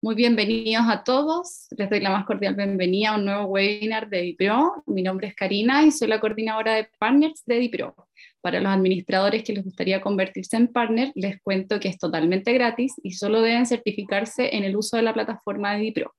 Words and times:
Muy 0.00 0.14
bienvenidos 0.14 0.84
a 0.88 1.02
todos. 1.02 1.66
Les 1.76 1.90
doy 1.90 1.98
la 1.98 2.10
más 2.10 2.24
cordial 2.24 2.54
bienvenida 2.54 3.10
a 3.10 3.16
un 3.16 3.24
nuevo 3.24 3.46
webinar 3.46 4.08
de 4.08 4.20
DiPro. 4.20 4.84
Mi 4.86 5.02
nombre 5.02 5.26
es 5.26 5.34
Karina 5.34 5.82
y 5.82 5.90
soy 5.90 6.06
la 6.06 6.20
coordinadora 6.20 6.74
de 6.74 6.88
partners 7.00 7.42
de 7.46 7.58
DiPro. 7.58 7.96
Para 8.40 8.60
los 8.60 8.70
administradores 8.70 9.42
que 9.42 9.54
les 9.54 9.64
gustaría 9.64 10.00
convertirse 10.00 10.56
en 10.56 10.68
partner, 10.68 11.10
les 11.16 11.42
cuento 11.42 11.80
que 11.80 11.88
es 11.88 11.98
totalmente 11.98 12.52
gratis 12.52 12.92
y 13.02 13.10
solo 13.10 13.42
deben 13.42 13.66
certificarse 13.66 14.54
en 14.54 14.62
el 14.62 14.76
uso 14.76 14.96
de 14.96 15.02
la 15.02 15.12
plataforma 15.12 15.74
de 15.74 15.80
DiPro. 15.80 16.14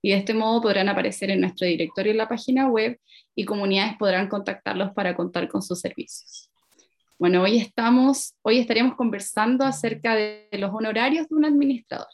Y 0.00 0.10
de 0.10 0.18
este 0.18 0.32
modo 0.32 0.62
podrán 0.62 0.88
aparecer 0.88 1.32
en 1.32 1.40
nuestro 1.40 1.66
directorio 1.66 2.12
en 2.12 2.18
la 2.18 2.28
página 2.28 2.68
web 2.68 3.00
y 3.34 3.44
comunidades 3.44 3.96
podrán 3.98 4.28
contactarlos 4.28 4.92
para 4.92 5.16
contar 5.16 5.48
con 5.48 5.60
sus 5.60 5.80
servicios. 5.80 6.52
Bueno, 7.18 7.42
hoy 7.42 7.58
estamos, 7.58 8.36
hoy 8.42 8.60
estaríamos 8.60 8.94
conversando 8.94 9.64
acerca 9.64 10.14
de 10.14 10.46
los 10.52 10.70
honorarios 10.72 11.28
de 11.28 11.34
un 11.34 11.46
administrador. 11.46 12.06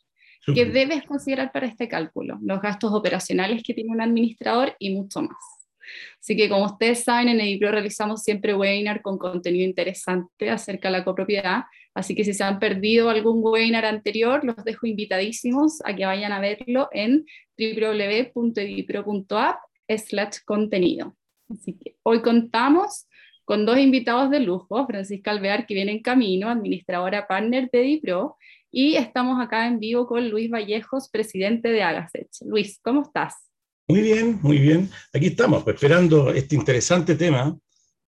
¿Qué 0.47 0.65
debes 0.65 1.05
considerar 1.05 1.53
para 1.53 1.67
este 1.67 1.89
cálculo? 1.89 2.39
Los 2.43 2.61
gastos 2.61 2.93
operacionales 2.93 3.63
que 3.63 3.75
tiene 3.75 3.91
un 3.91 4.01
administrador 4.01 4.75
y 4.79 4.95
mucho 4.95 5.23
más. 5.23 5.37
Así 6.21 6.37
que 6.37 6.49
como 6.49 6.67
ustedes 6.67 7.05
saben, 7.05 7.29
en 7.29 7.41
Edipro 7.41 7.71
realizamos 7.71 8.23
siempre 8.23 8.55
webinar 8.55 9.03
con 9.03 9.19
contenido 9.19 9.65
interesante 9.65 10.51
acerca 10.51 10.89
de 10.89 10.99
la 10.99 11.05
copropiedad, 11.05 11.65
así 11.95 12.15
que 12.15 12.25
si 12.25 12.33
se 12.33 12.45
han 12.45 12.59
perdido 12.59 13.11
algún 13.11 13.41
webinar 13.43 13.85
anterior, 13.85 14.45
los 14.45 14.57
dejo 14.65 14.87
invitadísimos 14.87 15.81
a 15.85 15.97
que 15.97 16.07
vayan 16.07 16.33
a 16.33 16.41
verlo 16.41 16.89
en 16.93 17.27
www.edipro.app 17.59 19.59
slash 19.89 20.39
contenido. 20.45 21.17
Así 21.49 21.77
que 21.77 21.97
hoy 22.03 22.23
contamos 22.23 23.07
con 23.45 23.67
dos 23.67 23.79
invitados 23.79 24.31
de 24.31 24.41
lujo, 24.41 24.87
Francisca 24.87 25.33
Alvear, 25.33 25.67
que 25.67 25.75
viene 25.75 25.91
en 25.91 26.03
camino, 26.03 26.49
administradora 26.49 27.27
partner 27.27 27.69
de 27.73 27.81
Edipro, 27.81 28.37
y 28.71 28.97
estamos 28.97 29.41
acá 29.41 29.67
en 29.67 29.81
vivo 29.81 30.07
con 30.07 30.29
Luis 30.31 30.51
Vallejos, 30.51 31.09
presidente 31.09 31.69
de 31.71 31.83
Agasech. 31.83 32.29
Luis, 32.45 32.79
¿cómo 32.83 33.03
estás? 33.03 33.35
Muy 33.89 34.03
bien, 34.03 34.39
muy 34.43 34.59
bien. 34.59 34.89
Aquí 35.13 35.27
estamos, 35.27 35.65
pues, 35.65 35.75
esperando 35.75 36.33
este 36.33 36.55
interesante 36.55 37.17
tema 37.17 37.59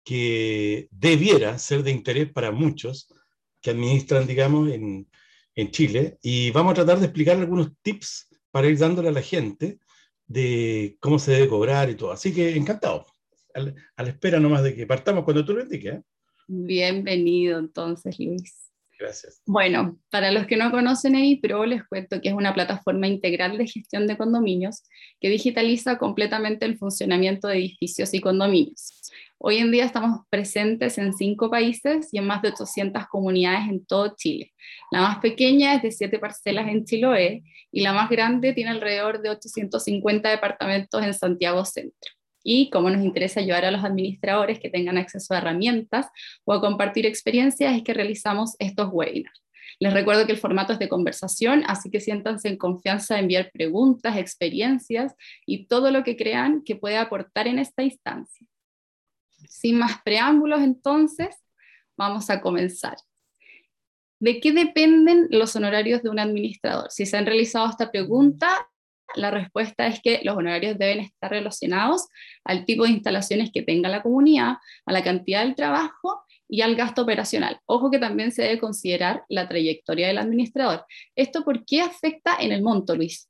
que 0.04 0.88
debiera 0.90 1.56
ser 1.58 1.82
de 1.84 1.92
interés 1.92 2.32
para 2.32 2.50
muchos 2.50 3.14
que 3.60 3.70
administran, 3.70 4.26
digamos, 4.26 4.70
en, 4.70 5.06
en 5.54 5.70
Chile. 5.70 6.18
Y 6.22 6.50
vamos 6.50 6.72
a 6.72 6.76
tratar 6.76 6.98
de 6.98 7.04
explicar 7.04 7.36
algunos 7.36 7.70
tips 7.82 8.28
para 8.50 8.66
ir 8.66 8.78
dándole 8.78 9.10
a 9.10 9.12
la 9.12 9.22
gente 9.22 9.78
de 10.26 10.96
cómo 11.00 11.18
se 11.18 11.32
debe 11.32 11.48
cobrar 11.48 11.88
y 11.90 11.94
todo. 11.94 12.10
Así 12.10 12.34
que 12.34 12.56
encantado. 12.56 13.06
A 13.54 14.02
la 14.02 14.08
espera 14.08 14.38
nomás 14.38 14.62
de 14.62 14.74
que 14.74 14.86
partamos 14.86 15.24
cuando 15.24 15.44
tú 15.44 15.54
lo 15.54 15.62
indiques. 15.62 15.94
¿eh? 15.94 16.02
Bienvenido 16.48 17.58
entonces, 17.58 18.18
Luis. 18.18 18.67
Gracias. 18.98 19.40
Bueno, 19.46 19.96
para 20.10 20.32
los 20.32 20.46
que 20.46 20.56
no 20.56 20.72
conocen 20.72 21.14
EIPRO, 21.14 21.66
les 21.66 21.84
cuento 21.86 22.20
que 22.20 22.30
es 22.30 22.34
una 22.34 22.52
plataforma 22.52 23.06
integral 23.06 23.56
de 23.56 23.66
gestión 23.66 24.08
de 24.08 24.16
condominios 24.16 24.82
que 25.20 25.28
digitaliza 25.28 25.98
completamente 25.98 26.66
el 26.66 26.78
funcionamiento 26.78 27.46
de 27.46 27.58
edificios 27.58 28.12
y 28.12 28.20
condominios. 28.20 29.12
Hoy 29.38 29.58
en 29.58 29.70
día 29.70 29.84
estamos 29.84 30.26
presentes 30.30 30.98
en 30.98 31.12
cinco 31.12 31.48
países 31.48 32.08
y 32.12 32.18
en 32.18 32.26
más 32.26 32.42
de 32.42 32.48
800 32.48 33.06
comunidades 33.06 33.68
en 33.68 33.86
todo 33.86 34.16
Chile. 34.16 34.52
La 34.90 35.02
más 35.02 35.18
pequeña 35.20 35.76
es 35.76 35.82
de 35.82 35.92
siete 35.92 36.18
parcelas 36.18 36.66
en 36.66 36.84
Chiloé 36.84 37.44
y 37.70 37.82
la 37.82 37.92
más 37.92 38.10
grande 38.10 38.52
tiene 38.52 38.70
alrededor 38.70 39.22
de 39.22 39.30
850 39.30 40.28
departamentos 40.28 41.04
en 41.04 41.14
Santiago 41.14 41.64
Centro 41.64 42.17
y 42.42 42.70
como 42.70 42.90
nos 42.90 43.04
interesa 43.04 43.40
ayudar 43.40 43.64
a 43.64 43.70
los 43.70 43.84
administradores 43.84 44.60
que 44.60 44.70
tengan 44.70 44.98
acceso 44.98 45.34
a 45.34 45.38
herramientas 45.38 46.06
o 46.44 46.52
a 46.52 46.60
compartir 46.60 47.06
experiencias, 47.06 47.76
es 47.76 47.82
que 47.82 47.94
realizamos 47.94 48.56
estos 48.58 48.88
webinars. 48.92 49.42
Les 49.80 49.92
recuerdo 49.92 50.26
que 50.26 50.32
el 50.32 50.38
formato 50.38 50.72
es 50.72 50.78
de 50.78 50.88
conversación, 50.88 51.62
así 51.66 51.90
que 51.90 52.00
siéntanse 52.00 52.48
en 52.48 52.56
confianza 52.56 53.14
de 53.14 53.20
enviar 53.20 53.50
preguntas, 53.52 54.16
experiencias 54.16 55.14
y 55.46 55.66
todo 55.66 55.90
lo 55.90 56.02
que 56.02 56.16
crean 56.16 56.62
que 56.64 56.74
pueda 56.74 57.02
aportar 57.02 57.46
en 57.46 57.58
esta 57.58 57.82
instancia. 57.82 58.46
Sin 59.48 59.78
más 59.78 60.02
preámbulos, 60.02 60.62
entonces, 60.62 61.36
vamos 61.96 62.28
a 62.30 62.40
comenzar. 62.40 62.96
¿De 64.20 64.40
qué 64.40 64.52
dependen 64.52 65.28
los 65.30 65.54
honorarios 65.54 66.02
de 66.02 66.08
un 66.08 66.18
administrador? 66.18 66.90
Si 66.90 67.06
se 67.06 67.16
han 67.16 67.26
realizado 67.26 67.68
esta 67.70 67.92
pregunta, 67.92 68.68
la 69.14 69.30
respuesta 69.30 69.86
es 69.86 70.00
que 70.02 70.20
los 70.22 70.36
honorarios 70.36 70.78
deben 70.78 71.00
estar 71.00 71.30
relacionados 71.30 72.08
al 72.44 72.64
tipo 72.64 72.84
de 72.84 72.90
instalaciones 72.90 73.50
que 73.52 73.62
tenga 73.62 73.88
la 73.88 74.02
comunidad, 74.02 74.56
a 74.86 74.92
la 74.92 75.02
cantidad 75.02 75.44
del 75.44 75.54
trabajo 75.54 76.22
y 76.48 76.62
al 76.62 76.76
gasto 76.76 77.02
operacional. 77.02 77.60
Ojo 77.66 77.90
que 77.90 77.98
también 77.98 78.32
se 78.32 78.42
debe 78.42 78.58
considerar 78.58 79.24
la 79.28 79.48
trayectoria 79.48 80.08
del 80.08 80.18
administrador. 80.18 80.84
¿Esto 81.14 81.44
por 81.44 81.64
qué 81.64 81.80
afecta 81.80 82.36
en 82.40 82.52
el 82.52 82.62
monto, 82.62 82.96
Luis? 82.96 83.28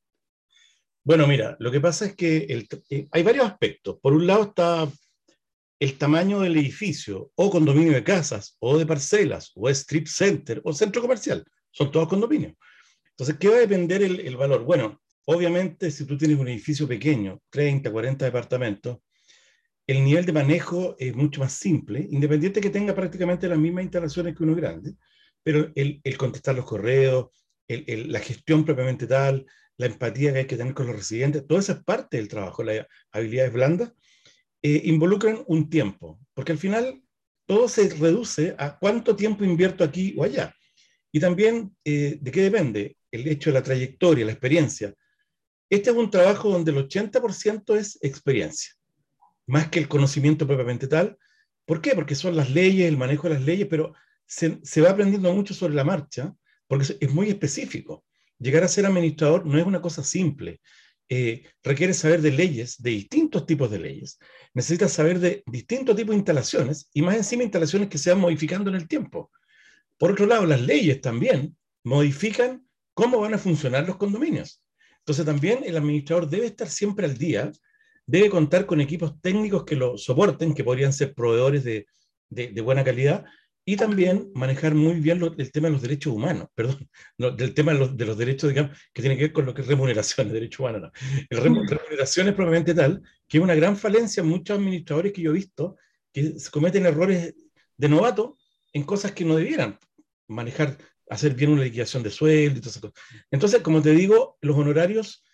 Bueno, 1.05 1.27
mira, 1.27 1.56
lo 1.59 1.71
que 1.71 1.81
pasa 1.81 2.06
es 2.06 2.15
que 2.15 2.66
eh, 2.91 3.09
hay 3.10 3.22
varios 3.22 3.47
aspectos. 3.47 3.99
Por 4.00 4.12
un 4.12 4.27
lado 4.27 4.43
está 4.45 4.89
el 5.81 5.97
tamaño 5.97 6.41
del 6.41 6.56
edificio, 6.56 7.31
o 7.34 7.50
condominio 7.50 7.93
de 7.93 8.05
casas, 8.05 8.56
o 8.59 8.77
de 8.77 8.84
parcelas, 8.84 9.53
o 9.55 9.69
strip 9.71 10.06
center, 10.06 10.60
o 10.65 10.72
centro 10.72 11.00
comercial. 11.00 11.45
Son 11.71 11.91
todos 11.91 12.09
condominios. 12.09 12.55
Entonces, 13.10 13.37
¿qué 13.39 13.49
va 13.49 13.56
a 13.56 13.60
depender 13.60 14.03
el, 14.03 14.21
el 14.21 14.37
valor? 14.37 14.65
Bueno, 14.65 15.00
Obviamente, 15.31 15.91
si 15.91 16.06
tú 16.06 16.16
tienes 16.16 16.39
un 16.39 16.49
edificio 16.49 16.89
pequeño, 16.89 17.43
30, 17.50 17.93
40 17.93 18.25
departamentos, 18.25 18.97
el 19.87 20.03
nivel 20.03 20.25
de 20.25 20.33
manejo 20.33 20.97
es 20.99 21.15
mucho 21.15 21.41
más 21.41 21.53
simple, 21.53 22.00
independiente 22.11 22.62
que 22.62 22.71
tenga 22.71 22.94
prácticamente 22.94 23.47
las 23.47 23.59
mismas 23.59 23.84
instalaciones 23.84 24.34
que 24.34 24.43
uno 24.43 24.55
grande, 24.55 24.94
pero 25.43 25.71
el, 25.75 26.00
contestar 26.16 26.55
los 26.55 26.65
correos, 26.65 27.27
la 27.69 28.21
gestión 28.21 28.65
propiamente 28.65 29.06
tal, 29.06 29.44
la 29.77 29.84
empatía 29.84 30.33
que 30.33 30.39
hay 30.39 30.47
que 30.47 30.56
tener 30.56 30.72
con 30.72 30.87
los 30.87 30.97
residentes, 30.97 31.47
toda 31.47 31.60
esa 31.60 31.72
es 31.75 31.84
parte 31.84 32.16
del 32.16 32.28
trabajo, 32.28 32.62
las 32.62 32.87
habilidades 33.12 33.53
blandas, 33.53 33.93
eh, 34.62 34.81
involucran 34.84 35.45
un 35.47 35.69
tiempo, 35.69 36.19
porque 36.33 36.53
al 36.53 36.59
final 36.59 37.03
todo 37.45 37.69
se 37.69 37.91
reduce 37.91 38.55
a 38.56 38.78
cuánto 38.78 39.15
tiempo 39.15 39.45
invierto 39.45 39.84
aquí 39.84 40.15
o 40.16 40.25
allá. 40.25 40.55
Y 41.12 41.21
también 41.21 41.77
eh, 41.84 42.16
de 42.19 42.31
qué 42.31 42.41
depende 42.41 42.97
el 43.10 43.28
hecho 43.28 43.50
de 43.50 43.55
la 43.55 43.62
trayectoria, 43.62 44.25
la 44.25 44.33
experiencia, 44.33 44.95
este 45.71 45.91
es 45.91 45.97
un 45.97 46.11
trabajo 46.11 46.51
donde 46.51 46.71
el 46.71 46.89
80% 46.89 47.77
es 47.77 47.99
experiencia, 48.03 48.73
más 49.47 49.69
que 49.69 49.79
el 49.79 49.89
conocimiento 49.89 50.47
propiamente 50.47 50.87
tal. 50.87 51.19
¿Por 51.67 51.83
qué? 51.83 51.95
Porque 51.95 52.15
son 52.15 52.37
las 52.37 52.51
leyes, 52.51 52.89
el 52.89 52.97
manejo 52.97 53.29
de 53.29 53.34
las 53.34 53.43
leyes, 53.43 53.67
pero 53.69 53.93
se, 54.25 54.81
va 54.81 54.91
aprendiendo 54.91 55.33
mucho 55.33 55.53
sobre 55.53 55.75
la 55.75 55.84
marcha, 55.84 56.34
porque 56.67 56.97
es 57.01 57.11
muy 57.12 57.28
específico. 57.28 58.05
Llegar 58.39 58.62
a 58.62 58.69
ser 58.69 58.87
administrador 58.87 59.45
no 59.45 59.59
es 59.59 59.67
una 59.67 59.83
cosa 59.83 60.03
simple. 60.03 60.61
Eh, 61.11 61.45
requiere 61.62 61.95
saber 61.95 62.21
de 62.21 62.31
leyes, 62.31 62.81
de 62.81 62.91
distintos 62.91 63.47
tipos 63.47 63.71
de 63.71 63.78
leyes. 63.78 64.19
Necesitas 64.55 64.93
saber 64.93 65.19
de 65.19 65.43
distintos 65.47 65.97
tipos 65.97 66.11
de 66.11 66.19
instalaciones 66.19 66.89
y 66.93 67.03
más 67.03 67.17
encima 67.17 67.43
instalaciones 67.43 67.89
que 67.89 67.99
se 67.99 68.11
van 68.11 68.21
modificando 68.21 68.71
en 68.71 68.77
el 68.77 68.89
tiempo. 68.89 69.31
Por 69.99 70.12
otro 70.12 70.27
lado, 70.27 70.47
las 70.47 70.61
leyes 70.61 71.01
también 71.01 71.57
modifican 71.83 72.67
cómo 72.95 73.21
van 73.21 73.34
a 73.34 73.39
funcionar 73.39 73.87
los 73.87 73.97
condominios. 73.97 74.62
Entonces 75.09 75.25
también 75.25 75.61
el 75.65 75.75
administrador 75.75 76.29
debe 76.29 76.45
estar 76.45 76.69
siempre 76.69 77.07
al 77.07 77.17
día, 77.17 77.51
debe 78.05 78.29
contar 78.29 78.67
con 78.67 78.79
equipos 78.79 79.19
técnicos 79.23 79.65
que 79.65 79.75
lo 79.75 79.97
soporten, 79.97 80.53
que 80.53 80.63
podrían 80.63 80.93
ser 80.93 81.15
proveedores 81.15 81.65
de, 81.65 81.87
de, 82.29 82.61
buena 82.61 82.85
calidad, 82.85 83.25
y 83.65 83.77
también 83.77 84.31
manejar 84.35 84.75
muy 84.75 85.01
bien 85.01 85.23
el 85.39 85.51
tema 85.51 85.69
de 85.69 85.73
los 85.73 85.81
derechos 85.81 86.13
humanos, 86.13 86.49
perdón, 86.55 86.87
del 87.17 87.55
tema 87.55 87.73
de 87.73 87.79
los, 87.79 87.97
de 87.97 88.05
los, 88.05 88.19
derechos, 88.19 88.51
digamos, 88.51 88.77
que 88.93 89.01
tiene 89.01 89.17
que 89.17 89.23
ver 89.23 89.33
con 89.33 89.47
lo 89.47 89.55
que 89.55 89.63
es 89.63 89.67
remuneración, 89.67 90.29
derechos 90.31 90.61
humanos, 90.61 90.83
no. 90.83 90.93
El 91.31 91.39
remuneración 91.39 92.29
es 92.29 92.35
probablemente 92.35 92.75
tal 92.75 93.01
que 93.27 93.39
es 93.39 93.43
una 93.43 93.55
gran 93.55 93.79
falencia 93.79 94.21
en 94.21 94.29
muchos 94.29 94.59
administradores 94.59 95.15
que 95.15 95.23
yo 95.23 95.31
he 95.31 95.35
visto 95.35 95.77
que 96.13 96.35
cometen 96.51 96.85
errores 96.85 97.35
de 97.79 97.89
novato 97.89 98.37
en 98.75 98.83
cosas 98.83 99.13
que 99.13 99.25
no 99.25 99.37
debieran 99.37 99.79
manejar 100.27 100.77
hacer 101.11 101.35
bien 101.35 101.51
una 101.51 101.65
liquidación 101.65 102.03
de 102.03 102.11
sueldo 102.11 102.59
y 102.59 102.61
todas 102.61 102.77
esas 102.77 102.83
cosas. 102.83 103.01
Entonces, 103.31 103.63
como 103.63 103.83
te 103.83 103.93
digo, 103.93 104.37
los 104.41 104.57
honorarios 104.57 105.25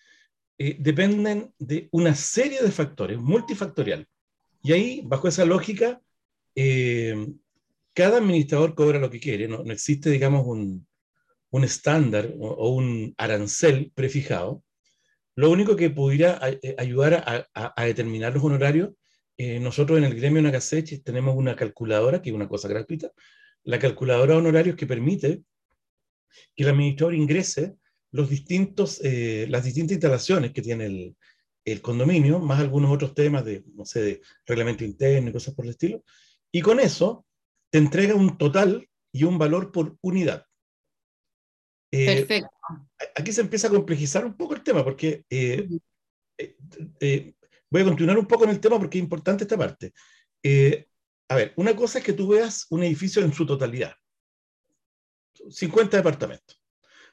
eh, 0.58 0.76
dependen 0.78 1.52
de 1.58 1.88
una 1.90 2.14
serie 2.14 2.62
de 2.62 2.70
factores, 2.70 3.18
multifactorial. 3.18 4.06
Y 4.62 4.72
ahí, 4.72 5.02
bajo 5.04 5.26
esa 5.28 5.44
lógica, 5.44 6.00
eh, 6.54 7.26
cada 7.92 8.18
administrador 8.18 8.74
cobra 8.74 8.98
lo 8.98 9.10
que 9.10 9.20
quiere, 9.20 9.48
no, 9.48 9.64
no 9.64 9.72
existe, 9.72 10.10
digamos, 10.10 10.46
un, 10.46 10.86
un 11.50 11.64
estándar 11.64 12.32
o, 12.38 12.70
un 12.70 13.14
arancel 13.18 13.92
prefijado. 13.94 14.62
Lo 15.34 15.50
único 15.50 15.74
que 15.74 15.90
pudiera 15.90 16.38
eh, 16.62 16.76
ayudar 16.78 17.14
a, 17.14 17.72
a, 17.76 17.84
determinar 17.84 18.34
los 18.34 18.44
honorarios, 18.44 18.90
nosotros 19.36 19.98
en 19.98 20.04
el 20.04 20.14
gremio 20.14 20.40
Nagaseche 20.40 21.00
tenemos 21.00 21.34
una 21.36 21.56
calculadora, 21.56 22.22
que 22.22 22.30
es 22.30 22.36
una 22.36 22.48
cosa 22.48 22.68
gratuita, 22.68 23.10
la 23.64 23.80
calculadora 23.80 24.34
de 24.34 24.38
honorarios 24.38 24.76
que 24.76 24.86
permite 24.86 25.42
que 26.54 26.62
el 26.62 26.70
administrador 26.70 27.14
ingrese 27.14 27.76
los 28.10 28.30
distintos, 28.30 29.00
eh, 29.02 29.46
las 29.48 29.64
distintas 29.64 29.92
instalaciones 29.92 30.52
que 30.52 30.62
tiene 30.62 30.86
el, 30.86 31.16
el, 31.64 31.80
condominio, 31.80 32.38
más 32.38 32.60
algunos 32.60 32.92
otros 32.92 33.14
temas 33.14 33.44
de, 33.44 33.64
no 33.74 33.84
sé, 33.84 34.02
de 34.02 34.22
reglamento 34.46 34.84
interno 34.84 35.30
y 35.30 35.32
cosas 35.32 35.54
por 35.54 35.64
el 35.64 35.72
estilo, 35.72 36.04
y 36.52 36.60
con 36.60 36.78
eso 36.78 37.26
te 37.70 37.78
entrega 37.78 38.14
un 38.14 38.38
total 38.38 38.88
y 39.12 39.24
un 39.24 39.38
valor 39.38 39.72
por 39.72 39.96
unidad. 40.00 40.46
Eh, 41.90 42.06
Perfecto. 42.06 42.50
Aquí 43.14 43.32
se 43.32 43.40
empieza 43.40 43.68
a 43.68 43.70
complejizar 43.70 44.24
un 44.24 44.36
poco 44.36 44.54
el 44.54 44.62
tema, 44.62 44.82
porque 44.82 45.24
eh, 45.30 45.68
eh, 46.38 47.34
voy 47.70 47.82
a 47.82 47.84
continuar 47.84 48.18
un 48.18 48.26
poco 48.26 48.44
en 48.44 48.50
el 48.50 48.60
tema 48.60 48.78
porque 48.78 48.98
es 48.98 49.04
importante 49.04 49.44
esta 49.44 49.56
parte. 49.56 49.92
a 51.28 51.34
ver, 51.36 51.52
una 51.56 51.74
cosa 51.74 51.98
es 51.98 52.04
que 52.04 52.12
tú 52.12 52.28
veas 52.28 52.66
un 52.70 52.82
edificio 52.82 53.22
en 53.22 53.32
su 53.32 53.46
totalidad. 53.46 53.94
50 55.50 55.96
departamentos. 55.96 56.62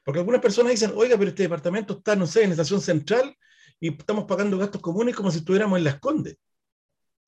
Porque 0.03 0.19
algunas 0.19 0.41
personas 0.41 0.71
dicen, 0.71 0.93
oiga, 0.95 1.17
pero 1.17 1.29
este 1.29 1.43
departamento 1.43 1.97
está, 1.97 2.15
no 2.15 2.25
sé, 2.25 2.43
en 2.43 2.49
la 2.49 2.53
estación 2.53 2.81
central 2.81 3.35
y 3.79 3.89
estamos 3.89 4.25
pagando 4.25 4.57
gastos 4.57 4.81
comunes 4.81 5.15
como 5.15 5.31
si 5.31 5.39
estuviéramos 5.39 5.77
en 5.77 5.83
Las 5.83 5.99
Condes. 5.99 6.37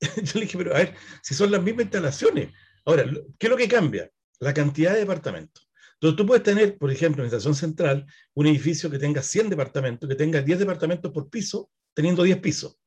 Yo 0.00 0.32
le 0.34 0.40
dije, 0.42 0.58
pero 0.58 0.74
a 0.74 0.78
ver, 0.78 0.94
si 1.22 1.34
son 1.34 1.50
las 1.50 1.62
mismas 1.62 1.84
instalaciones. 1.84 2.52
Ahora, 2.84 3.04
¿qué 3.38 3.46
es 3.46 3.50
lo 3.50 3.56
que 3.56 3.68
cambia? 3.68 4.10
La 4.40 4.52
cantidad 4.52 4.92
de 4.92 5.00
departamentos. 5.00 5.68
Entonces 5.94 6.16
tú 6.16 6.26
puedes 6.26 6.42
tener, 6.42 6.76
por 6.76 6.90
ejemplo, 6.90 7.22
en 7.22 7.30
la 7.30 7.36
estación 7.36 7.54
central, 7.54 8.06
un 8.34 8.46
edificio 8.46 8.90
que 8.90 8.98
tenga 8.98 9.22
100 9.22 9.50
departamentos, 9.50 10.08
que 10.08 10.16
tenga 10.16 10.42
10 10.42 10.58
departamentos 10.58 11.12
por 11.12 11.30
piso, 11.30 11.70
teniendo 11.94 12.22
10 12.24 12.38
pisos. 12.38 12.78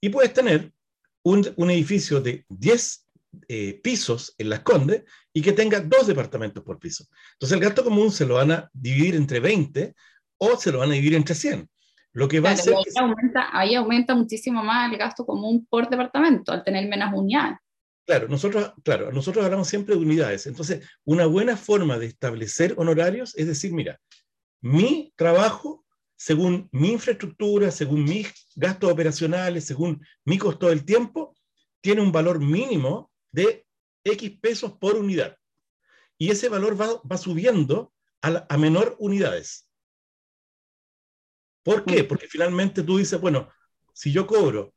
Y 0.00 0.08
puedes 0.08 0.32
tener 0.32 0.72
un, 1.22 1.52
un 1.56 1.70
edificio 1.70 2.20
de 2.20 2.46
10 2.48 3.06
eh, 3.48 3.80
pisos 3.82 4.34
en 4.38 4.50
Las 4.50 4.60
Condes 4.60 5.04
y 5.32 5.40
que 5.42 5.52
tenga 5.52 5.80
dos 5.80 6.06
departamentos 6.06 6.62
por 6.62 6.78
piso. 6.78 7.06
Entonces 7.34 7.56
el 7.56 7.64
gasto 7.64 7.84
común 7.84 8.10
se 8.10 8.26
lo 8.26 8.34
van 8.34 8.52
a 8.52 8.70
dividir 8.72 9.14
entre 9.14 9.40
20 9.40 9.94
o 10.38 10.56
se 10.56 10.72
lo 10.72 10.80
van 10.80 10.90
a 10.90 10.94
dividir 10.94 11.14
entre 11.14 11.34
100. 11.34 11.68
Lo 12.14 12.28
que 12.28 12.40
va 12.40 12.50
a 12.50 12.52
hacer... 12.52 12.74
Ahí, 12.74 12.84
aumenta, 12.96 13.48
ahí 13.52 13.74
aumenta 13.74 14.14
muchísimo 14.14 14.62
más 14.62 14.92
el 14.92 14.98
gasto 14.98 15.24
común 15.24 15.66
por 15.68 15.88
departamento 15.88 16.52
al 16.52 16.62
tener 16.62 16.86
menos 16.88 17.10
unidades. 17.14 17.58
Claro, 18.04 18.28
nosotros, 18.28 18.74
claro, 18.82 19.12
nosotros 19.12 19.44
hablamos 19.44 19.68
siempre 19.68 19.94
de 19.94 20.02
unidades. 20.02 20.46
Entonces, 20.46 20.86
una 21.04 21.26
buena 21.26 21.56
forma 21.56 21.98
de 21.98 22.06
establecer 22.06 22.74
honorarios 22.76 23.34
es 23.36 23.46
decir, 23.46 23.72
mira, 23.72 23.98
mi 24.60 25.12
trabajo, 25.16 25.84
según 26.16 26.68
mi 26.72 26.92
infraestructura, 26.92 27.70
según 27.70 28.04
mis 28.04 28.32
gastos 28.56 28.92
operacionales, 28.92 29.64
según 29.64 30.04
mi 30.24 30.36
costo 30.36 30.68
del 30.68 30.84
tiempo, 30.84 31.34
tiene 31.80 32.00
un 32.00 32.12
valor 32.12 32.40
mínimo 32.40 33.11
de 33.32 33.66
X 34.04 34.38
pesos 34.40 34.72
por 34.78 34.96
unidad. 34.96 35.36
Y 36.18 36.30
ese 36.30 36.48
valor 36.48 36.80
va, 36.80 37.00
va 37.02 37.16
subiendo 37.16 37.92
a, 38.20 38.46
a 38.48 38.58
menor 38.58 38.96
unidades. 38.98 39.68
¿Por 41.62 41.84
qué? 41.84 42.02
Mm. 42.02 42.08
Porque 42.08 42.28
finalmente 42.28 42.82
tú 42.82 42.98
dices, 42.98 43.20
bueno, 43.20 43.48
si 43.92 44.12
yo 44.12 44.26
cobro 44.26 44.74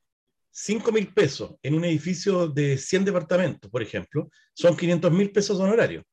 5 0.52 0.92
mil 0.92 1.13
pesos 1.13 1.56
en 1.62 1.75
un 1.75 1.86
edificio 1.86 2.48
de 2.48 2.78
100 2.78 3.06
departamentos, 3.06 3.69
por 3.69 3.81
ejemplo, 3.81 4.30
son 4.54 4.75
500 4.78 5.12
mil 5.12 5.31
pesos 5.31 5.57
de 5.57 5.63
honorario. 5.63 6.04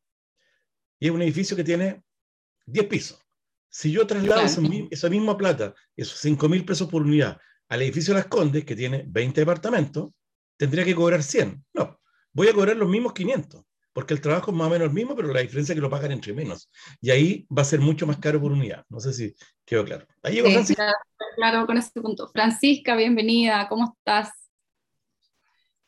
Y 0.98 1.06
es 1.06 1.12
un 1.12 1.22
edificio 1.22 1.56
que 1.56 1.64
tiene 1.64 2.02
10 2.66 2.86
pisos. 2.86 3.20
Si 3.70 3.90
yo 3.90 4.06
traslado 4.06 4.42
esa 4.42 5.08
misma 5.08 5.36
plata, 5.36 5.74
esos 5.96 6.18
5 6.18 6.48
mil 6.48 6.64
pesos 6.64 6.88
por 6.88 7.02
unidad, 7.02 7.40
al 7.68 7.82
edificio 7.82 8.12
de 8.12 8.20
Las 8.20 8.28
Condes, 8.28 8.64
que 8.64 8.76
tiene 8.76 9.04
20 9.06 9.40
departamentos, 9.40 10.10
tendría 10.58 10.84
que 10.84 10.94
cobrar 10.94 11.22
100. 11.22 11.64
No, 11.72 12.00
voy 12.32 12.48
a 12.48 12.52
cobrar 12.52 12.76
los 12.76 12.88
mismos 12.88 13.12
500, 13.12 13.64
porque 13.92 14.14
el 14.14 14.20
trabajo 14.20 14.50
es 14.50 14.56
más 14.56 14.66
o 14.66 14.70
menos 14.70 14.88
el 14.88 14.94
mismo, 14.94 15.14
pero 15.14 15.32
la 15.32 15.40
diferencia 15.40 15.72
es 15.72 15.76
que 15.76 15.82
lo 15.82 15.90
pagan 15.90 16.12
entre 16.12 16.32
menos. 16.32 16.70
Y 17.00 17.10
ahí 17.10 17.46
va 17.56 17.62
a 17.62 17.66
ser 17.66 17.80
mucho 17.80 18.06
más 18.06 18.18
caro 18.18 18.40
por 18.40 18.52
unidad. 18.52 18.84
No 18.88 19.00
sé 19.00 19.12
si 19.12 19.34
quedó 19.64 19.84
claro. 19.84 20.06
Ahí 20.22 20.34
llegó 20.34 20.50
Francisca 20.50 20.92
claro 21.36 21.66
con 21.66 21.78
ese 21.78 22.00
punto. 22.00 22.28
Francisca, 22.28 22.96
bienvenida, 22.96 23.68
¿cómo 23.68 23.94
estás? 23.98 24.30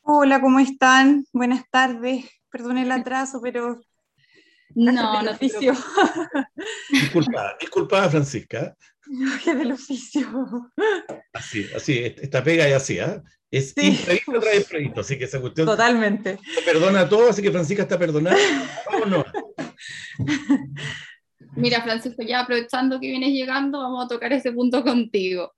Hola, 0.03 0.41
¿cómo 0.41 0.61
están? 0.61 1.27
Buenas 1.33 1.65
tardes. 1.71 2.27
Perdón 2.51 2.79
el 2.79 2.93
atraso, 2.93 3.41
pero 3.43 3.81
no, 4.75 5.23
no 5.23 5.31
oficio. 5.31 5.75
Disculpa, 6.91 7.57
disculpa, 7.61 8.09
Francisca. 8.11 8.77
Es 9.47 9.59
del 9.59 9.73
oficio. 9.73 10.27
Así, 11.33 11.67
así, 11.77 11.99
esta 12.05 12.43
pega 12.43 12.67
es 12.67 12.75
así, 12.75 12.99
¿ah? 12.99 13.23
Es 13.55 13.71
sí. 13.71 14.01
imprevisto 14.27 15.01
así 15.01 15.17
que 15.17 15.25
esa 15.25 15.41
cuestión. 15.41 15.67
Totalmente. 15.67 16.41
perdona 16.65 17.01
a 17.01 17.09
todos, 17.09 17.31
así 17.31 17.43
que 17.43 17.53
Francisca 17.53 17.85
está 17.85 17.97
perdonada. 17.97 18.37
Vámonos. 18.91 19.27
Mira, 21.57 21.81
Francisco, 21.83 22.25
ya 22.25 22.41
aprovechando 22.41 22.99
que 22.99 23.07
vienes 23.07 23.31
llegando, 23.31 23.79
vamos 23.79 24.05
a 24.05 24.09
tocar 24.09 24.33
ese 24.33 24.51
punto 24.51 24.83
contigo. 24.83 25.53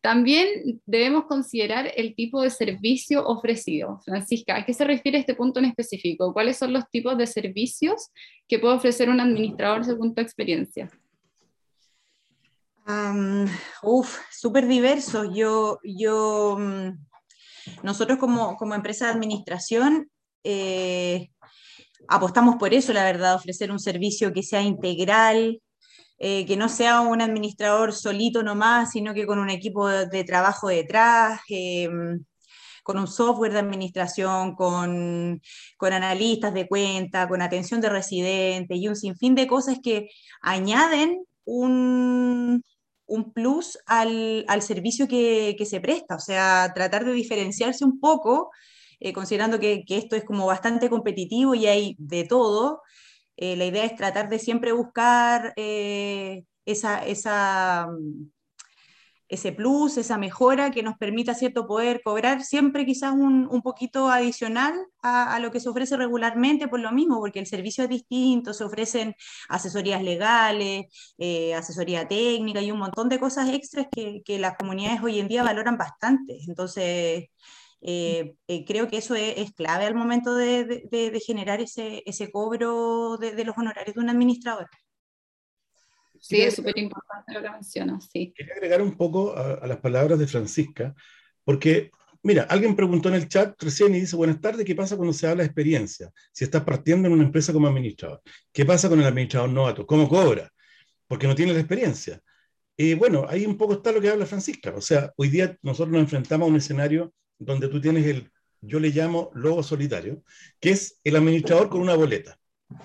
También 0.00 0.80
debemos 0.86 1.26
considerar 1.26 1.92
el 1.94 2.16
tipo 2.16 2.42
de 2.42 2.50
servicio 2.50 3.24
ofrecido. 3.24 4.00
Francisca, 4.04 4.56
¿a 4.56 4.64
qué 4.64 4.74
se 4.74 4.84
refiere 4.84 5.18
este 5.18 5.36
punto 5.36 5.60
en 5.60 5.66
específico? 5.66 6.32
¿Cuáles 6.32 6.56
son 6.56 6.72
los 6.72 6.90
tipos 6.90 7.16
de 7.16 7.28
servicios 7.28 8.08
que 8.48 8.58
puede 8.58 8.74
ofrecer 8.74 9.08
un 9.08 9.20
administrador 9.20 9.84
según 9.84 10.16
tu 10.16 10.20
experiencia? 10.20 10.90
uf, 13.82 14.18
súper 14.32 14.66
diverso. 14.66 15.32
Yo, 15.32 15.78
yo, 15.84 16.56
mm, 16.58 17.09
nosotros 17.82 18.18
como, 18.18 18.56
como 18.56 18.74
empresa 18.74 19.06
de 19.06 19.12
administración 19.12 20.10
eh, 20.44 21.30
apostamos 22.08 22.56
por 22.56 22.74
eso, 22.74 22.92
la 22.92 23.04
verdad, 23.04 23.34
ofrecer 23.34 23.70
un 23.70 23.78
servicio 23.78 24.32
que 24.32 24.42
sea 24.42 24.62
integral, 24.62 25.60
eh, 26.18 26.44
que 26.46 26.56
no 26.56 26.68
sea 26.68 27.00
un 27.00 27.20
administrador 27.22 27.92
solito 27.94 28.42
nomás, 28.42 28.90
sino 28.92 29.14
que 29.14 29.26
con 29.26 29.38
un 29.38 29.50
equipo 29.50 29.88
de, 29.88 30.24
trabajo 30.24 30.68
detrás, 30.68 31.40
em, 31.48 32.24
con 32.82 32.98
un 32.98 33.06
software 33.06 33.52
de 33.52 33.60
administración, 33.60 34.54
con, 34.54 35.40
con, 35.76 35.92
analistas 35.92 36.54
de 36.54 36.68
cuenta, 36.68 37.28
con 37.28 37.42
atención 37.42 37.80
de 37.80 37.88
residentes 37.90 38.76
y 38.78 38.88
un 38.88 38.96
sinfín 38.96 39.34
de 39.34 39.46
cosas 39.46 39.78
que 39.82 40.08
añaden 40.42 41.24
un, 41.44 42.62
un 43.10 43.32
plus 43.32 43.78
al, 43.86 44.44
al 44.48 44.62
servicio 44.62 45.06
que, 45.06 45.54
que, 45.58 45.66
se 45.66 45.80
presta, 45.80 46.14
o 46.16 46.20
sea, 46.20 46.72
tratar 46.74 47.04
de 47.04 47.12
diferenciarse 47.12 47.84
un 47.84 48.00
poco 48.00 48.50
eh, 49.00 49.12
considerando 49.14 49.58
que, 49.58 49.84
esto 49.88 50.14
es 50.14 50.24
como 50.24 50.46
bastante 50.46 50.90
competitivo 50.90 51.54
y 51.54 51.66
hay 51.66 51.96
de 51.98 52.24
todo, 52.24 52.82
eh, 53.36 53.56
la 53.56 53.64
idea 53.64 53.84
es 53.84 53.96
tratar 53.96 54.28
de 54.28 54.38
siempre 54.38 54.72
buscar 54.72 55.54
eh, 55.56 56.44
esa, 56.66 57.06
esa, 57.06 57.88
mm, 57.88 58.30
ese 59.30 59.52
plus, 59.52 59.96
esa 59.96 60.18
mejora 60.18 60.70
que 60.70 60.82
nos 60.82 60.98
permita 60.98 61.34
cierto 61.34 61.66
poder 61.66 62.02
cobrar 62.02 62.42
siempre 62.42 62.84
quizás 62.84 63.12
un, 63.12 63.48
un 63.50 63.62
poquito 63.62 64.10
adicional 64.10 64.74
a, 65.02 65.38
lo 65.40 65.50
que 65.50 65.60
se 65.60 65.68
ofrece 65.68 65.96
regularmente 65.96 66.68
por 66.68 66.80
lo 66.80 66.92
mismo, 66.92 67.18
porque 67.20 67.38
el 67.38 67.46
servicio 67.46 67.84
es 67.84 67.90
distinto, 67.90 68.52
se 68.52 68.64
ofrecen 68.64 69.14
asesorías 69.48 70.02
legales, 70.02 70.86
asesoría 71.56 72.06
técnica 72.08 72.60
y 72.60 72.70
un 72.70 72.78
montón 72.80 73.08
de 73.08 73.18
cosas 73.18 73.48
extras 73.50 73.86
que, 73.90 74.20
que 74.24 74.38
las 74.38 74.56
comunidades 74.56 75.02
hoy 75.02 75.20
en 75.20 75.28
día 75.28 75.42
valoran 75.42 75.78
bastante. 75.78 76.38
Entonces, 76.46 77.28
eh, 77.82 78.34
eh, 78.46 78.64
creo 78.66 78.88
que 78.88 78.98
eso 78.98 79.14
es, 79.14 79.52
clave 79.52 79.86
al 79.86 79.94
momento 79.94 80.34
de, 80.34 81.22
generar 81.26 81.60
ese, 81.60 82.02
ese 82.06 82.30
cobro 82.30 83.16
de, 83.16 83.44
los 83.44 83.56
honorarios 83.56 83.94
de 83.94 84.00
un 84.02 84.10
administrador. 84.10 84.68
Sí, 86.20 86.42
es 86.42 86.54
súper 86.54 86.78
importante 86.78 87.32
lo 87.32 87.42
que 87.42 87.50
mencionas, 87.50 88.08
sí. 88.12 88.32
Quería 88.36 88.54
agregar 88.54 88.82
un 88.82 88.96
poco 88.96 89.36
a, 89.36 89.66
las 89.66 89.78
palabras 89.78 90.18
de 90.18 90.26
Francisca, 90.26 90.94
porque, 91.44 91.90
mira, 92.22 92.42
alguien 92.44 92.76
preguntó 92.76 93.08
en 93.08 93.14
el 93.14 93.28
chat 93.28 93.60
recién 93.62 93.94
y 93.94 94.00
dice, 94.00 94.16
buenas 94.16 94.40
tardes, 94.40 94.66
¿qué 94.66 94.74
pasa 94.74 94.96
cuando 94.96 95.14
se 95.14 95.26
habla 95.26 95.42
de 95.42 95.46
experiencia? 95.46 96.10
Si 96.30 96.44
estás 96.44 96.62
partiendo 96.62 97.08
en 97.08 97.14
una 97.14 97.24
empresa 97.24 97.52
como 97.52 97.66
administrador, 97.66 98.20
¿qué 98.52 98.66
pasa 98.66 98.88
con 98.88 99.00
el 99.00 99.06
administrador 99.06 99.50
novato? 99.50 99.86
¿Cómo 99.86 100.08
cobra? 100.08 100.50
Porque 101.08 101.26
no 101.26 101.34
tiene 101.34 101.54
la 101.54 101.60
experiencia. 101.60 102.20
Y 102.76 102.94
bueno, 102.94 103.26
ahí 103.28 103.46
un 103.46 103.56
poco 103.56 103.74
está 103.74 103.90
lo 103.90 104.00
que 104.00 104.10
habla 104.10 104.26
Francisca. 104.26 104.72
O 104.76 104.80
sea, 104.80 105.12
hoy 105.16 105.28
día 105.28 105.56
nosotros 105.62 105.92
nos 105.92 106.02
enfrentamos 106.02 106.46
a 106.46 106.50
un 106.50 106.56
escenario 106.56 107.12
donde 107.38 107.68
tú 107.68 107.80
tienes 107.80 108.06
el, 108.06 108.30
yo 108.60 108.78
le 108.78 108.90
llamo 108.90 109.30
lobo 109.34 109.62
solitario, 109.62 110.22
que 110.60 110.70
es 110.70 111.00
el 111.04 111.16
administrador 111.16 111.68
con 111.70 111.80
una 111.80 111.94
boleta, 111.94 112.38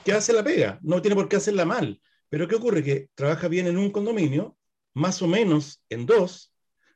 que 0.04 0.14
hace 0.14 0.34
la 0.34 0.44
pega, 0.44 0.80
no 0.82 1.02
tiene 1.02 1.16
por 1.16 1.28
qué 1.28 1.36
hacerla 1.36 1.66
mal, 1.66 2.02
pero 2.36 2.50
¿qué 2.50 2.56
ocurre? 2.56 2.84
Que 2.84 3.08
trabaja 3.16 3.48
bien 3.48 3.66
en 3.66 3.78
un 3.78 3.92
condominio, 3.92 4.58
más 4.94 5.22
o 5.22 5.28
menos 5.30 5.82
en 5.88 6.06
dos, 6.06 6.54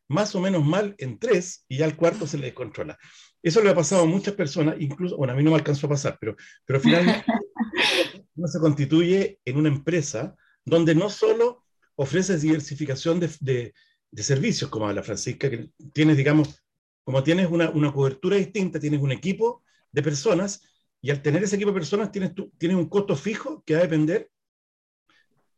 más 0.09 0.35
o 0.35 0.41
menos 0.41 0.65
mal 0.65 0.95
en 0.97 1.17
tres, 1.17 1.63
y 1.69 1.77
ya 1.77 1.85
al 1.85 1.95
cuarto 1.95 2.27
se 2.27 2.37
le 2.37 2.47
descontrola. 2.47 2.97
Eso 3.41 3.63
le 3.63 3.69
ha 3.69 3.73
pasado 3.73 4.03
a 4.03 4.05
muchas 4.05 4.33
personas, 4.33 4.75
incluso, 4.79 5.15
bueno, 5.15 5.31
a 5.31 5.37
mí 5.37 5.41
no 5.41 5.51
me 5.51 5.55
alcanzó 5.55 5.87
a 5.87 5.91
pasar, 5.91 6.17
pero, 6.19 6.35
pero 6.65 6.81
finalmente 6.81 7.23
uno 8.35 8.47
se 8.49 8.59
constituye 8.59 9.39
en 9.45 9.55
una 9.55 9.69
empresa 9.69 10.35
donde 10.65 10.93
no 10.93 11.09
solo 11.09 11.63
ofreces 11.95 12.41
diversificación 12.41 13.21
de, 13.21 13.29
de, 13.39 13.73
de 14.11 14.23
servicios, 14.23 14.69
como 14.69 14.89
a 14.89 14.93
la 14.93 15.03
Francisca, 15.03 15.49
que 15.49 15.69
tienes, 15.93 16.17
digamos, 16.17 16.65
como 17.05 17.23
tienes 17.23 17.49
una, 17.49 17.69
una, 17.69 17.93
cobertura 17.93 18.35
distinta, 18.35 18.77
tienes 18.77 18.99
un 18.99 19.13
equipo 19.13 19.63
de 19.93 20.03
personas 20.03 20.63
y 20.99 21.11
al 21.11 21.21
tener 21.21 21.41
ese 21.41 21.55
equipo 21.55 21.71
de 21.71 21.79
personas 21.79 22.11
tienes, 22.11 22.35
tú, 22.35 22.51
tienes 22.57 22.75
un 22.77 22.89
costo 22.89 23.15
fijo 23.15 23.63
que 23.65 23.75
va 23.75 23.79
a 23.79 23.83
depender 23.83 24.29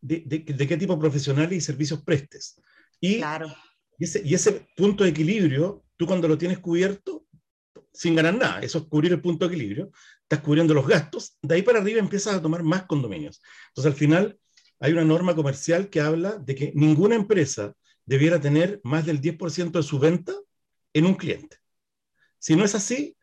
de, 0.01 0.21
de, 0.25 0.67
qué 0.67 0.77
tipo 0.77 0.93
de 0.93 0.99
profesionales 0.99 1.57
y 1.57 1.61
servicios 1.61 2.01
prestes. 2.03 2.59
Y, 2.99 3.17
claro. 3.17 3.53
y, 3.97 4.05
ese, 4.05 4.21
y 4.25 4.33
ese 4.33 4.67
punto 4.75 5.03
de 5.03 5.11
equilibrio, 5.11 5.83
tú 5.97 6.05
cuando 6.05 6.27
lo 6.27 6.37
tienes 6.37 6.59
cubierto, 6.59 7.25
sin 7.93 8.15
ganar 8.15 8.35
nada, 8.35 8.59
eso 8.61 8.79
es 8.79 8.83
cubrir 8.85 9.11
el 9.11 9.21
punto 9.21 9.47
de 9.47 9.53
equilibrio, 9.53 9.91
estás 10.23 10.39
cubriendo 10.39 10.73
los 10.73 10.87
gastos, 10.87 11.37
de 11.41 11.55
ahí 11.55 11.61
para 11.61 11.79
arriba 11.79 11.99
empiezas 11.99 12.35
a 12.35 12.41
tomar 12.41 12.63
más 12.63 12.83
condominios. 12.83 13.41
Entonces 13.69 13.91
al 13.91 13.97
final, 13.97 14.39
hay 14.79 14.93
una 14.93 15.05
norma 15.05 15.35
comercial 15.35 15.89
que 15.89 16.01
habla 16.01 16.37
de 16.37 16.55
que 16.55 16.71
ninguna 16.73 17.15
empresa 17.15 17.75
debiera 18.05 18.41
tener 18.41 18.81
más 18.83 19.05
del 19.05 19.21
10% 19.21 19.71
de 19.71 19.83
su 19.83 19.99
venta 19.99 20.33
en 20.93 21.05
un 21.05 21.15
cliente. 21.15 21.57
Si 22.39 22.55
no 22.55 22.65
es 22.65 22.73
así, 22.73 23.15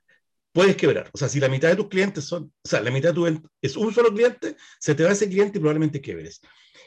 puedes 0.52 0.76
quebrar. 0.76 1.10
O 1.12 1.18
sea, 1.18 1.28
si 1.28 1.40
la 1.40 1.48
mitad 1.48 1.68
de 1.68 1.76
tus 1.76 1.88
clientes 1.88 2.24
son, 2.24 2.44
o 2.44 2.68
sea, 2.68 2.80
la 2.80 2.90
mitad 2.90 3.10
de 3.10 3.14
tu 3.14 3.22
venta 3.22 3.48
es 3.60 3.76
un 3.76 3.92
solo 3.92 4.12
cliente, 4.12 4.56
se 4.78 4.94
te 4.94 5.04
va 5.04 5.10
ese 5.10 5.28
cliente 5.28 5.58
y 5.58 5.60
probablemente 5.60 6.00
quiebres. 6.00 6.40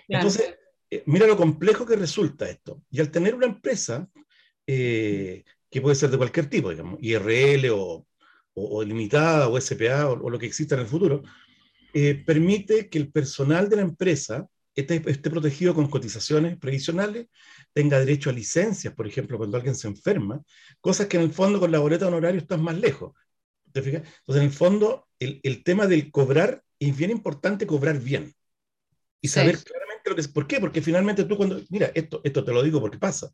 Entonces, 0.07 0.55
eh, 0.89 1.03
mira 1.05 1.25
lo 1.25 1.37
complejo 1.37 1.85
que 1.85 1.95
resulta 1.95 2.49
esto. 2.49 2.83
Y 2.89 2.99
al 2.99 3.11
tener 3.11 3.33
una 3.33 3.45
empresa, 3.45 4.09
eh, 4.67 5.43
que 5.69 5.81
puede 5.81 5.95
ser 5.95 6.09
de 6.11 6.17
cualquier 6.17 6.47
tipo, 6.47 6.69
digamos, 6.69 6.99
IRL 7.01 7.69
o, 7.71 8.05
limitada 8.83 9.47
o 9.47 9.59
SPA 9.59 10.09
o, 10.09 10.29
lo 10.29 10.37
que 10.37 10.45
exista 10.45 10.75
en 10.75 10.81
el 10.81 10.87
futuro, 10.87 11.23
eh, 11.93 12.21
permite 12.25 12.89
que 12.89 12.97
el 12.97 13.11
personal 13.11 13.69
de 13.69 13.77
la 13.77 13.81
empresa 13.83 14.47
esté, 14.75 14.99
protegido 15.01 15.73
con 15.73 15.89
cotizaciones 15.89 16.57
previsionales, 16.57 17.27
tenga 17.73 17.99
derecho 17.99 18.29
a 18.29 18.33
licencias, 18.33 18.93
por 18.93 19.07
ejemplo, 19.07 19.37
cuando 19.37 19.57
alguien 19.57 19.75
se 19.75 19.87
enferma, 19.87 20.41
cosas 20.81 21.07
que 21.07 21.17
en 21.17 21.23
el 21.23 21.33
fondo 21.33 21.59
con 21.59 21.71
la 21.71 21.79
boleta 21.79 22.07
honorario 22.07 22.41
están 22.41 22.61
más 22.61 22.77
lejos. 22.77 23.13
¿Te 23.71 23.81
fijas? 23.81 24.01
Entonces, 24.01 24.41
en 24.41 24.49
el 24.49 24.53
fondo, 24.53 25.07
el, 25.19 25.39
el, 25.43 25.63
tema 25.63 25.87
del 25.87 26.11
cobrar 26.11 26.61
es 26.77 26.95
bien 26.95 27.11
importante 27.11 27.65
cobrar 27.65 27.99
bien 27.99 28.33
y 29.21 29.27
saber 29.27 29.57
claramente 29.63 30.09
lo 30.09 30.15
que 30.15 30.21
es. 30.21 30.27
¿Por 30.27 30.47
qué? 30.47 30.59
Porque 30.59 30.81
finalmente 30.81 31.23
tú 31.23 31.37
cuando, 31.37 31.61
mira, 31.69 31.91
esto, 31.93 32.21
esto 32.23 32.43
te 32.43 32.51
lo 32.51 32.63
digo 32.63 32.81
porque 32.81 32.97
pasa 32.97 33.31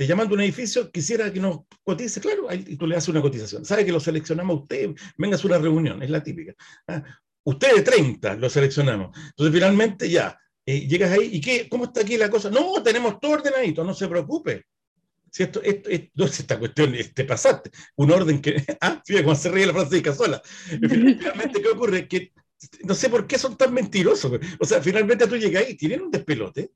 te 0.00 0.06
llaman 0.06 0.28
de 0.28 0.34
un 0.34 0.40
edificio, 0.40 0.90
quisiera 0.90 1.30
que 1.30 1.40
nos 1.40 1.60
cotice, 1.84 2.22
claro, 2.22 2.48
y 2.50 2.76
tú 2.76 2.86
le 2.86 2.96
haces 2.96 3.10
una 3.10 3.20
cotización. 3.20 3.66
Sabe 3.66 3.84
que 3.84 3.92
lo 3.92 4.00
seleccionamos 4.00 4.56
a 4.56 4.60
usted, 4.62 4.90
venga 5.18 5.36
a 5.36 5.46
una 5.46 5.58
reunión, 5.58 6.02
es 6.02 6.08
la 6.08 6.22
típica. 6.22 6.54
¿ah? 6.88 7.02
Usted 7.44 7.74
de 7.74 7.82
30 7.82 8.36
lo 8.36 8.48
seleccionamos. 8.48 9.14
Entonces, 9.14 9.52
finalmente 9.52 10.08
ya, 10.08 10.38
eh, 10.64 10.86
llegas 10.86 11.10
ahí, 11.10 11.28
¿y 11.32 11.40
qué? 11.42 11.68
¿Cómo 11.68 11.84
está 11.84 12.00
aquí 12.00 12.16
la 12.16 12.30
cosa? 12.30 12.48
No, 12.48 12.82
tenemos 12.82 13.20
todo 13.20 13.32
ordenadito, 13.32 13.84
no 13.84 13.92
se 13.92 14.08
preocupe. 14.08 14.64
Si 15.30 15.42
esto, 15.42 15.60
esto, 15.62 15.90
esto, 15.90 16.24
esta 16.24 16.58
cuestión 16.58 16.94
te 17.14 17.24
pasaste, 17.24 17.70
un 17.96 18.10
orden 18.10 18.40
que, 18.40 18.56
ah, 18.80 19.02
fíjate 19.04 19.24
cómo 19.24 19.36
se 19.36 19.50
ríe 19.50 19.66
la 19.66 19.74
Francisca 19.74 20.14
sola. 20.14 20.40
Finalmente, 20.66 21.60
¿qué 21.60 21.68
ocurre? 21.68 22.08
Que 22.08 22.32
no 22.84 22.94
sé 22.94 23.08
por 23.08 23.26
qué 23.26 23.38
son 23.38 23.56
tan 23.56 23.72
mentirosos. 23.72 24.32
O 24.58 24.64
sea, 24.64 24.82
finalmente 24.82 25.26
tú 25.26 25.36
llegas 25.36 25.64
ahí, 25.64 25.76
tienen 25.76 26.02
un 26.02 26.10
despelote 26.10 26.72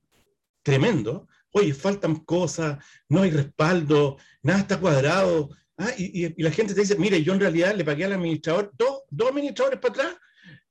tremendo, 0.63 1.29
oye, 1.51 1.75
faltan 1.75 2.17
cosas, 2.17 2.83
no 3.09 3.23
hay 3.23 3.31
respaldo, 3.31 4.17
nada 4.43 4.61
está 4.61 4.81
cuadrado. 4.81 5.51
Ah, 5.77 5.93
y, 5.99 6.27
y, 6.27 6.43
la 6.43 6.51
gente 6.51 6.75
te 6.75 6.81
dice, 6.81 6.97
mire, 6.97 7.23
yo 7.23 7.35
en 7.35 7.41
realidad 7.41 7.75
le 7.75 7.85
pagué 7.85 8.05
al 8.05 8.13
administrador, 8.13 8.73
dos, 8.77 9.03
dos 9.11 9.31
administradores 9.31 9.79
para 9.81 9.93
atrás, 9.93 10.17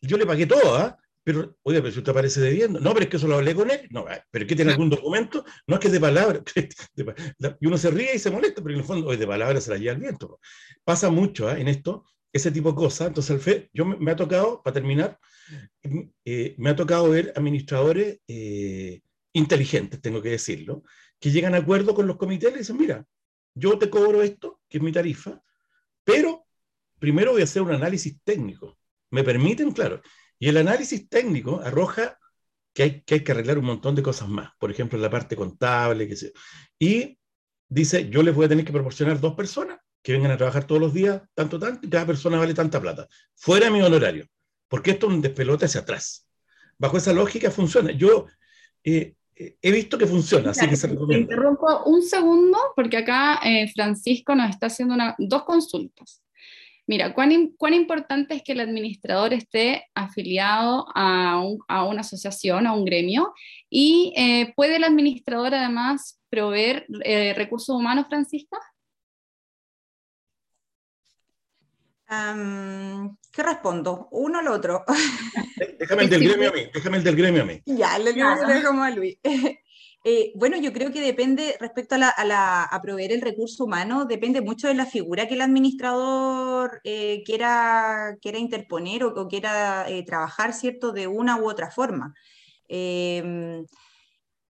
yo 0.01 0.17
le 0.17 0.25
pagué 0.25 0.45
todo, 0.45 0.75
¿ah? 0.75 0.97
Pero, 1.23 1.55
oye, 1.63 1.81
pero 1.81 1.91
si 1.91 1.99
usted 1.99 2.11
aparece 2.11 2.41
debiendo. 2.41 2.81
No, 2.81 2.93
pero 2.93 3.05
es 3.05 3.09
que 3.09 3.17
eso 3.17 3.27
lo 3.27 3.35
hablé 3.35 3.55
con 3.55 3.71
él. 3.71 3.87
No, 3.91 4.05
ah, 4.09 4.21
pero 4.29 4.43
es 4.43 4.49
que 4.49 4.55
tiene 4.55 4.71
algún 4.71 4.89
documento. 4.89 5.45
No 5.67 5.75
es 5.75 5.79
que 5.79 5.87
es 5.87 5.93
de 5.93 5.99
palabra. 6.01 6.43
y 7.61 7.67
uno 7.67 7.77
se 7.77 7.91
ríe 7.91 8.15
y 8.15 8.19
se 8.19 8.29
molesta, 8.29 8.61
pero 8.61 8.73
en 8.73 8.81
el 8.81 8.85
fondo, 8.85 9.07
oye, 9.07 9.17
de 9.17 9.27
palabra 9.27 9.61
se 9.61 9.71
la 9.71 9.77
lleva 9.77 9.93
el 9.93 10.01
viento. 10.01 10.39
Pasa 10.83 11.09
mucho 11.09 11.47
¿ah? 11.47 11.57
en 11.57 11.69
esto, 11.69 12.05
ese 12.33 12.51
tipo 12.51 12.71
de 12.71 12.75
cosas. 12.75 13.07
Entonces, 13.07 13.31
al 13.31 13.39
fe, 13.39 13.69
yo 13.73 13.85
me, 13.85 14.11
ha 14.11 14.15
tocado, 14.15 14.61
para 14.63 14.73
terminar, 14.73 15.19
eh, 16.25 16.55
me 16.57 16.71
ha 16.71 16.75
tocado 16.75 17.09
ver 17.09 17.31
administradores 17.35 18.19
eh, 18.27 19.01
inteligentes, 19.33 20.01
tengo 20.01 20.21
que 20.21 20.29
decirlo, 20.29 20.83
que 21.19 21.31
llegan 21.31 21.53
a 21.53 21.59
acuerdo 21.59 21.93
con 21.93 22.07
los 22.07 22.17
comités 22.17 22.53
y 22.55 22.59
dicen, 22.59 22.77
mira, 22.77 23.05
yo 23.55 23.77
te 23.77 23.89
cobro 23.89 24.23
esto, 24.23 24.61
que 24.67 24.79
es 24.79 24.83
mi 24.83 24.91
tarifa, 24.91 25.41
pero 26.03 26.45
primero 26.99 27.31
voy 27.31 27.41
a 27.41 27.45
hacer 27.45 27.61
un 27.61 27.71
análisis 27.71 28.19
técnico. 28.23 28.77
¿Me 29.11 29.23
permiten? 29.23 29.71
Claro. 29.71 30.01
Y 30.39 30.49
el 30.49 30.57
análisis 30.57 31.07
técnico 31.07 31.61
arroja 31.61 32.17
que 32.73 32.83
hay, 32.83 33.01
que 33.01 33.31
arreglar 33.31 33.59
un 33.59 33.65
montón 33.65 33.93
de 33.93 34.01
cosas 34.01 34.27
más, 34.27 34.51
por 34.59 34.71
ejemplo, 34.71 34.97
la 34.97 35.09
parte 35.09 35.35
contable. 35.35 36.09
Y 36.79 37.19
dice, 37.69 38.09
yo 38.09 38.23
les 38.23 38.33
voy 38.33 38.45
a 38.45 38.49
tener 38.49 38.65
que 38.65 38.71
proporcionar 38.71 39.19
dos 39.19 39.35
personas 39.35 39.79
que 40.03 40.11
vengan 40.11 40.31
a 40.31 40.37
trabajar 40.37 40.67
todos 40.67 40.81
los 40.81 40.93
días, 40.93 41.21
tanto, 41.33 41.57
tanto, 41.57 41.87
y 41.87 41.89
cada 41.89 42.05
persona 42.05 42.37
vale 42.37 42.53
tanta 42.53 42.79
plata, 42.79 43.07
fuera 43.33 43.71
mi 43.71 43.81
honorario, 43.81 44.27
porque 44.67 44.91
esto 44.91 45.07
es 45.07 45.13
un 45.13 45.21
despelote 45.21 45.65
hacia 45.65 45.81
atrás. 45.81 46.27
Bajo 46.77 46.97
esa 46.97 47.13
lógica 47.13 47.49
funciona. 47.49 47.91
Yo 47.91 48.27
eh, 48.83 49.15
he 49.35 49.71
visto 49.71 49.97
que 49.97 50.05
funciona, 50.05 50.51
así 50.51 50.67
que 50.67 50.75
se 50.75 50.87
recomienda. 50.87 51.27
Te 51.27 51.33
interrumpo 51.33 51.83
un 51.85 52.03
segundo 52.03 52.57
porque 52.75 52.97
acá 52.97 53.39
eh, 53.43 53.71
Francisco 53.73 54.35
nos 54.35 54.49
está 54.49 54.67
haciendo 54.67 54.93
una, 54.93 55.15
dos 55.17 55.43
consultas. 55.43 56.21
Mira, 56.85 57.13
¿cuán, 57.13 57.53
¿cuán, 57.57 57.73
importante 57.73 58.35
es 58.35 58.43
que 58.43 58.51
el 58.51 58.59
administrador 58.59 59.33
esté 59.33 59.85
afiliado 59.95 60.85
a, 60.93 61.39
un, 61.39 61.59
a 61.69 61.85
una 61.85 62.01
asociación, 62.01 62.67
a 62.67 62.73
un 62.73 62.83
gremio? 62.83 63.33
¿Y 63.69 64.13
eh, 64.17 64.51
puede 64.57 64.75
el 64.75 64.83
administrador 64.83 65.55
además 65.55 66.19
proveer 66.29 66.85
eh, 67.05 67.33
recursos 67.37 67.73
humanos, 67.73 68.07
Francisca? 68.09 68.57
Um, 72.33 73.17
¿Qué 73.31 73.43
respondo? 73.43 74.07
Uno 74.11 74.39
al 74.39 74.47
otro. 74.47 74.83
Déjame 75.79 76.03
el 76.03 76.09
del 76.09 76.23
gremio 76.23 76.49
a 76.49 76.53
mí, 76.53 76.61
déjame 76.73 76.97
el 76.97 77.03
del 77.03 77.15
gremio 77.15 77.41
a 77.43 77.45
mí. 77.45 77.61
Ya, 77.65 77.97
le 77.97 78.13
digo 78.13 78.27
como 78.65 78.83
a 78.83 78.89
Luis. 78.91 79.17
Eh, 80.05 80.33
bueno, 80.35 80.57
yo 80.57 80.73
creo 80.73 80.91
que 80.91 80.99
depende, 80.99 81.55
respecto 81.61 81.95
a, 81.95 81.97
la, 81.97 82.09
a, 82.09 82.25
la, 82.25 82.63
a, 82.63 82.81
proveer 82.81 83.13
el 83.13 83.21
recurso 83.21 83.63
humano, 83.63 84.03
depende 84.03 84.41
mucho 84.41 84.67
de 84.67 84.73
la 84.73 84.85
figura 84.85 85.29
que 85.29 85.35
el 85.35 85.39
administrador 85.39 86.81
eh, 86.83 87.23
quiera, 87.25 88.17
quiera 88.21 88.37
interponer 88.37 89.05
o, 89.05 89.13
o 89.13 89.27
quiera 89.29 89.85
eh, 89.87 90.03
trabajar, 90.03 90.51
¿cierto?, 90.51 90.91
de 90.91 91.07
una 91.07 91.37
u 91.37 91.49
otra 91.49 91.71
forma. 91.71 92.13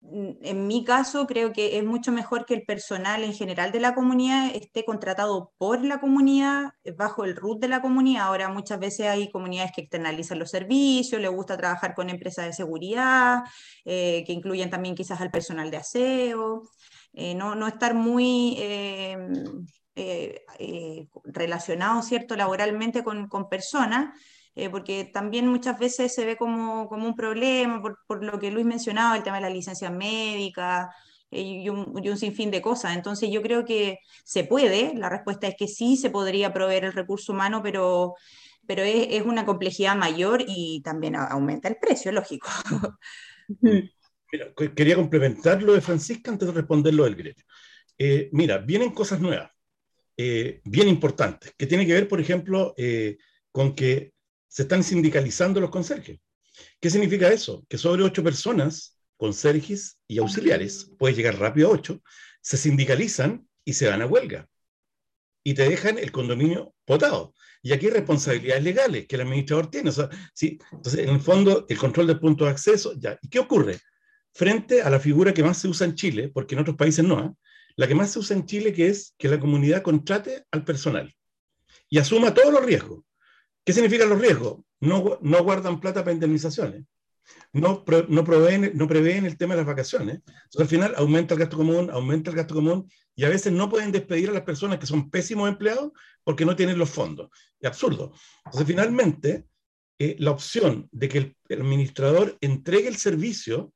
En 0.03 0.65
mi 0.67 0.83
caso, 0.83 1.27
creo 1.27 1.53
que 1.53 1.77
es 1.77 1.83
mucho 1.83 2.11
mejor 2.11 2.45
que 2.45 2.55
el 2.55 2.63
personal 2.63 3.23
en 3.23 3.33
general 3.33 3.71
de 3.71 3.79
la 3.79 3.93
comunidad 3.93 4.47
esté 4.55 4.83
contratado 4.83 5.53
por 5.59 5.85
la 5.85 5.99
comunidad, 5.99 6.73
eh, 6.83 6.91
bajo 6.91 7.23
el 7.23 7.35
root 7.35 7.59
de 7.61 7.67
la 7.67 7.81
comunidad. 7.81 8.23
Ahora 8.23 8.49
muchas 8.49 8.79
veces 8.79 9.07
hay 9.07 9.29
comunidades 9.29 9.71
que 9.75 9.81
externalizan 9.81 10.39
los 10.39 10.49
servicios, 10.49 11.21
les 11.21 11.29
gusta 11.29 11.55
trabajar 11.55 11.93
con 11.93 12.09
empresas 12.09 12.45
de 12.47 12.53
seguridad, 12.53 13.43
eh, 13.85 14.23
que 14.25 14.33
incluyen 14.33 14.71
también 14.71 14.95
quizás 14.95 15.21
al 15.21 15.29
personal 15.31 15.69
de 15.69 15.77
aseo. 15.77 16.63
Eh, 17.13 17.35
no, 17.35 17.55
no, 17.55 17.67
estar 17.67 17.93
muy 17.93 18.57
relacionado, 21.25 22.01
¿cierto?, 22.01 22.35
laboralmente 22.35 23.03
con, 23.03 23.27
con 23.27 23.49
personas 23.49 24.15
eh, 24.55 24.69
porque 24.69 25.05
también 25.05 25.47
muchas 25.47 25.79
veces 25.79 26.13
se 26.13 26.25
ve 26.25 26.37
como, 26.37 26.87
como 26.87 27.07
un 27.07 27.15
problema 27.15 27.81
por, 27.81 27.99
por, 28.07 28.23
lo 28.23 28.39
que 28.39 28.51
Luis 28.51 28.65
mencionaba, 28.65 29.15
el 29.15 29.23
tema 29.23 29.37
de 29.37 29.43
la 29.43 29.49
licencia 29.49 29.89
médica 29.89 30.93
eh, 31.29 31.41
y, 31.41 31.69
un, 31.69 31.93
y, 32.03 32.09
un, 32.09 32.17
sinfín 32.17 32.51
de 32.51 32.61
cosas. 32.61 32.95
Entonces 32.95 33.29
yo 33.31 33.41
creo 33.41 33.65
que 33.65 33.99
se 34.23 34.43
puede, 34.43 34.93
la 34.95 35.09
respuesta 35.09 35.47
es 35.47 35.55
que 35.57 35.67
sí, 35.67 35.97
se 35.97 36.09
podría 36.09 36.53
proveer 36.53 36.85
el 36.85 36.93
recurso 36.93 37.33
humano, 37.33 37.61
pero, 37.63 38.15
pero 38.67 38.83
es, 38.83 39.07
es 39.11 39.23
una 39.23 39.45
complejidad 39.45 39.95
mayor 39.95 40.43
y 40.47 40.81
también 40.83 41.15
aumenta 41.15 41.67
el 41.67 41.77
precio, 41.77 42.11
lógico. 42.11 42.47
Mira, 44.31 44.53
quería 44.75 44.95
complementar 44.95 45.61
lo 45.61 45.73
de 45.73 45.81
Francisca 45.81 46.31
antes 46.31 46.47
de 46.47 46.53
responder 46.53 46.93
lo 46.93 47.03
del 47.03 47.15
gremio. 47.15 47.43
Eh, 47.97 48.29
mira, 48.31 48.57
vienen 48.57 48.91
cosas 48.91 49.19
nuevas, 49.19 49.51
eh, 50.17 50.61
bien 50.63 50.87
importantes, 50.87 51.53
que 51.57 51.67
tienen 51.67 51.85
que 51.85 51.93
ver, 51.93 52.07
por 52.07 52.21
ejemplo, 52.21 52.73
eh, 52.77 53.17
con 53.51 53.75
que 53.75 54.13
se 54.51 54.63
están 54.63 54.83
sindicalizando 54.83 55.61
los 55.61 55.69
conserjes. 55.69 56.19
¿Qué 56.81 56.89
significa 56.89 57.31
eso? 57.31 57.65
Que 57.69 57.77
sobre 57.77 58.03
ocho 58.03 58.21
personas, 58.21 58.97
conserjes 59.15 59.97
y 60.09 60.17
auxiliares, 60.17 60.91
puedes 60.99 61.15
llegar 61.15 61.39
rápido 61.39 61.69
a 61.69 61.71
ocho, 61.71 62.01
se 62.41 62.57
sindicalizan 62.57 63.47
y 63.63 63.73
se 63.73 63.85
dan 63.85 64.01
a 64.01 64.07
huelga. 64.07 64.49
Y 65.41 65.53
te 65.53 65.69
dejan 65.69 65.97
el 65.97 66.11
condominio 66.11 66.75
potado. 66.83 67.33
Y 67.61 67.71
aquí 67.71 67.85
hay 67.85 67.93
responsabilidades 67.93 68.63
legales 68.63 69.07
que 69.07 69.15
el 69.15 69.21
administrador 69.21 69.71
tiene. 69.71 69.89
¿sí? 70.33 70.59
Entonces, 70.71 70.99
en 71.07 71.09
el 71.15 71.21
fondo, 71.21 71.65
el 71.69 71.77
control 71.77 72.07
del 72.07 72.19
punto 72.19 72.43
de 72.43 72.51
acceso, 72.51 72.93
ya. 72.99 73.17
¿Y 73.21 73.29
qué 73.29 73.39
ocurre? 73.39 73.79
Frente 74.33 74.81
a 74.81 74.89
la 74.89 74.99
figura 74.99 75.33
que 75.33 75.43
más 75.43 75.59
se 75.59 75.69
usa 75.69 75.87
en 75.87 75.95
Chile, 75.95 76.29
porque 76.33 76.55
en 76.55 76.61
otros 76.61 76.75
países 76.75 77.05
no, 77.05 77.23
¿eh? 77.23 77.31
la 77.77 77.87
que 77.87 77.95
más 77.95 78.11
se 78.11 78.19
usa 78.19 78.35
en 78.35 78.45
Chile, 78.45 78.73
que 78.73 78.87
es 78.87 79.15
que 79.17 79.29
la 79.29 79.39
comunidad 79.39 79.81
contrate 79.81 80.43
al 80.51 80.65
personal 80.65 81.13
y 81.89 81.99
asuma 81.99 82.33
todos 82.33 82.51
los 82.51 82.65
riesgos. 82.65 83.03
¿Qué 83.65 83.73
significan 83.73 84.09
los 84.09 84.19
riesgos? 84.19 84.59
No, 84.79 85.19
no 85.21 85.43
guardan 85.43 85.79
plata 85.79 86.01
para 86.01 86.13
indemnizaciones, 86.13 86.85
no, 87.53 87.83
no, 88.07 88.23
proveen, 88.23 88.71
no 88.75 88.87
prevén 88.87 89.25
el 89.25 89.37
tema 89.37 89.53
de 89.53 89.61
las 89.61 89.67
vacaciones. 89.67 90.21
Entonces, 90.25 90.61
al 90.61 90.67
final 90.67 90.93
aumenta 90.97 91.33
el 91.33 91.39
gasto 91.39 91.57
común, 91.57 91.89
aumenta 91.91 92.31
el 92.31 92.37
gasto 92.37 92.55
común 92.55 92.89
y 93.15 93.23
a 93.25 93.29
veces 93.29 93.51
no 93.51 93.69
pueden 93.69 93.91
despedir 93.91 94.29
a 94.29 94.33
las 94.33 94.43
personas 94.43 94.79
que 94.79 94.85
son 94.85 95.09
pésimos 95.09 95.49
empleados 95.49 95.91
porque 96.23 96.45
no 96.45 96.55
tienen 96.55 96.77
los 96.77 96.89
fondos. 96.89 97.29
Es 97.59 97.67
absurdo. 97.67 98.13
Entonces, 98.45 98.67
finalmente, 98.67 99.45
eh, 99.99 100.15
la 100.19 100.31
opción 100.31 100.89
de 100.91 101.09
que 101.09 101.17
el, 101.49 101.61
administrador 101.61 102.37
entregue 102.41 102.87
el 102.87 102.95
servicio 102.95 103.73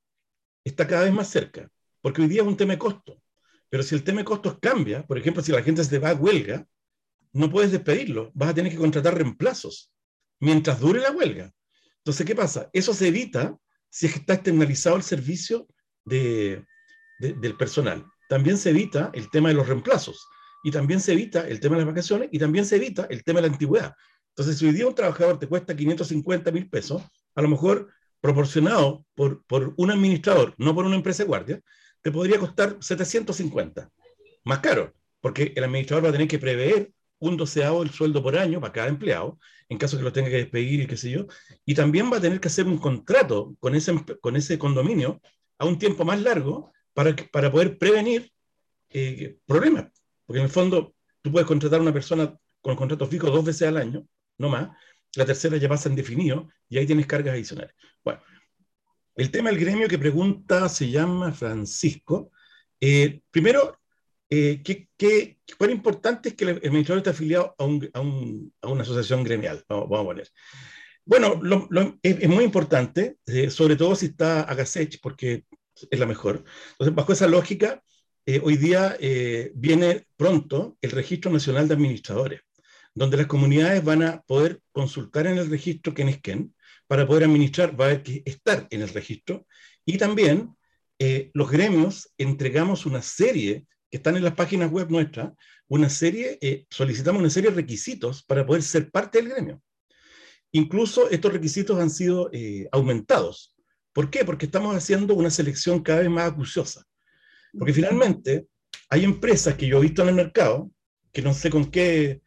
está 0.63 0.87
cada 0.87 1.03
vez 1.03 1.13
más 1.13 1.29
cerca, 1.29 1.69
porque 2.01 2.21
hoy 2.21 2.27
día 2.27 2.41
es 2.41 2.47
un 2.47 2.57
tema 2.57 2.73
de 2.73 2.79
costo. 2.79 3.21
Pero 3.69 3.83
si 3.83 3.93
el 3.93 4.03
tema 4.03 4.19
de 4.19 4.25
costos 4.25 4.57
cambia, 4.59 5.05
por 5.05 5.17
ejemplo, 5.17 5.43
si 5.43 5.51
la 5.51 5.61
gente 5.61 5.83
se 5.83 5.99
va 5.99 6.11
a 6.11 6.15
huelga, 6.15 6.65
no 7.35 7.51
puedes 7.51 7.71
despedirlo, 7.71 8.31
vas 8.33 8.49
a 8.49 8.53
tener 8.53 8.71
que 8.71 8.77
contratar 8.77 9.13
reemplazos 9.13 9.91
mientras 10.39 10.79
dure 10.79 11.01
la 11.01 11.11
huelga. 11.11 11.51
Entonces, 11.97 12.25
¿qué 12.25 12.33
pasa? 12.33 12.69
Eso 12.71 12.93
se 12.93 13.09
evita 13.09 13.57
si 13.89 14.05
es 14.05 14.13
que 14.13 14.19
está 14.19 14.35
externalizado 14.35 14.95
el 14.95 15.03
servicio 15.03 15.67
de, 16.05 16.63
del 17.19 17.57
personal. 17.57 18.05
También 18.29 18.57
se 18.57 18.69
evita 18.69 19.11
el 19.13 19.29
tema 19.29 19.49
de 19.49 19.55
los 19.55 19.67
reemplazos 19.67 20.25
y 20.63 20.71
también 20.71 21.01
se 21.01 21.11
evita 21.11 21.45
el 21.45 21.59
tema 21.59 21.75
de 21.75 21.81
las 21.81 21.93
vacaciones 21.93 22.29
y 22.31 22.39
también 22.39 22.65
se 22.65 22.77
evita 22.77 23.05
el 23.09 23.21
tema 23.25 23.41
de 23.41 23.47
la 23.49 23.53
antigüedad. 23.53 23.93
Entonces, 24.29 24.57
si 24.57 24.67
hoy 24.67 24.71
día 24.71 24.87
un 24.87 24.95
trabajador 24.95 25.37
te 25.37 25.47
cuesta 25.47 25.75
550 25.75 26.51
mil 26.53 26.69
pesos, 26.69 27.01
a 27.35 27.41
lo 27.41 27.49
mejor 27.49 27.91
proporcionado 28.21 29.05
por, 29.13 29.43
por 29.45 29.73
un 29.75 29.91
administrador, 29.91 30.55
no 30.57 30.73
por 30.73 30.85
una 30.85 30.95
empresa 30.95 31.23
de 31.23 31.27
guardia, 31.27 31.61
te 32.01 32.13
podría 32.13 32.39
costar 32.39 32.77
750, 32.79 33.89
más 34.45 34.59
caro, 34.59 34.93
porque 35.19 35.51
el 35.53 35.65
administrador 35.65 36.05
va 36.05 36.09
a 36.09 36.13
tener 36.13 36.29
que 36.29 36.39
prever 36.39 36.94
un 37.27 37.37
doceavo 37.37 37.81
del 37.83 37.91
sueldo 37.91 38.21
por 38.21 38.37
año 38.37 38.61
para 38.61 38.73
cada 38.73 38.87
empleado, 38.87 39.39
en 39.69 39.77
caso 39.77 39.97
que 39.97 40.03
lo 40.03 40.13
tenga 40.13 40.29
que 40.29 40.37
despedir 40.37 40.81
y 40.81 40.87
qué 40.87 40.97
sé 40.97 41.11
yo, 41.11 41.27
y 41.65 41.73
también 41.73 42.11
va 42.11 42.17
a 42.17 42.21
tener 42.21 42.39
que 42.39 42.47
hacer 42.47 42.65
un 42.65 42.77
contrato 42.77 43.55
con 43.59 43.75
ese, 43.75 43.93
con 44.21 44.35
ese 44.35 44.57
condominio 44.59 45.21
a 45.57 45.65
un 45.65 45.77
tiempo 45.79 46.05
más 46.05 46.21
largo 46.21 46.71
para, 46.93 47.15
para 47.31 47.51
poder 47.51 47.77
prevenir 47.77 48.31
eh, 48.89 49.37
problemas. 49.45 49.87
Porque 50.25 50.39
en 50.39 50.45
el 50.45 50.51
fondo 50.51 50.95
tú 51.21 51.31
puedes 51.31 51.47
contratar 51.47 51.79
a 51.79 51.83
una 51.83 51.93
persona 51.93 52.35
con 52.61 52.75
contrato 52.75 53.07
fijo 53.07 53.29
dos 53.29 53.45
veces 53.45 53.67
al 53.67 53.77
año, 53.77 54.07
no 54.37 54.49
más, 54.49 54.69
la 55.15 55.25
tercera 55.25 55.57
ya 55.57 55.69
pasa 55.69 55.89
en 55.89 55.95
definido 55.95 56.49
y 56.67 56.77
ahí 56.77 56.85
tienes 56.85 57.07
cargas 57.07 57.33
adicionales. 57.33 57.73
Bueno, 58.03 58.21
el 59.15 59.31
tema 59.31 59.49
del 59.49 59.59
gremio 59.59 59.87
que 59.87 59.97
pregunta 59.97 60.67
se 60.67 60.89
llama 60.89 61.31
Francisco. 61.31 62.31
Eh, 62.79 63.21
primero, 63.31 63.79
eh, 64.29 64.61
¿qué, 64.63 64.89
qué, 64.97 65.37
cuán 65.57 65.71
importante 65.71 66.29
es 66.29 66.35
que 66.35 66.45
el, 66.45 66.57
administrador 66.57 66.99
esté 66.99 67.09
afiliado 67.11 67.55
a, 67.57 67.63
un, 67.63 67.89
a, 67.93 67.99
un, 67.99 68.53
a, 68.61 68.67
una 68.67 68.83
asociación 68.83 69.23
gremial? 69.23 69.63
Vamos, 69.69 69.89
vamos 69.89 70.03
a 70.03 70.07
poner. 70.07 70.29
Bueno, 71.05 71.39
lo, 71.41 71.67
lo, 71.69 71.99
es, 72.01 72.17
es, 72.19 72.29
muy 72.29 72.43
importante, 72.43 73.17
eh, 73.27 73.49
sobre 73.49 73.75
todo 73.75 73.95
si 73.95 74.07
está 74.07 74.41
a 74.41 74.55
Gasech, 74.55 74.99
porque 75.01 75.45
es 75.89 75.99
la 75.99 76.05
mejor. 76.05 76.43
Entonces, 76.71 76.95
bajo 76.95 77.13
esa 77.13 77.27
lógica, 77.27 77.83
eh, 78.27 78.41
hoy 78.43 78.57
día 78.57 78.97
eh, 78.99 79.51
viene 79.53 80.07
pronto 80.17 80.77
el 80.81 80.91
Registro 80.91 81.31
Nacional 81.31 81.67
de 81.67 81.75
Administradores, 81.75 82.41
donde 82.95 83.17
las 83.17 83.27
comunidades 83.27 83.83
van 83.83 84.01
a 84.01 84.21
poder 84.21 84.61
consultar 84.71 85.27
en 85.27 85.37
el 85.37 85.47
registro 85.47 85.93
quién 85.93 86.09
es 86.09 86.21
quién, 86.21 86.55
para 86.87 87.05
poder 87.05 87.25
administrar, 87.25 87.79
va 87.79 87.85
a 87.85 87.87
haber 87.89 88.03
que 88.03 88.23
estar 88.25 88.67
en 88.71 88.81
el 88.81 88.89
registro, 88.89 89.45
y 89.85 89.97
también 89.97 90.55
eh, 90.97 91.29
los 91.33 91.51
gremios 91.51 92.09
entregamos 92.17 92.87
una 92.87 93.03
serie, 93.03 93.65
están 93.97 94.15
en 94.17 94.23
las 94.23 94.33
páginas 94.33 94.71
web 94.71 94.89
nuestras, 94.89 95.31
una 95.67 95.89
serie, 95.89 96.37
eh, 96.41 96.65
solicitamos 96.69 97.21
una 97.21 97.29
serie 97.29 97.49
de 97.49 97.55
requisitos 97.55 98.23
para 98.23 98.45
poder 98.45 98.61
ser 98.61 98.91
parte 98.91 99.19
del 99.19 99.29
gremio. 99.29 99.61
Incluso 100.51 101.09
estos 101.09 101.33
requisitos 101.33 101.79
han 101.79 101.89
sido 101.89 102.29
eh, 102.31 102.67
aumentados. 102.71 103.55
¿Por 103.93 104.09
qué? 104.09 104.23
Porque 104.23 104.45
estamos 104.45 104.75
haciendo 104.75 105.13
una 105.15 105.29
selección 105.29 105.81
cada 105.81 105.99
vez 105.99 106.09
más 106.09 106.31
acuciosa. 106.31 106.85
Porque 107.57 107.73
finalmente 107.73 108.47
hay 108.89 109.03
empresas 109.03 109.55
que 109.55 109.67
yo 109.67 109.77
he 109.77 109.81
visto 109.81 110.01
en 110.03 110.09
el 110.09 110.15
mercado, 110.15 110.71
que 111.11 111.21
no 111.21 111.33
sé 111.33 111.49
con 111.49 111.71
qué, 111.71 112.21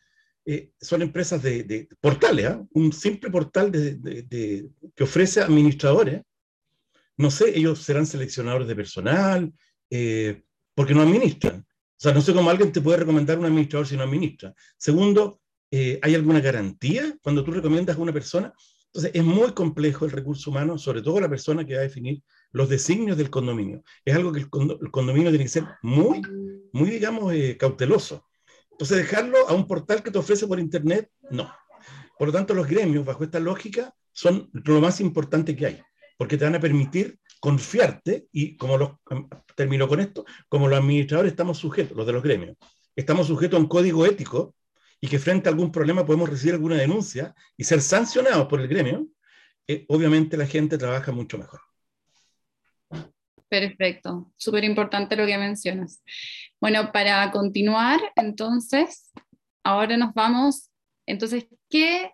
eh, 0.50 0.72
son 0.80 1.02
empresas 1.02 1.42
de, 1.42 1.62
de 1.62 1.88
portales, 2.00 2.46
¿eh? 2.46 2.58
un 2.72 2.90
simple 2.90 3.30
portal 3.30 3.70
de, 3.70 3.96
de, 3.96 4.70
que 4.96 5.04
ofrece 5.04 5.42
administradores. 5.42 6.22
No 7.18 7.30
sé, 7.30 7.56
ellos 7.58 7.82
serán 7.82 8.06
seleccionadores 8.06 8.66
de 8.66 8.74
personal, 8.74 9.52
eh, 9.90 10.42
porque 10.78 10.94
no 10.94 11.02
administran. 11.02 11.66
O 11.66 12.00
sea, 12.00 12.14
no 12.14 12.20
sé 12.20 12.32
cómo 12.32 12.50
alguien 12.50 12.70
te 12.70 12.80
puede 12.80 12.98
recomendar 12.98 13.36
un 13.36 13.46
administrador 13.46 13.84
si 13.84 13.96
no 13.96 14.04
administra. 14.04 14.54
Segundo, 14.76 15.40
eh, 15.72 15.98
¿hay 16.02 16.14
alguna 16.14 16.38
garantía 16.38 17.18
cuando 17.20 17.42
tú 17.42 17.50
recomiendas 17.50 17.96
a 17.96 18.00
una 18.00 18.12
persona? 18.12 18.54
Entonces, 18.86 19.10
es 19.12 19.24
muy 19.24 19.50
complejo 19.54 20.04
el 20.04 20.12
recurso 20.12 20.52
humano, 20.52 20.78
sobre 20.78 21.02
todo 21.02 21.18
la 21.18 21.28
persona 21.28 21.66
que 21.66 21.74
va 21.74 21.80
a 21.80 21.82
definir 21.82 22.22
los 22.52 22.68
designios 22.68 23.16
del 23.16 23.28
condominio. 23.28 23.82
Es 24.04 24.14
algo 24.14 24.30
que 24.30 24.38
el, 24.38 24.48
condominio 24.48 25.30
tiene 25.30 25.46
que 25.46 25.50
ser 25.50 25.64
muy, 25.82 26.22
muy, 26.72 26.90
digamos, 26.90 27.34
eh, 27.34 27.56
cauteloso. 27.58 28.28
Entonces, 28.70 28.98
dejarlo 28.98 29.48
a 29.48 29.54
un 29.54 29.66
portal 29.66 30.00
que 30.04 30.12
te 30.12 30.18
ofrece 30.18 30.46
por 30.46 30.60
Internet, 30.60 31.10
no. 31.28 31.52
Por 32.16 32.28
lo 32.28 32.32
tanto, 32.32 32.54
los 32.54 32.68
gremios, 32.68 33.04
bajo 33.04 33.24
esta 33.24 33.40
lógica, 33.40 33.92
son 34.12 34.48
lo 34.52 34.80
más 34.80 35.00
importante 35.00 35.56
que 35.56 35.66
hay, 35.66 35.82
porque 36.16 36.36
te 36.36 36.44
van 36.44 36.54
a 36.54 36.60
permitir 36.60 37.18
confiarte 37.40 38.26
y, 38.32 38.56
como 38.56 38.76
los, 38.76 38.90
termino 39.54 39.88
con 39.88 40.00
esto, 40.00 40.24
como 40.48 40.68
los 40.68 40.78
administradores 40.78 41.32
estamos 41.32 41.58
sujetos, 41.58 41.96
los 41.96 42.06
de 42.06 42.12
los 42.12 42.22
gremios, 42.22 42.56
estamos 42.96 43.26
sujetos 43.26 43.58
a 43.58 43.62
un 43.62 43.68
código 43.68 44.06
ético 44.06 44.54
y 45.00 45.08
que 45.08 45.18
frente 45.18 45.48
a 45.48 45.52
algún 45.52 45.70
problema 45.70 46.04
podemos 46.04 46.28
recibir 46.28 46.54
alguna 46.54 46.76
denuncia 46.76 47.34
y 47.56 47.64
ser 47.64 47.80
sancionados 47.80 48.46
por 48.48 48.60
el 48.60 48.68
gremio, 48.68 49.06
eh, 49.66 49.84
obviamente 49.88 50.36
la 50.36 50.46
gente 50.46 50.78
trabaja 50.78 51.12
mucho 51.12 51.38
mejor. 51.38 51.60
Perfecto, 53.48 54.32
súper 54.36 54.64
importante 54.64 55.16
lo 55.16 55.24
que 55.24 55.38
mencionas. 55.38 56.02
Bueno, 56.60 56.92
para 56.92 57.30
continuar, 57.30 57.98
entonces, 58.16 59.10
ahora 59.62 59.96
nos 59.96 60.12
vamos, 60.12 60.70
entonces, 61.06 61.46
¿qué, 61.70 62.10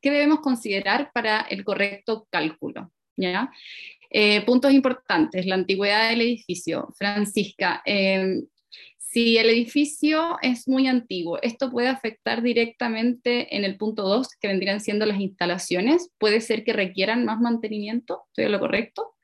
qué 0.00 0.10
debemos 0.10 0.40
considerar 0.40 1.10
para 1.12 1.40
el 1.42 1.64
correcto 1.64 2.26
cálculo? 2.30 2.90
¿Ya? 3.16 3.50
Eh, 4.14 4.44
puntos 4.44 4.72
importantes, 4.72 5.46
la 5.46 5.54
antigüedad 5.54 6.10
del 6.10 6.20
edificio. 6.20 6.88
Francisca, 6.98 7.82
eh, 7.86 8.42
si 8.98 9.38
el 9.38 9.48
edificio 9.48 10.36
es 10.42 10.68
muy 10.68 10.86
antiguo, 10.86 11.38
¿esto 11.40 11.70
puede 11.70 11.88
afectar 11.88 12.42
directamente 12.42 13.56
en 13.56 13.64
el 13.64 13.76
punto 13.76 14.02
2, 14.02 14.28
que 14.40 14.48
vendrían 14.48 14.80
siendo 14.80 15.06
las 15.06 15.20
instalaciones? 15.20 16.10
¿Puede 16.18 16.42
ser 16.42 16.62
que 16.62 16.72
requieran 16.72 17.24
más 17.24 17.40
mantenimiento? 17.40 18.24
¿Estoy 18.28 18.50
lo 18.50 18.60
correcto? 18.60 19.14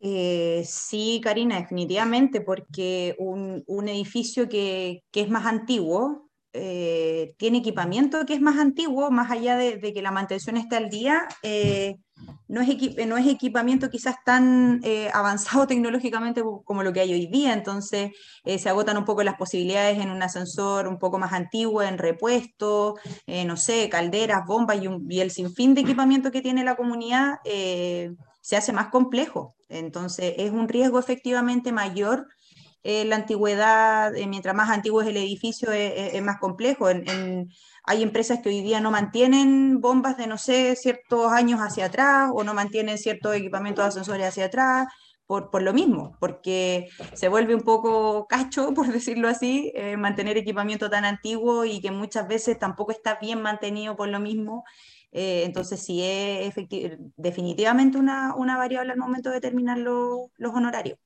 Eh, 0.00 0.62
sí, 0.64 1.20
Karina, 1.24 1.60
definitivamente, 1.60 2.40
porque 2.40 3.16
un, 3.18 3.88
edificio 3.88 4.48
que, 4.48 5.02
es 5.12 5.28
más 5.28 5.46
antiguo 5.46 6.27
eh, 6.60 7.34
tiene 7.36 7.58
equipamiento 7.58 8.26
que 8.26 8.34
es 8.34 8.40
más 8.40 8.58
antiguo, 8.58 9.10
más 9.10 9.30
allá 9.30 9.56
de, 9.56 9.76
de 9.76 9.92
que 9.92 10.02
la 10.02 10.10
mantención 10.10 10.56
esté 10.56 10.76
al 10.76 10.90
día, 10.90 11.28
eh, 11.42 11.96
no, 12.48 12.60
es 12.60 12.68
no, 13.06 13.16
es 13.16 13.26
equipamiento 13.28 13.90
quizás 13.90 14.16
tan 14.24 14.80
eh, 14.82 15.08
avanzado 15.14 15.66
tecnológicamente 15.68 16.42
como 16.64 16.82
lo 16.82 16.92
que 16.92 17.00
hay 17.00 17.12
hoy 17.12 17.26
día, 17.26 17.52
entonces 17.52 18.10
eh, 18.44 18.58
se 18.58 18.68
agotan 18.68 18.98
un 18.98 19.04
poco 19.04 19.22
las 19.22 19.36
posibilidades 19.36 19.98
en 19.98 20.10
un 20.10 20.22
ascensor 20.22 20.88
un 20.88 20.98
poco 20.98 21.18
más 21.18 21.32
antiguo, 21.32 21.82
en 21.82 21.96
repuesto, 21.96 22.96
no 23.46 23.56
sé, 23.56 23.88
calderas, 23.88 24.44
bombas 24.46 24.82
y, 24.82 24.88
un, 24.88 25.06
y, 25.10 25.20
el 25.20 25.30
sinfín 25.30 25.74
de 25.74 25.82
equipamiento 25.82 26.32
que 26.32 26.42
tiene 26.42 26.64
la 26.64 26.76
comunidad 26.76 27.36
se 27.44 28.56
hace 28.56 28.72
más 28.72 28.88
complejo. 28.88 29.54
Entonces, 29.68 30.34
es 30.38 30.50
un 30.50 30.68
riesgo 30.68 30.98
efectivamente 30.98 31.70
mayor. 31.70 32.26
Eh, 32.90 33.04
la 33.04 33.16
antigüedad, 33.16 34.16
eh, 34.16 34.26
mientras 34.26 34.54
más 34.54 34.70
antiguo 34.70 35.02
es 35.02 35.08
el 35.08 35.18
edificio, 35.18 35.72
es, 35.72 36.14
es 36.14 36.22
más 36.22 36.38
complejo. 36.38 36.88
Hay 37.84 38.02
empresas 38.02 38.40
que 38.40 38.48
hoy 38.48 38.62
día 38.62 38.80
no 38.80 38.90
mantienen 38.90 39.78
bombas 39.82 40.16
de, 40.16 40.26
no 40.26 40.38
sé, 40.38 40.74
ciertos 40.74 41.30
años 41.30 41.60
hacia 41.60 41.84
atrás 41.86 42.30
o 42.32 42.44
no 42.44 42.54
mantienen 42.54 42.96
ciertos 42.96 43.36
equipamientos 43.36 43.84
de 43.84 43.88
ascensores 43.90 44.26
hacia 44.28 44.46
atrás. 44.46 44.88
Por, 45.26 45.50
por, 45.50 45.62
lo 45.62 45.74
mismo, 45.74 46.16
porque 46.20 46.88
se 47.12 47.28
vuelve 47.28 47.54
un 47.54 47.60
poco 47.60 48.26
cacho, 48.26 48.72
por 48.74 48.88
decirlo 48.90 49.28
así, 49.28 49.70
eh, 49.74 49.98
mantener 49.98 50.38
equipamiento 50.38 50.88
tan 50.88 51.04
antiguo 51.04 51.66
y 51.66 51.82
que 51.82 51.90
muchas 51.90 52.26
veces 52.26 52.58
tampoco 52.58 52.92
está 52.92 53.18
bien 53.20 53.42
mantenido 53.42 53.96
por 53.96 54.08
lo 54.08 54.20
mismo. 54.20 54.64
Eh, 55.12 55.42
entonces, 55.44 55.84
sí 55.84 56.02
es 56.02 56.54
definitivamente 57.16 57.98
una, 57.98 58.34
una, 58.34 58.56
variable 58.56 58.92
al 58.92 58.98
momento 58.98 59.28
de 59.28 59.36
determinar 59.36 59.76
lo, 59.78 60.30
los 60.38 60.54
honorarios. 60.54 60.98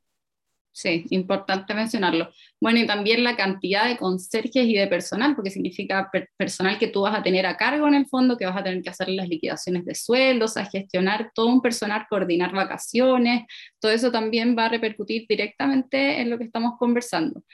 Sí, 0.74 1.04
importante 1.10 1.74
mencionarlo. 1.74 2.30
Bueno, 2.58 2.78
y 2.78 2.86
también 2.86 3.22
la 3.22 3.36
cantidad 3.36 3.86
de 3.86 3.98
conserjes 3.98 4.64
y 4.64 4.72
de 4.74 4.86
personal, 4.86 5.34
porque 5.36 5.50
significa 5.50 6.08
per 6.10 6.30
personal 6.38 6.78
que 6.78 6.88
tú 6.88 7.02
vas 7.02 7.14
a 7.14 7.22
tener 7.22 7.44
a 7.44 7.58
cargo 7.58 7.86
en 7.88 7.94
el 7.94 8.06
fondo, 8.06 8.38
que 8.38 8.46
vas 8.46 8.56
a 8.56 8.64
tener 8.64 8.82
que 8.82 8.88
hacer 8.88 9.10
las 9.10 9.28
liquidaciones 9.28 9.84
de 9.84 9.94
sueldos, 9.94 10.56
a 10.56 10.64
gestionar 10.64 11.30
todo 11.34 11.48
un 11.48 11.60
personal, 11.60 12.06
coordinar 12.08 12.52
vacaciones, 12.52 13.44
todo 13.80 13.92
eso 13.92 14.10
también 14.10 14.56
va 14.56 14.64
a 14.64 14.68
repercutir 14.70 15.26
directamente 15.28 16.22
en 16.22 16.30
lo 16.30 16.38
que 16.38 16.44
estamos 16.44 16.78
conversando. 16.78 17.44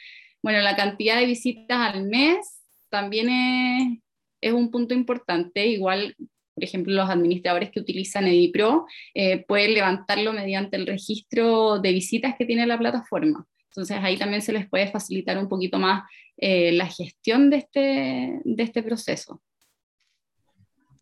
Bueno, 0.41 0.61
la 0.61 0.77
cantidad 0.77 1.19
de 1.19 1.27
visitas 1.27 1.93
al 1.93 2.05
mes 2.05 2.63
también 2.89 4.01
es 4.41 4.53
un 4.53 4.71
punto 4.71 4.95
importante, 4.95 5.67
igual 5.67 6.15
por 6.59 6.65
ejemplo, 6.65 6.93
los 6.93 7.09
administradores 7.09 7.71
que 7.71 7.79
utilizan 7.79 8.27
EdiPro, 8.27 8.87
eh, 9.15 9.45
pueden 9.47 9.75
levantarlo 9.75 10.33
mediante 10.33 10.77
el 10.77 10.87
registro 10.87 11.79
de 11.79 11.93
visitas 11.93 12.35
que 12.37 12.45
tiene 12.45 12.67
la 12.67 12.77
plataforma. 12.79 13.47
Entonces 13.71 13.99
ahí 14.03 14.17
también 14.17 14.43
se 14.43 14.53
les 14.53 14.69
puede 14.69 14.91
facilitar 14.91 15.39
un 15.39 15.49
poquito 15.49 15.79
más 15.79 16.03
eh, 16.37 16.73
la 16.73 16.87
gestión 16.87 17.49
de 17.49 17.59
este, 17.59 18.41
de 18.45 18.63
este 18.63 18.83
proceso. 18.83 19.41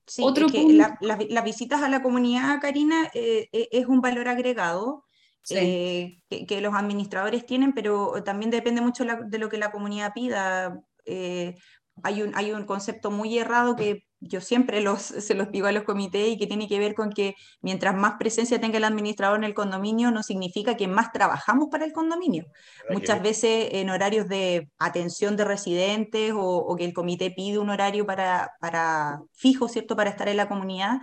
Sí, 0.07 0.23
Otro 0.23 0.47
es 0.47 0.75
la, 0.75 0.99
la, 1.01 1.19
las 1.31 1.45
visitas 1.45 1.83
a 1.83 1.88
la 1.88 2.03
comunidad, 2.03 2.61
Karina, 2.61 3.11
eh, 3.14 3.49
eh 3.53 3.69
es 3.73 3.87
un 3.87 4.03
valor 4.03 4.29
agregado 4.29 5.07
sí. 5.42 5.55
eh, 5.57 6.23
que, 6.29 6.47
que, 6.47 6.61
los 6.61 6.75
administradores 6.75 7.47
tienen, 7.47 7.73
pero 7.73 8.23
también 8.25 8.51
depende 8.51 8.83
mucho 8.83 9.05
la, 9.05 9.16
de 9.16 9.38
lo 9.38 9.49
que 9.49 9.59
la 9.59 9.73
comunidad 9.73 10.12
pida. 10.12 10.81
Eh, 11.07 11.55
hay 12.03 12.23
un, 12.23 12.37
hay 12.37 12.53
un 12.53 12.64
concepto 12.64 13.11
muy 13.11 13.38
errado 13.38 13.75
que 13.77 14.06
yo 14.21 14.41
siempre 14.41 14.81
los, 14.81 15.01
se 15.03 15.35
los 15.35 15.51
digo 15.51 15.67
a 15.67 15.73
los 15.73 15.85
comités 15.85 16.29
y 16.29 16.39
que 16.39 16.47
tiene 16.47 16.69
que 16.69 16.79
ver 16.79 16.95
con 16.95 17.11
que 17.11 17.35
mientras 17.61 17.95
más 17.95 18.15
presencia 18.19 18.61
tenga 18.61 18.79
el 18.79 18.85
administrador 18.85 19.39
en 19.39 19.45
el 19.45 19.55
condominio, 19.55 20.11
no 20.11 20.23
significa 20.23 20.77
que 20.77 20.89
más 20.89 21.13
trabajamos 21.13 21.69
para 21.71 21.85
el 21.85 21.93
condominio. 21.93 22.47
Muchas 22.91 23.23
veces 23.23 23.69
en 23.73 23.91
horarios 23.91 24.29
de 24.29 24.69
atención 24.79 25.37
de 25.37 25.45
residentes 25.45 26.33
o, 26.35 26.75
que 26.77 26.85
el 26.85 26.93
comité 26.93 27.31
pide 27.31 27.59
un 27.59 27.71
horario 27.71 28.07
para, 28.07 28.53
para 28.61 29.21
fijo, 29.33 29.69
¿cierto?, 29.69 29.97
para 29.97 30.11
estar 30.11 30.29
en 30.29 30.37
la 30.37 30.49
comunidad. 30.49 30.99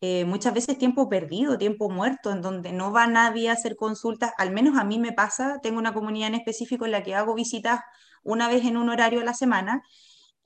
Eh, 0.00 0.24
muchas 0.24 0.54
veces 0.54 0.78
tiempo 0.78 1.08
perdido, 1.08 1.58
tiempo 1.58 1.90
muerto, 1.90 2.30
en 2.30 2.40
donde 2.40 2.72
no 2.72 2.92
va 2.92 3.08
nadie 3.08 3.50
a 3.50 3.54
hacer 3.54 3.74
consultas, 3.74 4.32
al 4.38 4.52
menos 4.52 4.78
a 4.78 4.84
mí 4.84 5.00
me 5.00 5.12
pasa, 5.12 5.58
tengo 5.60 5.78
una 5.78 5.92
comunidad 5.92 6.28
en 6.28 6.36
específico 6.36 6.84
en 6.84 6.92
la 6.92 7.02
que 7.02 7.16
hago 7.16 7.34
visitas 7.34 7.80
una 8.22 8.48
vez 8.48 8.64
en 8.64 8.76
un 8.76 8.90
horario 8.90 9.20
a 9.20 9.24
la 9.24 9.34
semana 9.34 9.82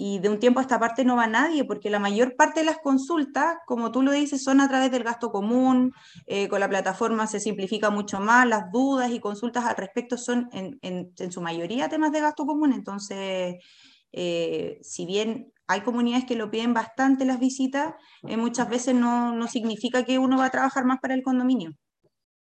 y 0.04 0.18
de 0.18 0.28
un 0.28 0.40
tiempo 0.40 0.58
a 0.58 0.62
esta 0.62 0.80
parte 0.80 1.04
no 1.04 1.14
va 1.14 1.28
nadie, 1.28 1.64
porque 1.64 1.88
la 1.88 2.00
mayor 2.00 2.34
parte 2.34 2.58
de 2.58 2.66
las 2.66 2.78
consultas, 2.78 3.58
como 3.66 3.92
tú 3.92 4.02
lo 4.02 4.10
dices, 4.10 4.42
son 4.42 4.60
a 4.60 4.66
través 4.66 4.90
del 4.90 5.04
gasto 5.04 5.30
común, 5.30 5.92
eh, 6.26 6.48
con 6.48 6.58
la 6.58 6.68
plataforma 6.68 7.28
se 7.28 7.38
simplifica 7.38 7.88
mucho 7.88 8.18
más, 8.18 8.44
las 8.48 8.72
dudas 8.72 9.12
y 9.12 9.20
consultas 9.20 9.64
al 9.64 9.76
respecto 9.76 10.18
son 10.18 10.48
en, 10.50 10.80
en, 10.82 11.30
su 11.30 11.40
mayoría 11.40 11.88
temas 11.88 12.10
de 12.10 12.20
gasto 12.20 12.44
común, 12.46 12.72
entonces, 12.72 13.62
eh, 14.10 14.80
si 14.82 15.06
bien 15.06 15.52
hay 15.68 15.82
comunidades 15.82 16.24
que 16.24 16.34
lo 16.34 16.50
piden 16.50 16.74
bastante 16.74 17.24
las 17.24 17.38
visitas, 17.38 17.94
eh, 18.26 18.36
muchas 18.36 18.68
veces 18.68 18.96
no, 18.96 19.32
no, 19.36 19.46
significa 19.46 20.04
que 20.04 20.18
uno 20.18 20.36
va 20.36 20.46
a 20.46 20.50
trabajar 20.50 20.84
más 20.84 20.98
para 20.98 21.14
el 21.14 21.22
condominio. 21.22 21.76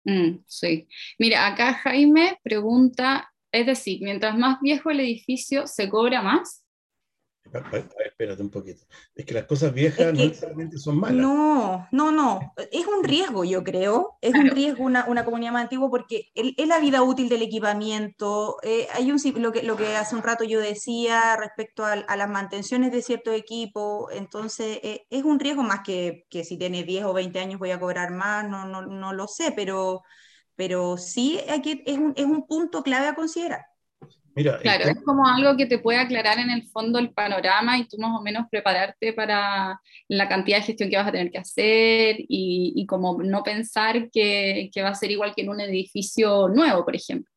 Mm, 0.05 0.41
sí. 0.47 0.89
Mira, 1.19 1.47
acá 1.47 1.73
Jaime 1.73 2.39
pregunta, 2.43 3.33
es 3.51 3.65
decir, 3.65 4.01
mientras 4.03 4.37
más 4.37 4.61
viejo 4.61 4.91
el 4.91 5.01
edificio, 5.01 5.67
¿se 5.67 5.89
cobra 5.89 6.21
más? 6.21 6.66
Espérate 7.53 8.43
un 8.43 8.51
poquito. 8.51 8.85
Es 9.15 9.25
que 9.25 9.35
las 9.35 9.45
cosas 9.45 9.73
viejas 9.73 10.13
no 10.13 10.25
necesariamente 10.25 10.79
son 10.79 10.99
malas. 10.99 11.17
No, 11.17 11.89
no, 11.93 12.13
no. 12.13 12.53
Es 12.73 12.87
un 12.87 13.05
riesgo, 13.05 13.45
yo 13.45 13.63
creo. 13.63 14.19
Es 14.21 14.35
un 14.35 14.49
riesgo 14.51 14.85
una, 14.85 15.05
una, 15.07 15.25
comunidad 15.25 15.53
más 15.53 15.63
antigua 15.65 15.91
porque 15.91 16.31
es 16.35 16.69
la 16.69 16.79
vida 16.79 17.03
útil 17.03 17.29
del 17.29 17.43
equipamiento. 17.43 18.57
Eh, 18.63 18.89
hay 18.95 19.11
un, 19.13 19.21
lo, 19.41 19.53
que, 19.53 19.63
lo 19.63 19.77
que 19.77 19.97
hace 19.97 20.17
un 20.17 20.23
rato 20.23 20.45
yo 20.45 20.61
decía 20.61 21.37
respecto 21.37 21.85
a, 21.85 21.93
a 21.93 22.17
las 22.17 22.29
mantenciones 22.29 22.93
de 22.93 23.03
cierto 23.03 23.33
equipo. 23.33 24.09
Entonces, 24.11 24.81
eh, 24.83 25.07
es 25.11 25.25
un 25.25 25.39
riesgo 25.39 25.63
más 25.63 25.81
que, 25.85 26.27
que, 26.31 26.45
si 26.45 26.57
tiene 26.59 26.85
10 26.85 27.05
o 27.05 27.13
20 27.13 27.39
años 27.39 27.59
voy 27.59 27.71
a 27.71 27.81
cobrar 27.81 28.11
más. 28.13 28.49
No, 28.49 28.67
no, 28.67 28.83
no 28.83 29.13
lo 29.13 29.29
sé, 29.29 29.53
pero, 29.55 30.03
pero 30.55 30.97
sí 30.97 31.41
aquí 31.51 31.83
es 31.87 31.99
un, 31.99 32.13
es 32.17 32.25
un 32.25 32.47
punto 32.47 32.83
clave 32.83 33.09
a 33.09 33.15
considerar 33.15 33.76
claro, 34.43 34.85
es 34.85 35.03
como 35.03 35.27
algo 35.27 35.57
que 35.57 35.67
te 35.67 35.79
puede 35.79 35.99
aclarar 35.99 36.39
en 36.39 36.51
el 36.51 36.69
fondo 36.69 36.99
el 36.99 37.13
panorama 37.13 37.79
y 37.79 37.89
tú 37.89 37.97
más 37.99 38.19
o 38.19 38.23
menos 38.23 38.47
prepararte 38.51 39.13
para 39.13 39.81
la 40.09 40.29
cantidad 40.29 40.59
de 40.59 40.65
gestión 40.65 40.91
que 40.91 40.97
vas 40.97 41.09
a 41.09 41.13
tener 41.13 41.31
que 41.31 41.39
hacer 41.39 42.17
y, 42.19 42.73
y 42.77 42.87
como 42.87 43.23
no 43.23 43.43
pensar 43.43 44.11
que, 44.11 44.71
que, 44.73 44.83
va 44.83 44.91
a 44.91 44.95
ser 44.95 45.11
igual 45.11 45.35
que 45.35 45.43
en 45.43 45.49
un 45.49 45.61
edificio 45.61 46.49
nuevo, 46.49 46.85
por 46.85 46.95
ejemplo. 46.95 47.31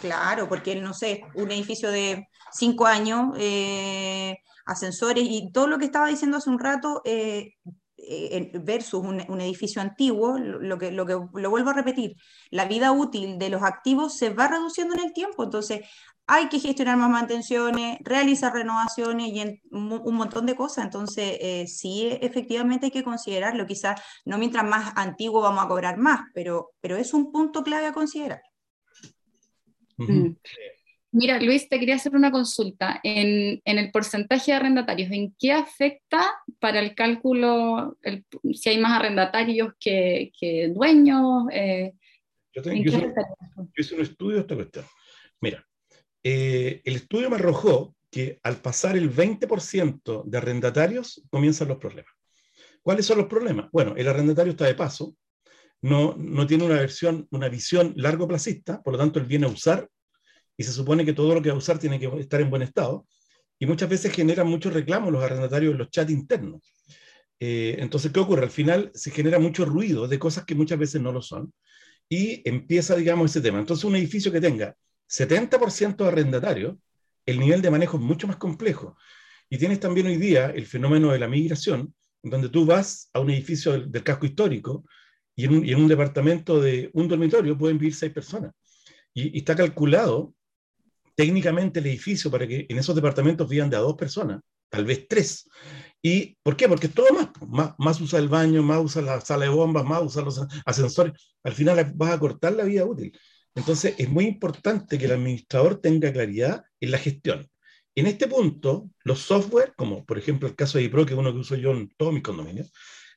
Claro, 0.00 0.48
porque 0.48 0.74
no 0.76 0.94
sé, 0.94 1.22
un 1.34 1.50
edificio 1.50 1.90
de 1.90 2.26
cinco 2.52 2.86
años, 2.86 3.34
eh, 3.38 4.38
ascensores 4.66 5.24
y 5.28 5.52
todo 5.52 5.66
lo 5.66 5.78
que 5.78 5.84
estaba 5.84 6.08
diciendo 6.08 6.38
hace 6.38 6.50
un 6.50 6.58
rato, 6.58 7.02
eh, 7.04 7.52
eh, 7.96 8.50
versus 8.54 9.02
un, 9.02 9.40
edificio 9.40 9.80
antiguo, 9.80 10.36
lo 10.38 10.78
que, 10.78 10.90
lo 10.90 11.06
que 11.06 11.12
lo 11.12 11.50
vuelvo 11.50 11.70
a 11.70 11.74
repetir, 11.74 12.16
la 12.50 12.66
vida 12.66 12.92
útil 12.92 13.38
de 13.38 13.48
los 13.48 13.62
activos 13.62 14.16
se 14.16 14.30
va 14.30 14.48
reduciendo 14.48 14.94
en 14.94 15.04
el 15.04 15.12
tiempo, 15.12 15.44
entonces 15.44 15.86
hay 16.26 16.48
que 16.48 16.58
gestionar 16.58 16.96
más 16.96 17.10
mantenciones, 17.10 17.98
realizar 18.00 18.52
renovaciones 18.52 19.28
y 19.28 19.60
un 19.70 20.14
montón 20.14 20.46
de 20.46 20.56
cosas. 20.56 20.84
Entonces, 20.84 21.36
eh, 21.40 21.66
sí, 21.66 22.08
efectivamente 22.20 22.86
hay 22.86 22.92
que 22.92 23.04
considerarlo. 23.04 23.66
Quizás 23.66 24.00
no 24.24 24.38
mientras 24.38 24.64
más 24.64 24.92
antiguo 24.96 25.42
vamos 25.42 25.64
a 25.64 25.68
cobrar 25.68 25.98
más, 25.98 26.20
pero, 26.32 26.72
pero 26.80 26.96
es 26.96 27.12
un 27.12 27.30
punto 27.30 27.62
clave 27.62 27.86
a 27.86 27.92
considerar. 27.92 28.42
Mm. 29.98 30.36
Mira, 31.12 31.38
Luis, 31.40 31.68
te 31.68 31.78
quería 31.78 31.94
hacer 31.94 32.16
una 32.16 32.32
consulta. 32.32 33.00
En, 33.04 33.60
el 33.64 33.90
porcentaje 33.92 34.50
de 34.50 34.56
arrendatarios, 34.56 35.12
¿en 35.12 35.32
qué 35.38 35.52
afecta 35.52 36.32
para 36.58 36.80
el 36.80 36.94
cálculo 36.94 37.96
si 38.52 38.70
hay 38.70 38.78
más 38.78 38.98
arrendatarios 38.98 39.74
que, 39.78 40.32
dueños? 40.74 41.44
Eh, 41.52 41.92
yo, 42.52 42.62
tengo, 42.62 42.82
hice 43.76 43.94
un 43.94 44.00
estudio 44.00 44.36
de 44.36 44.40
esta 44.40 44.54
cuestión. 44.56 44.84
Mira, 45.40 45.64
eh, 46.24 46.80
el 46.84 46.96
estudio 46.96 47.28
me 47.28 47.36
arrojó 47.36 47.94
que 48.10 48.40
al 48.42 48.56
pasar 48.56 48.96
el 48.96 49.14
20% 49.14 50.24
de 50.24 50.38
arrendatarios 50.38 51.22
comienzan 51.30 51.68
los 51.68 51.78
problemas. 51.78 52.12
¿Cuáles 52.82 53.06
son 53.06 53.18
los 53.18 53.26
problemas? 53.26 53.68
Bueno, 53.72 53.94
el 53.96 54.08
arrendatario 54.08 54.52
está 54.52 54.64
de 54.64 54.74
paso, 54.74 55.14
no, 55.82 56.14
no 56.16 56.46
tiene 56.46 56.64
una, 56.64 56.76
versión, 56.76 57.28
una 57.30 57.48
visión 57.48 57.92
largo 57.96 58.26
placista, 58.26 58.82
por 58.82 58.94
lo 58.94 58.98
tanto 58.98 59.18
él 59.18 59.26
viene 59.26 59.46
a 59.46 59.50
usar 59.50 59.88
y 60.56 60.64
se 60.64 60.72
supone 60.72 61.04
que 61.04 61.12
todo 61.12 61.34
lo 61.34 61.42
que 61.42 61.50
va 61.50 61.56
a 61.56 61.58
usar 61.58 61.78
tiene 61.78 62.00
que 62.00 62.06
estar 62.18 62.40
en 62.40 62.50
buen 62.50 62.62
estado. 62.62 63.06
Y 63.58 63.66
muchas 63.66 63.88
veces 63.88 64.12
generan 64.12 64.46
muchos 64.46 64.72
reclamos 64.72 65.12
los 65.12 65.22
arrendatarios 65.22 65.72
en 65.72 65.78
los 65.78 65.90
chats 65.90 66.10
internos. 66.10 66.62
Eh, 67.38 67.76
entonces, 67.80 68.12
¿qué 68.12 68.20
ocurre? 68.20 68.44
Al 68.44 68.50
final 68.50 68.90
se 68.94 69.10
genera 69.10 69.38
mucho 69.38 69.64
ruido 69.64 70.08
de 70.08 70.18
cosas 70.18 70.44
que 70.44 70.54
muchas 70.54 70.78
veces 70.78 71.02
no 71.02 71.12
lo 71.12 71.20
son 71.20 71.52
y 72.08 72.48
empieza, 72.48 72.96
digamos, 72.96 73.30
ese 73.30 73.40
tema. 73.40 73.58
Entonces, 73.58 73.84
un 73.84 73.96
edificio 73.96 74.32
que 74.32 74.40
tenga 74.40 74.74
70% 75.14 75.96
de 75.96 76.08
arrendatarios, 76.08 76.76
el 77.24 77.38
nivel 77.38 77.62
de 77.62 77.70
manejo 77.70 77.96
es 77.96 78.02
mucho 78.02 78.26
más 78.26 78.36
complejo. 78.36 78.96
Y 79.48 79.58
tienes 79.58 79.78
también 79.78 80.06
hoy 80.06 80.16
día 80.16 80.50
el 80.50 80.66
fenómeno 80.66 81.12
de 81.12 81.18
la 81.18 81.28
migración, 81.28 81.94
donde 82.22 82.48
tú 82.48 82.66
vas 82.66 83.10
a 83.12 83.20
un 83.20 83.30
edificio 83.30 83.72
del, 83.72 84.02
casco 84.02 84.26
histórico 84.26 84.84
y 85.36 85.44
en, 85.44 85.80
un, 85.80 85.88
departamento 85.88 86.60
de 86.60 86.90
un 86.94 87.06
dormitorio 87.06 87.56
pueden 87.56 87.78
vivir 87.78 87.94
seis 87.94 88.12
personas. 88.12 88.52
Y, 89.12 89.38
está 89.38 89.54
calculado 89.54 90.34
técnicamente 91.14 91.78
el 91.78 91.86
edificio 91.86 92.30
para 92.30 92.46
que 92.46 92.66
en 92.68 92.78
esos 92.78 92.94
departamentos 92.94 93.48
vivan 93.48 93.70
de 93.70 93.76
dos 93.76 93.94
personas, 93.94 94.40
tal 94.68 94.84
vez 94.84 95.06
tres. 95.08 95.48
¿Y 96.02 96.36
por 96.42 96.56
qué? 96.56 96.68
Porque 96.68 96.88
todo 96.88 97.06
más, 97.12 97.28
más, 97.46 97.74
más, 97.78 98.00
usa 98.00 98.18
el 98.18 98.28
baño, 98.28 98.62
más 98.62 98.82
usa 98.82 99.02
la 99.02 99.20
sala 99.20 99.44
de 99.44 99.50
bombas, 99.50 99.84
más 99.84 100.02
usa 100.02 100.22
los 100.22 100.40
ascensores. 100.66 101.12
Al 101.44 101.52
final 101.52 101.92
vas 101.94 102.12
a 102.12 102.18
cortar 102.18 102.52
la 102.52 102.64
vida 102.64 102.84
útil. 102.84 103.16
Entonces, 103.54 103.94
es 103.98 104.08
muy 104.08 104.26
importante 104.26 104.98
que 104.98 105.04
el 105.04 105.12
administrador 105.12 105.80
tenga 105.80 106.12
claridad 106.12 106.64
en 106.80 106.90
la 106.90 106.98
gestión. 106.98 107.48
En 107.94 108.06
este 108.06 108.26
punto, 108.26 108.90
los 109.04 109.20
software, 109.20 109.72
como 109.76 110.04
por 110.04 110.18
ejemplo 110.18 110.48
el 110.48 110.56
caso 110.56 110.78
de 110.78 110.84
iPro, 110.84 111.06
que 111.06 111.14
es 111.14 111.18
uno 111.18 111.32
que 111.32 111.38
uso 111.38 111.54
yo 111.54 111.70
en 111.70 111.88
todos 111.96 112.12
mis 112.12 112.22
condominios, 112.22 112.72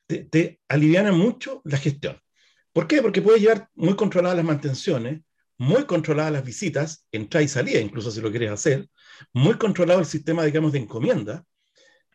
te, 0.06 0.24
te 0.24 0.60
alivianan 0.68 1.18
mucho 1.18 1.60
la 1.64 1.78
gestión. 1.78 2.20
¿Por 2.72 2.86
qué? 2.86 3.02
Porque 3.02 3.20
puedes 3.20 3.42
llevar 3.42 3.68
muy 3.74 3.96
controladas 3.96 4.36
las 4.36 4.46
mantenciones, 4.46 5.22
muy 5.56 5.84
controladas 5.84 6.32
las 6.32 6.44
visitas, 6.44 7.06
entrada 7.10 7.42
y 7.42 7.48
salida, 7.48 7.80
incluso 7.80 8.12
si 8.12 8.20
lo 8.20 8.30
quieres 8.30 8.52
hacer, 8.52 8.88
muy 9.32 9.54
controlado 9.54 9.98
el 9.98 10.06
sistema, 10.06 10.44
digamos, 10.44 10.70
de 10.70 10.78
encomienda, 10.78 11.44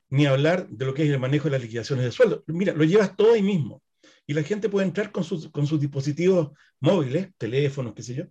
ni 0.10 0.26
hablar 0.26 0.70
de 0.70 0.86
lo 0.86 0.94
que 0.94 1.04
es 1.04 1.10
el 1.10 1.20
manejo 1.20 1.46
de 1.46 1.52
las 1.52 1.62
liquidaciones 1.62 2.06
de 2.06 2.12
sueldo. 2.14 2.44
Mira, 2.48 2.74
lo 2.74 2.86
llevas 2.86 3.16
todo 3.18 3.34
ahí 3.34 3.42
mismo 3.42 3.82
y 4.26 4.34
la 4.34 4.44
gente 4.44 4.70
puede 4.70 4.88
entrar 4.88 5.12
con 5.12 5.24
sus, 5.24 5.50
con 5.50 5.68
sus 5.68 5.80
dispositivos 5.80 6.52
móviles, 6.80 7.30
teléfonos, 7.38 7.94
qué 7.94 8.04
sé 8.04 8.16
yo, 8.16 8.24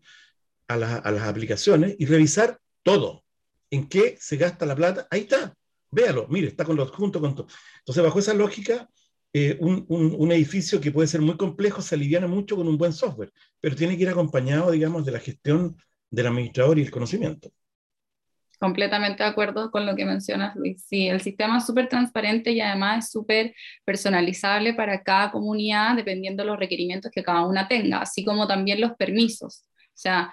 a, 0.69 0.75
a 0.75 1.11
las 1.11 1.23
aplicaciones 1.23 1.97
y 1.99 2.07
revisar 2.07 2.59
todo. 2.83 3.25
¿En 3.71 3.89
qué 3.89 4.17
se 4.21 4.37
gasta 4.37 4.67
la 4.67 4.77
plata? 4.77 5.07
Ahí 5.11 5.23
está. 5.23 5.55
Véalo, 5.91 6.27
mire, 6.29 6.49
está 6.49 6.65
con 6.65 6.77
los 6.77 6.91
junto 6.91 7.21
con 7.21 7.35
todo. 7.35 7.47
Entonces, 7.79 8.03
bajo 8.03 8.19
esa 8.19 8.35
lógica, 8.35 8.89
eh, 9.35 9.57
un, 9.61 9.87
un, 9.89 10.33
edificio 10.33 10.79
que 10.81 10.91
puede 10.91 11.09
ser 11.09 11.23
muy 11.23 11.39
complejo 11.39 11.81
se 11.81 11.95
aliviana 11.95 12.27
mucho 12.27 12.55
con 12.55 12.69
un 12.69 12.77
buen 12.77 12.93
software, 12.93 13.33
pero 13.61 13.75
tiene 13.75 13.97
que 13.97 14.03
ir 14.03 14.11
acompañado, 14.11 14.71
digamos, 14.71 15.07
de 15.07 15.13
la 15.13 15.21
gestión 15.21 15.77
del 16.11 16.27
administrador 16.27 16.79
y 16.79 16.83
el 16.83 16.91
conocimiento. 16.91 17.51
Completamente 18.63 19.25
de 19.25 19.29
acuerdo 19.29 19.73
con 19.73 19.87
lo 19.87 19.97
que 19.97 20.05
mencionas, 20.05 20.55
Luis. 20.55 20.85
Sí, 20.87 21.09
el 21.09 21.21
sistema 21.21 21.59
es 21.59 21.67
súper 21.67 21.89
transparente 21.89 22.53
y 22.53 22.61
además 22.61 23.05
es 23.07 23.11
súper 23.11 23.57
personalizable 23.85 24.73
para 24.73 25.03
cada 25.03 25.33
comunidad 25.33 25.97
dependiendo 25.97 26.45
de 26.45 26.47
los 26.47 26.61
requerimientos 26.61 27.11
que 27.11 27.25
cada 27.25 27.45
una 27.45 27.67
tenga, 27.67 28.03
así 28.03 28.25
como 28.25 28.47
también 28.47 28.81
los 28.81 28.93
permisos. 28.93 29.65
O 29.67 29.97
sea, 29.97 30.33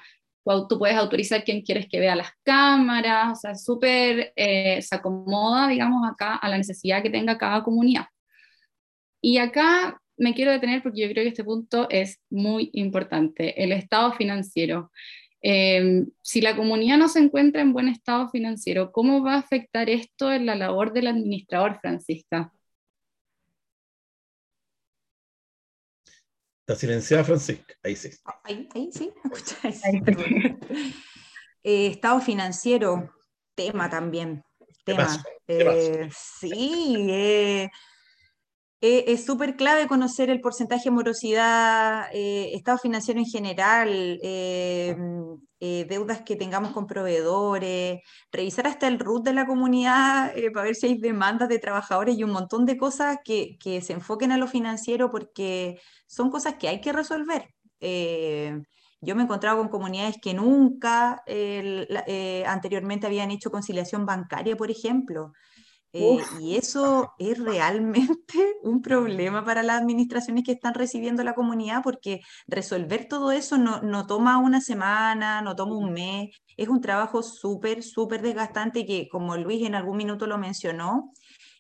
tú 0.69 0.77
puedes 0.77 0.95
autorizar 0.95 1.43
quién 1.43 1.63
quieres 1.63 1.87
que 1.89 1.99
vea 1.99 2.15
las 2.15 2.29
cámaras, 2.43 3.31
o 3.31 3.35
sea, 3.35 3.55
súper 3.55 4.31
eh, 4.35 4.79
se 4.83 4.95
acomoda, 4.95 5.67
digamos, 5.67 6.07
acá 6.07 6.35
a 6.35 6.49
la 6.49 6.57
necesidad 6.57 7.01
que 7.01 7.09
tenga 7.09 7.35
cada 7.35 7.63
comunidad. 7.63 8.05
Y 9.21 9.39
acá 9.39 9.99
me 10.17 10.35
quiero 10.35 10.51
detener 10.51 10.83
porque 10.83 11.01
yo 11.01 11.09
creo 11.09 11.23
que 11.23 11.29
este 11.29 11.43
punto 11.43 11.87
es 11.89 12.19
muy 12.29 12.69
importante, 12.73 13.63
el 13.63 13.71
estado 13.71 14.13
financiero. 14.13 14.91
Em, 15.41 16.10
si 16.21 16.41
la 16.41 16.56
comunidad 16.56 16.97
no 16.97 17.08
se 17.08 17.19
encuentra 17.19 17.62
en 17.62 17.71
buen 17.71 17.88
estado 17.88 18.30
financiero, 18.30 18.91
¿cómo 18.91 19.23
va 19.23 19.36
a 19.36 19.39
afectar 19.39 19.89
esto 19.89 20.32
en 20.32 20.45
la 20.45 20.56
labor 20.56 20.91
del 20.91 21.08
administrador, 21.08 21.80
Francisca? 21.80 22.52
Está 26.62 26.75
silenciada, 26.75 27.23
Francisca. 27.23 27.73
Ahí 27.82 27.95
sí. 27.95 28.12
Ahí, 28.43 28.91
sí. 28.91 29.12
Eh, 31.62 31.88
estado 31.88 32.21
financiero, 32.21 33.13
tema 33.54 33.89
también. 33.89 34.41
Tema. 34.86 35.08
Eh, 35.45 36.10
sí, 36.15 36.95
eh, 38.81 38.99
eh, 38.99 39.03
es 39.07 39.25
súper 39.25 39.55
clave 39.55 39.87
conocer 39.87 40.29
el 40.29 40.41
porcentaje 40.41 40.85
de 40.85 40.91
morosidad, 40.91 42.07
estado 42.13 42.77
financiero 42.77 43.19
en 43.19 43.25
general, 43.25 44.19
deudas 45.59 46.21
que 46.21 46.35
tengamos 46.35 46.71
con 46.71 46.87
proveedores, 46.87 48.01
revisar 48.31 48.67
hasta 48.67 48.87
el 48.87 48.99
RUT 48.99 49.25
de 49.25 49.33
la 49.33 49.45
comunidad 49.45 50.33
para 50.53 50.65
ver 50.65 50.75
si 50.75 50.87
hay 50.87 50.97
demandas 50.97 51.49
de 51.49 51.59
trabajadores 51.59 52.17
y 52.17 52.23
un 52.23 52.31
montón 52.31 52.65
de 52.65 52.77
cosas 52.77 53.17
que, 53.23 53.57
que 53.59 53.81
se 53.81 53.93
enfoquen 53.93 54.31
a 54.31 54.37
lo 54.37 54.47
financiero 54.47 55.11
porque 55.11 55.79
son 56.07 56.29
cosas 56.29 56.55
que 56.55 56.69
hay 56.69 56.81
que 56.81 56.93
resolver. 56.93 57.53
Yo 59.01 59.15
me 59.15 59.21
he 59.21 59.25
encontrado 59.25 59.57
con 59.57 59.69
comunidades 59.69 60.17
que 60.21 60.33
nunca 60.33 61.23
eh, 61.25 62.43
anteriormente 62.45 63.07
habían 63.07 63.31
hecho 63.31 63.51
conciliación 63.51 64.05
bancaria, 64.05 64.57
por 64.57 64.69
ejemplo. 64.71 65.31
Eh, 65.91 66.19
y 66.39 66.56
eso 66.56 67.13
es 67.17 67.39
realmente 67.39 68.34
un 68.63 68.82
problema 68.82 69.43
para 69.43 69.63
las 69.63 69.82
administraciones 69.82 70.43
que 70.43 70.52
están 70.52 70.75
recibiendo 70.75 71.23
la 71.23 71.34
comunidad 71.34 71.82
porque 71.84 72.21
resolver 72.47 73.08
todo 73.08 73.32
eso 73.32 73.58
no, 73.58 73.82
no 73.82 74.06
toma 74.06 74.38
una 74.38 74.62
semana, 74.62 75.41
no 75.41 75.56
toma 75.56 75.75
un 75.75 75.91
mes, 75.91 76.30
es 76.58 76.67
un 76.67 76.82
trabajo 76.82 77.23
súper, 77.23 77.82
súper 77.82 78.21
desgastante 78.21 78.86
que, 78.86 79.08
como 79.10 79.36
Luis 79.38 79.65
en 79.65 79.73
algún 79.73 79.97
minuto 79.97 80.28
lo 80.28 80.38
mencionó, 80.38 81.12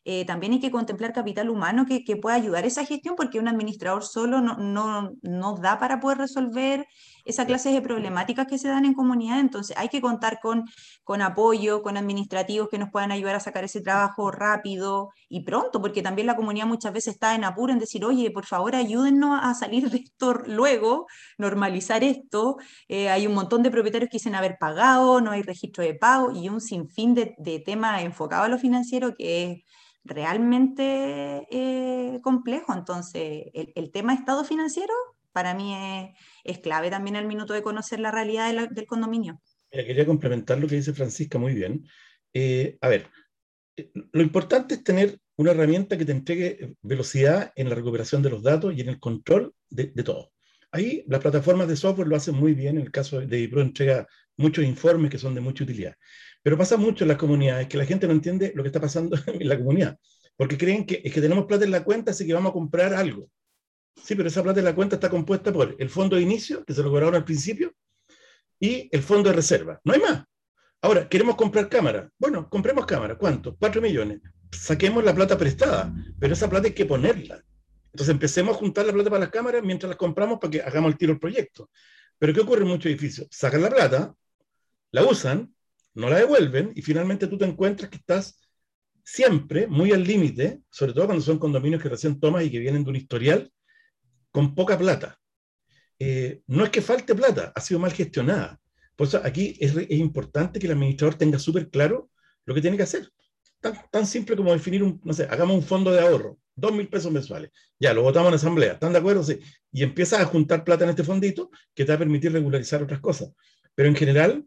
eh, 0.05 0.25
también 0.25 0.53
hay 0.53 0.59
que 0.59 0.71
contemplar 0.71 1.13
capital 1.13 1.49
humano 1.49 1.85
que, 1.85 2.03
que, 2.03 2.15
pueda 2.15 2.35
ayudar 2.35 2.63
a 2.63 2.67
esa 2.67 2.85
gestión 2.85 3.15
porque 3.15 3.39
un 3.39 3.47
administrador 3.47 4.03
solo 4.03 4.41
no, 4.41 4.57
no, 4.57 5.11
no 5.21 5.55
da 5.55 5.77
para 5.77 5.99
poder 5.99 6.19
resolver 6.19 6.85
esa 7.25 7.45
clase 7.45 7.71
de 7.71 7.81
problemáticas 7.81 8.47
que 8.47 8.57
se 8.57 8.67
dan 8.67 8.85
en 8.85 8.93
comunidad. 8.93 9.39
Entonces 9.39 9.75
hay 9.77 9.89
que 9.89 10.01
contar 10.01 10.39
con, 10.41 10.65
con 11.03 11.21
apoyo, 11.21 11.81
con 11.81 11.97
administrativos 11.97 12.69
que 12.69 12.77
nos 12.77 12.89
puedan 12.89 13.11
ayudar 13.11 13.35
a 13.35 13.39
sacar 13.39 13.63
ese 13.63 13.81
trabajo 13.81 14.31
rápido 14.31 15.11
y 15.27 15.41
pronto, 15.43 15.81
porque 15.81 16.01
también 16.01 16.27
la 16.27 16.35
comunidad 16.35 16.65
muchas 16.67 16.93
veces 16.93 17.13
está 17.15 17.35
en 17.35 17.43
apuro 17.43 17.73
en 17.73 17.79
decir, 17.79 18.05
oye, 18.05 18.31
por 18.31 18.45
favor 18.45 18.75
ayúdennos 18.75 19.39
a 19.41 19.53
salir 19.53 19.89
de 19.89 19.97
esto 19.97 20.33
luego, 20.45 21.07
normalizar 21.37 22.03
esto. 22.03 22.57
Eh, 22.87 23.09
hay 23.09 23.27
un 23.27 23.33
montón 23.33 23.63
de 23.63 23.71
propietarios 23.71 24.09
que 24.09 24.17
dicen 24.17 24.35
haber 24.35 24.57
pagado, 24.59 25.21
no 25.21 25.31
hay 25.31 25.41
registro 25.41 25.83
de 25.83 25.95
pago 25.95 26.31
y 26.31 26.49
un 26.49 26.61
sinfín 26.61 27.13
de, 27.13 27.35
de 27.37 27.59
temas 27.59 28.03
enfocados 28.03 28.45
a 28.45 28.49
lo 28.49 28.57
financiero 28.57 29.15
que 29.15 29.51
es 29.51 29.63
realmente 30.03 31.47
eh, 31.51 32.19
complejo. 32.21 32.73
Entonces, 32.73 33.45
el, 33.53 33.71
el, 33.75 33.91
tema 33.91 34.13
estado 34.13 34.43
financiero 34.43 34.93
para 35.31 35.53
mí 35.53 35.75
es, 36.43 36.59
clave 36.59 36.89
también 36.89 37.15
el 37.15 37.27
minuto 37.27 37.53
de 37.53 37.61
conocer 37.61 37.99
la 37.99 38.11
realidad 38.11 38.69
del 38.69 38.85
condominio. 38.85 39.41
quería 39.71 40.05
complementar 40.05 40.59
lo 40.59 40.67
que 40.67 40.75
dice 40.75 40.93
Francisca 40.93 41.37
muy 41.37 41.53
bien. 41.53 41.85
Eh, 42.33 42.77
a 42.81 42.87
ver, 42.87 43.07
eh, 43.77 43.91
lo 43.93 44.21
importante 44.21 44.75
es 44.75 44.83
tener 44.83 45.19
una 45.37 45.51
herramienta 45.51 45.97
que 45.97 46.05
te 46.05 46.11
entregue 46.11 46.75
velocidad 46.81 47.53
en 47.55 47.69
la 47.69 47.75
recuperación 47.75 48.21
de 48.21 48.29
los 48.29 48.43
datos 48.43 48.73
y 48.75 48.81
en 48.81 48.89
el 48.89 48.99
control 48.99 49.53
de, 49.69 49.91
de 49.93 50.03
todo. 50.03 50.31
Ahí 50.71 51.03
las 51.07 51.21
plataformas 51.21 51.67
de 51.67 51.75
software 51.75 52.07
lo 52.07 52.15
hacen 52.15 52.35
muy 52.35 52.53
bien. 52.53 52.77
En 52.77 52.83
el 52.83 52.91
caso 52.91 53.21
de 53.21 53.39
IPRO 53.39 53.61
entrega 53.61 54.07
muchos 54.37 54.65
informes 54.65 55.11
que 55.11 55.17
son 55.17 55.33
de 55.33 55.41
mucha 55.41 55.63
utilidad. 55.63 55.95
Pero 56.41 56.57
pasa 56.57 56.77
mucho 56.77 57.03
en 57.03 57.09
las 57.09 57.17
comunidades 57.17 57.67
que 57.67 57.77
la 57.77 57.85
gente 57.85 58.07
no 58.07 58.13
entiende 58.13 58.53
lo 58.55 58.63
que 58.63 58.69
está 58.69 58.79
pasando 58.79 59.17
en 59.27 59.47
la 59.47 59.57
comunidad, 59.57 59.97
porque 60.35 60.57
creen 60.57 60.85
que 60.85 61.01
es 61.03 61.13
que 61.13 61.21
tenemos 61.21 61.45
plata 61.45 61.65
en 61.65 61.71
la 61.71 61.83
cuenta, 61.83 62.11
así 62.11 62.25
que 62.25 62.33
vamos 62.33 62.51
a 62.51 62.53
comprar 62.53 62.93
algo. 62.93 63.29
Sí, 63.95 64.15
pero 64.15 64.27
esa 64.27 64.43
plata 64.43 64.59
en 64.59 64.65
la 64.65 64.75
cuenta 64.75 64.95
está 64.95 65.09
compuesta 65.09 65.51
por 65.51 65.75
el 65.77 65.89
fondo 65.89 66.15
de 66.15 66.21
inicio, 66.21 66.63
que 66.65 66.73
se 66.73 66.81
lo 66.81 66.89
cobraron 66.89 67.15
al 67.15 67.25
principio, 67.25 67.73
y 68.59 68.89
el 68.91 69.01
fondo 69.01 69.29
de 69.29 69.35
reserva. 69.35 69.79
No 69.83 69.93
hay 69.93 69.99
más. 69.99 70.25
Ahora, 70.81 71.07
queremos 71.09 71.35
comprar 71.35 71.69
cámara. 71.69 72.09
Bueno, 72.17 72.49
compremos 72.49 72.85
cámara. 72.85 73.17
¿Cuánto? 73.17 73.55
Cuatro 73.57 73.81
millones. 73.81 74.21
Saquemos 74.51 75.03
la 75.03 75.13
plata 75.13 75.37
prestada, 75.37 75.93
pero 76.19 76.33
esa 76.33 76.49
plata 76.49 76.67
hay 76.67 76.73
que 76.73 76.85
ponerla. 76.85 77.43
Entonces 77.91 78.13
empecemos 78.13 78.55
a 78.55 78.59
juntar 78.59 78.85
la 78.85 78.93
plata 78.93 79.09
para 79.09 79.21
las 79.21 79.29
cámaras 79.29 79.63
mientras 79.63 79.89
las 79.89 79.97
compramos 79.97 80.39
para 80.39 80.51
que 80.51 80.61
hagamos 80.61 80.91
el 80.91 80.97
tiro 80.97 81.13
al 81.13 81.19
proyecto. 81.19 81.69
Pero 82.17 82.33
¿qué 82.33 82.41
ocurre 82.41 82.61
en 82.61 82.67
muchos 82.67 82.85
edificios? 82.85 83.27
Sacan 83.31 83.61
la 83.61 83.69
plata, 83.69 84.13
la 84.91 85.03
usan, 85.05 85.53
no 85.93 86.09
la 86.09 86.17
devuelven 86.17 86.71
y 86.75 86.81
finalmente 86.81 87.27
tú 87.27 87.37
te 87.37 87.45
encuentras 87.45 87.89
que 87.89 87.97
estás 87.97 88.39
siempre 89.03 89.67
muy 89.67 89.91
al 89.91 90.03
límite, 90.03 90.61
sobre 90.69 90.93
todo 90.93 91.05
cuando 91.07 91.23
son 91.23 91.39
condominios 91.39 91.81
que 91.81 91.89
recién 91.89 92.19
tomas 92.19 92.43
y 92.43 92.51
que 92.51 92.59
vienen 92.59 92.83
de 92.83 92.89
un 92.89 92.95
historial 92.95 93.51
con 94.31 94.55
poca 94.55 94.77
plata. 94.77 95.19
Eh, 95.99 96.41
no 96.47 96.63
es 96.63 96.69
que 96.69 96.81
falte 96.81 97.13
plata, 97.15 97.51
ha 97.55 97.61
sido 97.61 97.79
mal 97.79 97.91
gestionada. 97.91 98.59
Por 98.95 99.07
eso 99.07 99.21
aquí 99.23 99.57
es, 99.59 99.73
importante 99.91 100.59
que 100.59 100.67
el 100.67 100.73
administrador 100.73 101.15
tenga 101.15 101.39
súper 101.39 101.69
claro 101.69 102.09
lo 102.45 102.53
que 102.53 102.61
tiene 102.61 102.77
que 102.77 102.83
hacer. 102.83 103.09
Tan, 103.59 103.73
tan, 103.91 104.05
simple 104.05 104.35
como 104.35 104.53
definir 104.53 104.83
un, 104.83 105.01
no 105.03 105.13
sé, 105.13 105.23
hagamos 105.29 105.55
un 105.55 105.63
fondo 105.63 105.91
de 105.91 105.99
ahorro, 105.99 106.37
dos 106.55 106.73
mil 106.73 106.87
pesos 106.87 107.11
mensuales. 107.11 107.51
Ya, 107.79 107.93
lo 107.93 108.03
votamos 108.03 108.29
en 108.29 108.35
asamblea, 108.35 108.73
¿están 108.73 108.93
de 108.93 108.99
acuerdo? 108.99 109.23
Sí. 109.23 109.39
Y 109.71 109.83
empiezas 109.83 110.21
a 110.21 110.25
juntar 110.25 110.63
plata 110.63 110.85
en 110.85 110.91
este 110.91 111.03
fondito 111.03 111.49
que 111.73 111.83
te 111.83 111.91
va 111.91 111.95
a 111.95 111.99
permitir 111.99 112.31
regularizar 112.31 112.81
otras 112.81 112.99
cosas. 112.99 113.31
Pero 113.75 113.89
en 113.89 113.95
general, 113.95 114.45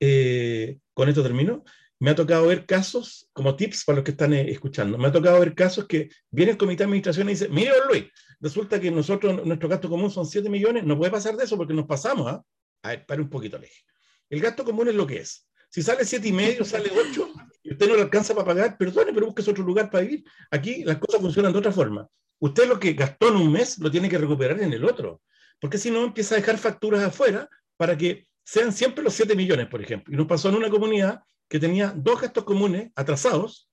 eh, 0.00 0.78
con 0.94 1.08
esto 1.08 1.22
termino, 1.22 1.64
me 2.00 2.10
ha 2.10 2.14
tocado 2.14 2.46
ver 2.46 2.66
casos, 2.66 3.28
como 3.32 3.56
tips 3.56 3.84
para 3.84 3.96
los 3.96 4.04
que 4.04 4.10
están 4.10 4.32
eh, 4.34 4.50
escuchando, 4.50 4.98
me 4.98 5.08
ha 5.08 5.12
tocado 5.12 5.40
ver 5.40 5.54
casos 5.54 5.86
que 5.86 6.10
viene 6.30 6.52
el 6.52 6.58
comité 6.58 6.78
de 6.78 6.84
administración 6.84 7.28
y 7.28 7.32
dice, 7.32 7.48
mire, 7.48 7.72
Luis, 7.88 8.04
resulta 8.40 8.80
que 8.80 8.90
nosotros, 8.90 9.44
nuestro 9.46 9.68
gasto 9.68 9.88
común 9.88 10.10
son 10.10 10.26
7 10.26 10.48
millones, 10.48 10.84
no 10.84 10.98
puede 10.98 11.10
pasar 11.10 11.36
de 11.36 11.44
eso 11.44 11.56
porque 11.56 11.74
nos 11.74 11.86
pasamos, 11.86 12.26
¿ah? 12.26 12.42
A 12.82 12.88
ver, 12.90 13.06
para 13.06 13.22
un 13.22 13.30
poquito 13.30 13.58
lejos. 13.58 13.84
El 14.28 14.40
gasto 14.40 14.64
común 14.64 14.88
es 14.88 14.94
lo 14.94 15.06
que 15.06 15.18
es. 15.18 15.48
Si 15.70 15.82
sale 15.82 16.04
siete 16.04 16.28
y 16.28 16.32
medio, 16.32 16.64
sale 16.64 16.90
8, 16.94 17.32
y 17.64 17.72
usted 17.72 17.88
no 17.88 17.96
le 17.96 18.02
alcanza 18.02 18.34
para 18.34 18.46
pagar, 18.46 18.78
perdone, 18.78 19.12
pero 19.12 19.26
busque 19.26 19.50
otro 19.50 19.64
lugar 19.64 19.90
para 19.90 20.04
vivir. 20.04 20.24
Aquí 20.50 20.84
las 20.84 20.98
cosas 20.98 21.20
funcionan 21.20 21.52
de 21.52 21.58
otra 21.58 21.72
forma. 21.72 22.06
Usted 22.38 22.68
lo 22.68 22.78
que 22.78 22.92
gastó 22.92 23.28
en 23.28 23.36
un 23.36 23.50
mes 23.50 23.78
lo 23.78 23.90
tiene 23.90 24.08
que 24.08 24.18
recuperar 24.18 24.60
en 24.62 24.72
el 24.72 24.84
otro, 24.84 25.22
porque 25.60 25.78
si 25.78 25.90
no 25.90 26.04
empieza 26.04 26.34
a 26.34 26.38
dejar 26.38 26.58
facturas 26.58 27.02
afuera 27.02 27.48
para 27.76 27.96
que 27.96 28.28
sean 28.44 28.72
siempre 28.72 29.02
los 29.02 29.14
7 29.14 29.34
millones, 29.34 29.66
por 29.66 29.82
ejemplo. 29.82 30.12
Y 30.12 30.16
nos 30.16 30.26
pasó 30.26 30.50
en 30.50 30.56
una 30.56 30.68
comunidad 30.68 31.22
que 31.48 31.58
tenía 31.58 31.92
dos 31.96 32.20
gastos 32.20 32.44
comunes 32.44 32.90
atrasados 32.94 33.68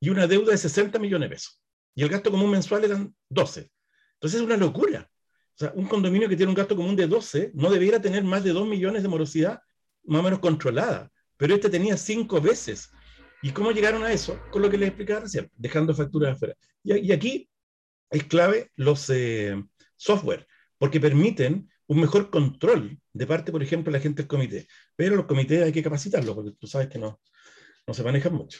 y 0.00 0.10
una 0.10 0.26
deuda 0.26 0.52
de 0.52 0.58
60 0.58 0.98
millones 0.98 1.28
de 1.28 1.34
pesos. 1.34 1.60
Y 1.94 2.02
el 2.02 2.08
gasto 2.08 2.30
común 2.30 2.50
mensual 2.50 2.84
eran 2.84 3.14
12. 3.28 3.70
Entonces 4.14 4.40
es 4.40 4.46
una 4.46 4.56
locura. 4.56 5.10
O 5.54 5.58
sea, 5.58 5.72
un 5.74 5.86
condominio 5.86 6.28
que 6.28 6.36
tiene 6.36 6.50
un 6.50 6.56
gasto 6.56 6.76
común 6.76 6.96
de 6.96 7.06
12 7.06 7.52
no 7.54 7.70
debiera 7.70 8.00
tener 8.00 8.24
más 8.24 8.42
de 8.42 8.52
2 8.52 8.66
millones 8.66 9.02
de 9.02 9.08
morosidad 9.08 9.60
más 10.04 10.20
o 10.20 10.24
menos 10.24 10.40
controlada. 10.40 11.10
Pero 11.36 11.54
este 11.54 11.70
tenía 11.70 11.96
cinco 11.96 12.40
veces. 12.40 12.90
¿Y 13.42 13.50
cómo 13.50 13.72
llegaron 13.72 14.02
a 14.04 14.12
eso? 14.12 14.40
Con 14.50 14.62
lo 14.62 14.70
que 14.70 14.78
les 14.78 14.88
explicaba 14.88 15.20
recién, 15.20 15.50
dejando 15.56 15.94
facturas 15.94 16.34
afuera. 16.34 16.54
Y, 16.82 16.96
y 16.96 17.12
aquí 17.12 17.48
es 18.10 18.24
clave 18.24 18.70
los 18.76 19.10
eh, 19.10 19.62
software, 19.96 20.46
porque 20.78 21.00
permiten 21.00 21.68
un 21.86 22.00
mejor 22.00 22.30
control 22.30 22.98
de 23.14 23.26
parte, 23.26 23.52
por 23.52 23.62
ejemplo, 23.62 23.92
la 23.92 24.00
gente 24.00 24.22
del 24.22 24.28
comité. 24.28 24.66
Pero 24.96 25.16
los 25.16 25.26
comités 25.26 25.62
hay 25.62 25.72
que 25.72 25.82
capacitarlos, 25.82 26.34
porque 26.34 26.50
tú 26.58 26.66
sabes 26.66 26.88
que 26.88 26.98
no, 26.98 27.20
no 27.86 27.94
se 27.94 28.02
manejan 28.02 28.34
mucho. 28.34 28.58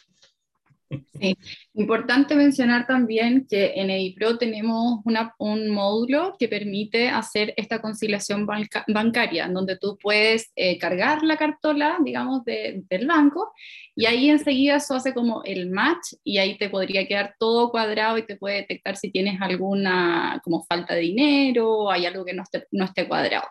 Sí. 1.19 1.37
Importante 1.73 2.37
mencionar 2.37 2.87
también 2.87 3.47
que 3.49 3.73
en 3.75 3.91
EDIPRO 3.91 4.39
tenemos 4.39 5.01
una, 5.05 5.35
un 5.39 5.71
módulo 5.71 6.37
que 6.39 6.47
permite 6.47 7.09
hacer 7.09 7.53
esta 7.57 7.81
conciliación 7.81 8.47
banca, 8.47 8.85
bancaria, 8.87 9.49
donde 9.49 9.77
tú 9.77 9.99
puedes 10.01 10.53
eh, 10.55 10.79
cargar 10.79 11.25
la 11.25 11.37
cartola, 11.37 11.99
digamos, 12.05 12.45
de, 12.45 12.85
del 12.89 13.09
banco, 13.09 13.53
y 13.97 14.07
ahí 14.07 14.31
enseguida 14.31 14.77
eso 14.77 14.95
hace 14.95 15.15
como 15.15 15.43
el 15.43 15.71
match, 15.71 16.13
y 16.23 16.39
ahí 16.39 16.57
te 16.59 16.69
podría 16.69 17.09
quedar 17.09 17.35
todo 17.41 17.71
cuadrado 17.71 18.19
y 18.19 18.27
te 18.27 18.37
puede 18.37 18.57
detectar 18.57 18.97
si 18.97 19.11
tienes 19.11 19.41
alguna 19.41 20.41
como 20.45 20.65
falta 20.65 20.95
de 20.95 21.01
dinero 21.01 21.73
o 21.73 21.91
hay 21.91 22.07
algo 22.07 22.25
que 22.25 22.35
no 22.35 22.43
esté, 22.45 22.69
no 22.71 22.85
esté 22.85 23.09
cuadrado. 23.09 23.49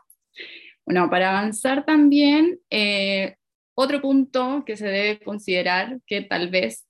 Bueno, 0.85 1.09
para 1.09 1.29
avanzar 1.29 1.85
también, 1.85 2.59
eh, 2.69 3.35
otro 3.75 4.01
punto 4.01 4.63
que 4.65 4.77
se 4.77 4.87
debe 4.87 5.19
considerar 5.19 5.99
que 6.05 6.21
tal 6.21 6.49
vez 6.49 6.85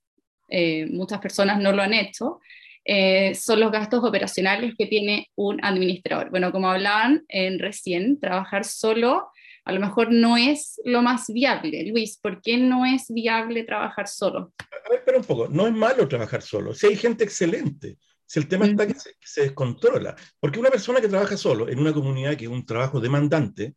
eh, 0.50 0.86
muchas 0.88 1.20
personas 1.20 1.60
no 1.60 1.72
lo 1.72 1.82
han 1.82 1.94
hecho, 1.94 2.40
eh, 2.86 3.34
son 3.36 3.60
los 3.62 3.72
gastos 3.72 4.04
operacionales 4.04 4.74
que 4.78 4.88
tiene 4.88 5.30
un 5.36 5.64
administrador. 5.64 6.30
Bueno, 6.30 6.52
como 6.52 6.70
hablaban 6.70 7.24
en 7.30 7.60
recién, 7.60 8.20
trabajar 8.20 8.66
solo 8.66 9.30
a 9.66 9.72
lo 9.72 9.80
mejor 9.80 10.12
no 10.12 10.36
es 10.36 10.82
lo 10.84 11.02
más 11.02 11.28
viable. 11.28 11.86
Luis, 11.86 12.20
¿por 12.22 12.42
qué 12.42 12.58
no 12.58 12.86
es 12.86 13.06
viable 13.08 13.64
trabajar 13.64 14.08
solo? 14.08 14.54
A 14.60 14.90
ver, 14.90 15.00
espera 15.00 15.18
un 15.18 15.24
poco, 15.24 15.48
no 15.48 15.68
es 15.68 15.74
malo 15.74 16.08
trabajar 16.08 16.42
solo, 16.42 16.74
si 16.74 16.88
hay 16.88 16.98
gente 16.98 17.24
excelente. 17.24 17.98
Si 18.26 18.40
el 18.40 18.48
tema 18.48 18.66
está 18.66 18.88
que 18.88 18.96
se, 18.96 19.12
que 19.12 19.28
se, 19.28 19.42
descontrola. 19.42 20.16
Porque 20.40 20.60
una 20.60 20.72
persona 20.72 21.00
que 21.00 21.08
trabaja 21.08 21.38
solo 21.38 21.70
en 21.70 21.78
una 21.80 21.94
comunidad 21.94 22.36
que 22.36 22.46
es 22.46 22.50
un 22.50 22.66
trabajo 22.66 23.00
demandante, 23.00 23.76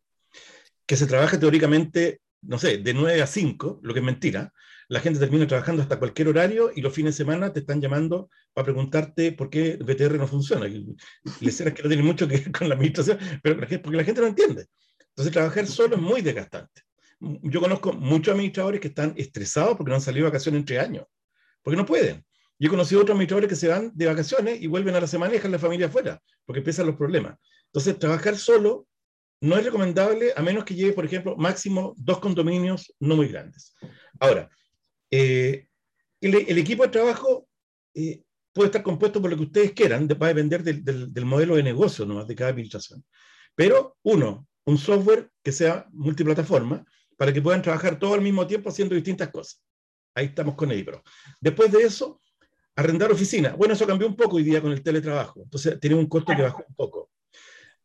que 0.87 0.95
se 0.95 1.05
trabaja 1.05 1.39
teóricamente, 1.39 2.21
no 2.41 2.57
sé, 2.57 2.77
de 2.77 2.93
9 2.93 3.21
a 3.21 3.27
5, 3.27 3.81
lo 3.83 3.93
que 3.93 3.99
es 3.99 4.05
mentira, 4.05 4.53
la 4.89 5.01
gente 5.01 5.19
termina 5.19 5.45
trabajando 5.45 5.81
hasta 5.81 5.99
cualquier 5.99 6.29
horario 6.29 6.71
y 6.73 6.81
los 6.81 6.93
fines 6.93 7.15
de 7.15 7.23
semana 7.23 7.51
te 7.51 7.59
están 7.59 7.81
llamando 7.81 8.29
para 8.53 8.65
preguntarte 8.65 9.33
por 9.33 9.49
qué 9.49 9.75
BTR 9.75 10.17
no 10.17 10.27
funciona. 10.27 10.67
Y 10.67 10.95
les 11.41 11.57
que 11.57 11.83
no 11.83 11.89
tiene 11.89 12.03
mucho 12.03 12.27
que 12.27 12.37
ver 12.37 12.51
con 12.51 12.69
la 12.69 12.75
administración, 12.75 13.19
pero 13.43 13.57
porque 13.57 13.97
la 13.97 14.03
gente 14.03 14.21
no 14.21 14.27
entiende. 14.27 14.65
Entonces, 15.09 15.33
trabajar 15.33 15.67
solo 15.67 15.95
es 15.95 16.01
muy 16.01 16.21
desgastante. 16.21 16.83
Yo 17.19 17.59
conozco 17.59 17.91
muchos 17.91 18.33
administradores 18.33 18.79
que 18.79 18.87
están 18.87 19.13
estresados 19.17 19.75
porque 19.75 19.89
no 19.89 19.95
han 19.95 20.01
salido 20.01 20.25
de 20.25 20.29
vacaciones 20.29 20.59
entre 20.59 20.79
años, 20.79 21.05
porque 21.63 21.75
no 21.75 21.85
pueden. 21.85 22.23
Yo 22.59 22.67
he 22.67 22.69
conocido 22.69 23.01
otros 23.01 23.15
administradores 23.15 23.49
que 23.49 23.55
se 23.55 23.67
van 23.67 23.91
de 23.93 24.05
vacaciones 24.05 24.61
y 24.61 24.67
vuelven 24.67 24.95
a 24.95 25.01
la 25.01 25.07
semana 25.07 25.33
y 25.33 25.37
dejan 25.37 25.51
la 25.51 25.59
familia 25.59 25.87
afuera, 25.87 26.21
porque 26.45 26.59
empiezan 26.59 26.85
los 26.85 26.95
problemas. 26.95 27.37
Entonces, 27.65 27.99
trabajar 27.99 28.37
solo 28.37 28.87
no 29.41 29.57
es 29.57 29.65
recomendable 29.65 30.33
a 30.35 30.41
menos 30.41 30.63
que 30.63 30.75
lleve, 30.75 30.93
por 30.93 31.05
ejemplo, 31.05 31.35
máximo 31.37 31.93
dos 31.97 32.19
condominios 32.19 32.93
no 32.99 33.15
muy 33.15 33.27
grandes. 33.27 33.75
Ahora, 34.19 34.49
eh, 35.11 35.67
el, 36.21 36.57
equipo 36.57 36.83
de 36.83 36.89
trabajo 36.89 37.47
eh, 37.93 38.23
puede 38.51 38.67
estar 38.67 38.83
compuesto 38.83 39.21
por 39.21 39.29
lo 39.29 39.37
que 39.37 39.43
ustedes 39.43 39.71
quieran, 39.73 40.07
va 40.07 40.25
a 40.25 40.29
depender 40.29 40.63
del, 40.63 41.13
del, 41.13 41.25
modelo 41.25 41.55
de 41.55 41.63
negocio 41.63 42.05
nomás 42.05 42.27
de 42.27 42.35
cada 42.35 42.49
administración. 42.49 43.03
Pero, 43.55 43.97
uno, 44.03 44.47
un 44.65 44.77
software 44.77 45.29
que 45.43 45.51
sea 45.51 45.87
multiplataforma 45.91 46.83
para 47.17 47.31
que 47.31 47.41
puedan 47.41 47.61
trabajar 47.61 47.97
todo 47.99 48.13
al 48.15 48.21
mismo 48.21 48.45
tiempo 48.47 48.69
haciendo 48.69 48.95
distintas 48.95 49.29
cosas. 49.29 49.61
Ahí 50.15 50.27
estamos 50.27 50.55
con 50.55 50.71
Ebro. 50.71 51.03
Después 51.39 51.71
de 51.71 51.83
eso, 51.83 52.21
arrendar 52.75 53.11
oficina. 53.11 53.55
Bueno, 53.55 53.75
eso 53.75 53.85
cambió 53.85 54.07
un 54.07 54.15
poco 54.15 54.37
hoy 54.37 54.43
día 54.43 54.61
con 54.61 54.71
el 54.71 54.81
teletrabajo. 54.81 55.41
Entonces, 55.43 55.79
tiene 55.79 55.95
un 55.95 56.07
costo 56.07 56.33
que 56.35 56.41
bajó 56.41 56.63
un 56.67 56.75
poco. 56.75 57.06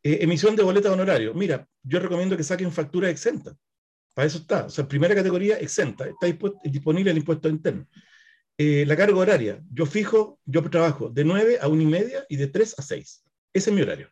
Eh, 0.03 0.19
emisión 0.21 0.55
de 0.55 0.63
boleta 0.63 0.89
de 0.89 0.95
honorario. 0.95 1.33
Mira, 1.33 1.67
yo 1.81 1.99
recomiendo 1.99 2.35
que 2.35 2.43
saquen 2.43 2.71
factura 2.71 3.09
exenta. 3.09 3.55
Para 4.13 4.27
eso 4.27 4.39
está. 4.39 4.65
O 4.65 4.69
sea, 4.69 4.87
primera 4.87 5.15
categoría 5.15 5.57
exenta. 5.57 6.05
Está 6.07 6.27
disponible 6.65 7.11
el 7.11 7.17
impuesto 7.17 7.47
interno. 7.47 7.87
Eh, 8.57 8.85
la 8.85 8.95
carga 8.95 9.17
horaria. 9.17 9.63
Yo 9.71 9.85
fijo, 9.85 10.39
yo 10.45 10.61
trabajo 10.69 11.09
de 11.09 11.23
9 11.23 11.59
a 11.61 11.67
1 11.67 11.81
y 11.81 11.85
media 11.85 12.25
y 12.29 12.35
de 12.35 12.47
3 12.47 12.75
a 12.77 12.81
6. 12.81 13.23
Ese 13.53 13.69
es 13.69 13.75
mi 13.75 13.81
horario. 13.81 14.09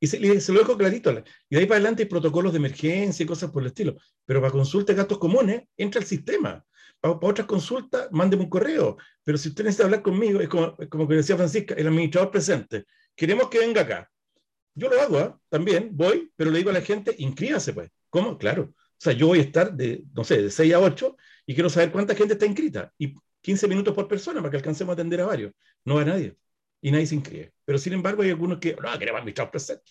Y 0.00 0.08
se, 0.08 0.18
lo 0.18 0.58
dejo 0.58 0.76
clarito. 0.76 1.12
Y 1.12 1.54
de 1.54 1.60
ahí 1.60 1.66
para 1.66 1.76
adelante 1.76 2.02
hay 2.02 2.08
protocolos 2.08 2.52
de 2.52 2.58
emergencia 2.58 3.22
y 3.22 3.26
cosas 3.26 3.52
por 3.52 3.62
el 3.62 3.68
estilo. 3.68 3.96
Pero 4.26 4.40
para 4.40 4.50
consultas 4.50 4.96
de 4.96 5.00
gastos 5.00 5.18
comunes, 5.18 5.62
entra 5.76 6.00
al 6.00 6.06
sistema. 6.06 6.64
Para, 7.00 7.14
otras 7.14 7.46
consultas, 7.46 8.08
mándeme 8.10 8.42
un 8.42 8.50
correo. 8.50 8.96
Pero 9.22 9.38
si 9.38 9.50
usted 9.50 9.62
necesita 9.62 9.84
hablar 9.84 10.02
conmigo, 10.02 10.40
es 10.40 10.48
como, 10.48 10.76
como 10.90 11.06
decía 11.06 11.36
Francisca, 11.36 11.74
el 11.74 11.86
administrador 11.86 12.32
presente. 12.32 12.84
Queremos 13.14 13.48
que 13.48 13.60
venga 13.60 13.82
acá. 13.82 14.10
Yo 14.74 14.88
lo 14.88 15.00
hago, 15.00 15.18
¿ah? 15.18 15.38
también 15.48 15.90
voy, 15.92 16.30
pero 16.36 16.50
le 16.50 16.58
digo 16.58 16.70
a 16.70 16.74
la 16.74 16.80
gente, 16.80 17.14
inscríbase 17.18 17.72
pues. 17.72 17.90
¿Cómo? 18.08 18.38
Claro. 18.38 18.74
O 18.74 19.04
sea, 19.04 19.12
yo 19.12 19.26
voy 19.26 19.40
a 19.40 19.42
estar 19.42 19.72
de, 19.74 20.04
no 20.14 20.24
sé, 20.24 20.42
de 20.42 20.50
6 20.50 20.74
a 20.74 20.80
8 20.80 21.16
y 21.46 21.54
quiero 21.54 21.68
saber 21.68 21.90
cuánta 21.90 22.14
gente 22.14 22.34
está 22.34 22.46
inscrita. 22.46 22.92
Y 22.98 23.14
15 23.40 23.68
minutos 23.68 23.94
por 23.94 24.08
persona 24.08 24.40
para 24.40 24.50
que 24.50 24.58
alcancemos 24.58 24.92
a 24.92 24.94
atender 24.94 25.20
a 25.20 25.26
varios. 25.26 25.52
No 25.84 25.96
va 25.96 26.04
nadie. 26.04 26.36
Y 26.80 26.90
nadie 26.90 27.06
se 27.06 27.16
inscribe. 27.16 27.52
Pero 27.64 27.78
sin 27.78 27.92
embargo 27.94 28.22
hay 28.22 28.30
algunos 28.30 28.58
que, 28.58 28.76
no, 28.76 28.98
queremos 28.98 29.20
administrar 29.20 29.50
presente. 29.50 29.82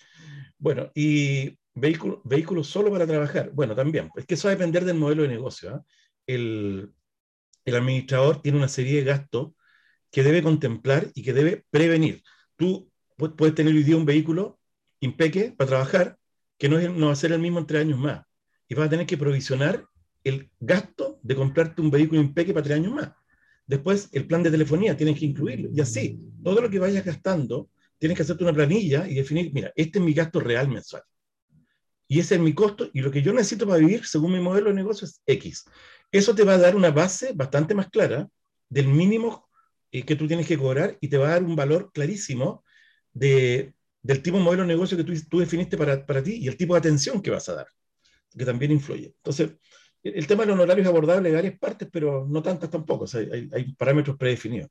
Bueno, 0.58 0.92
y 0.96 1.58
vehículos 1.74 2.20
vehículo 2.24 2.64
solo 2.64 2.92
para 2.92 3.06
trabajar. 3.06 3.52
Bueno, 3.52 3.76
también. 3.76 4.10
Es 4.16 4.26
que 4.26 4.36
eso 4.36 4.48
va 4.48 4.54
a 4.54 4.56
depender 4.56 4.86
del 4.86 4.98
modelo 4.98 5.24
de 5.24 5.30
negocio. 5.30 5.76
¿ah? 5.76 5.86
El, 6.26 6.94
el 7.66 7.76
administrador 7.76 8.42
tiene 8.42 8.58
una 8.58 8.68
serie 8.68 8.98
de 8.98 9.04
gastos 9.04 9.52
que 10.10 10.24
debe 10.24 10.42
contemplar 10.42 11.08
y 11.14 11.24
que 11.24 11.34
debe 11.34 11.66
prevenir. 11.70 12.24
Tú 12.56 12.90
puedes 13.18 13.56
tener 13.56 13.74
hoy 13.74 13.84
día 13.84 13.98
un 13.98 14.06
vehículo 14.06 14.61
impeque 15.02 15.52
para 15.52 15.68
trabajar, 15.68 16.18
que 16.58 16.70
no, 16.70 16.80
no 16.80 17.08
va 17.08 17.14
a 17.14 17.16
ser 17.16 17.34
el 17.34 17.40
mismo 17.40 17.60
en 17.60 17.68
tres 17.68 17.82
años 17.82 18.00
más. 18.00 18.24
Y 18.68 18.76
vas 18.76 18.88
a 18.88 18.90
tener 18.90 19.06
que 19.06 19.18
provisionar 19.18 19.86
el 20.24 20.50
gasto 20.60 21.20
de 21.24 21.36
comprarte 21.36 21.82
un 21.82 21.92
vehículo 21.92 22.22
impeque 22.22 22.54
para 22.54 22.64
tres 22.64 22.78
años 22.78 22.94
más. 22.94 23.12
Después, 23.66 24.10
el 24.12 24.28
plan 24.28 24.44
de 24.44 24.52
telefonía 24.52 24.96
tienes 24.96 25.20
que 25.20 25.26
incluirlo. 25.26 25.70
Y 25.74 25.82
así, 25.82 26.20
todo 26.44 26.62
lo 26.62 26.70
que 26.70 26.80
vayas 26.80 27.04
gastando, 27.04 27.70
tienes 27.98 28.16
que 28.16 28.24
hacerte 28.24 28.44
una 28.44 28.54
planilla 28.54 29.08
y 29.08 29.16
definir, 29.16 29.52
mira, 29.54 29.72
este 29.76 30.00
es 30.00 30.06
mi 30.06 30.14
gasto 30.14 30.40
real 30.40 30.70
mensual. 30.70 31.04
Y 32.08 32.20
ese 32.20 32.36
es 32.36 32.42
mi 32.42 32.54
costo 32.54 32.90
y 32.94 33.02
lo 33.02 33.10
que 33.10 33.22
yo 33.22 33.32
necesito 33.32 33.66
para 33.66 33.80
vivir, 33.80 34.06
según 34.06 34.34
mi 34.34 34.40
modelo 34.40 34.70
de 34.70 34.76
negocio, 34.76 35.08
es 35.08 35.22
X. 35.26 35.66
Eso 36.12 36.36
te 36.36 36.44
va 36.44 36.54
a 36.54 36.58
dar 36.58 36.76
una 36.76 36.92
base 36.92 37.32
bastante 37.34 37.74
más 37.74 37.90
clara 37.90 38.28
del 38.68 38.88
mínimo 38.88 39.48
eh, 39.92 40.04
que 40.04 40.16
tú 40.16 40.28
tienes 40.28 40.48
que 40.48 40.58
cobrar 40.58 40.98
y 41.00 41.08
te 41.08 41.18
va 41.18 41.28
a 41.28 41.32
dar 41.32 41.44
un 41.44 41.56
valor 41.56 41.92
clarísimo 41.94 42.66
de, 43.14 43.74
del 44.02 44.22
tipo 44.22 44.38
de 44.38 44.44
modelo 44.44 44.64
de 44.64 44.70
negocio 44.70 44.98
que 44.98 45.04
tú, 45.04 45.14
tú 45.30 45.40
definiste 45.40 45.78
para, 45.78 46.06
para, 46.06 46.24
ti 46.24 46.38
y 46.42 46.48
el 46.48 46.58
tipo 46.58 46.74
de 46.74 46.80
atención 46.80 47.22
que 47.22 47.32
vas 47.32 47.48
a 47.50 47.56
dar, 47.56 47.68
que 48.36 48.46
también 48.46 48.72
influye. 48.72 49.14
Entonces, 49.18 49.52
el, 50.04 50.28
tema 50.28 50.44
de 50.44 50.48
los 50.48 50.56
honorarios 50.56 50.86
es 50.86 50.90
abordable 50.90 51.30
de 51.30 51.36
varias 51.36 51.60
partes, 51.60 51.88
pero 51.92 52.26
no 52.28 52.42
tantas 52.42 52.70
tampoco, 52.70 53.04
o 53.04 53.08
sea, 53.08 53.22
hay, 53.22 53.50
hay, 53.54 53.74
parámetros 53.74 54.18
predefinidos. 54.18 54.70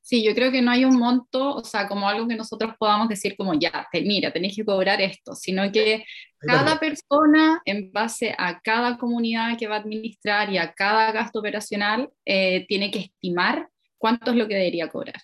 Sí, 0.00 0.24
yo 0.24 0.34
creo 0.34 0.50
que 0.50 0.62
no 0.62 0.72
hay 0.72 0.84
un 0.84 0.98
monto, 0.98 1.54
o 1.54 1.64
sea, 1.64 1.86
como 1.86 2.08
algo 2.08 2.26
que 2.26 2.34
nosotros 2.34 2.74
podamos 2.76 3.08
decir 3.08 3.36
como, 3.36 3.54
ya, 3.54 3.86
te, 3.92 4.02
mira, 4.02 4.32
tenés 4.32 4.56
que 4.56 4.64
cobrar 4.64 5.00
esto, 5.00 5.34
sino 5.36 5.70
que 5.70 6.04
cada 6.40 6.80
persona, 6.80 7.62
en 7.64 7.92
base 7.92 8.34
a 8.36 8.60
cada 8.60 8.98
comunidad 8.98 9.56
que 9.56 9.68
va 9.68 9.76
a 9.76 9.78
administrar 9.78 10.50
y 10.50 10.58
a 10.58 10.72
cada 10.72 11.12
gasto 11.12 11.38
operacional, 11.38 12.10
eh, 12.24 12.66
tiene 12.66 12.90
que 12.90 12.98
estimar 12.98 13.68
cuánto 13.96 14.32
es 14.32 14.36
lo 14.36 14.48
que 14.48 14.54
debería 14.54 14.88
cobrar. 14.88 15.22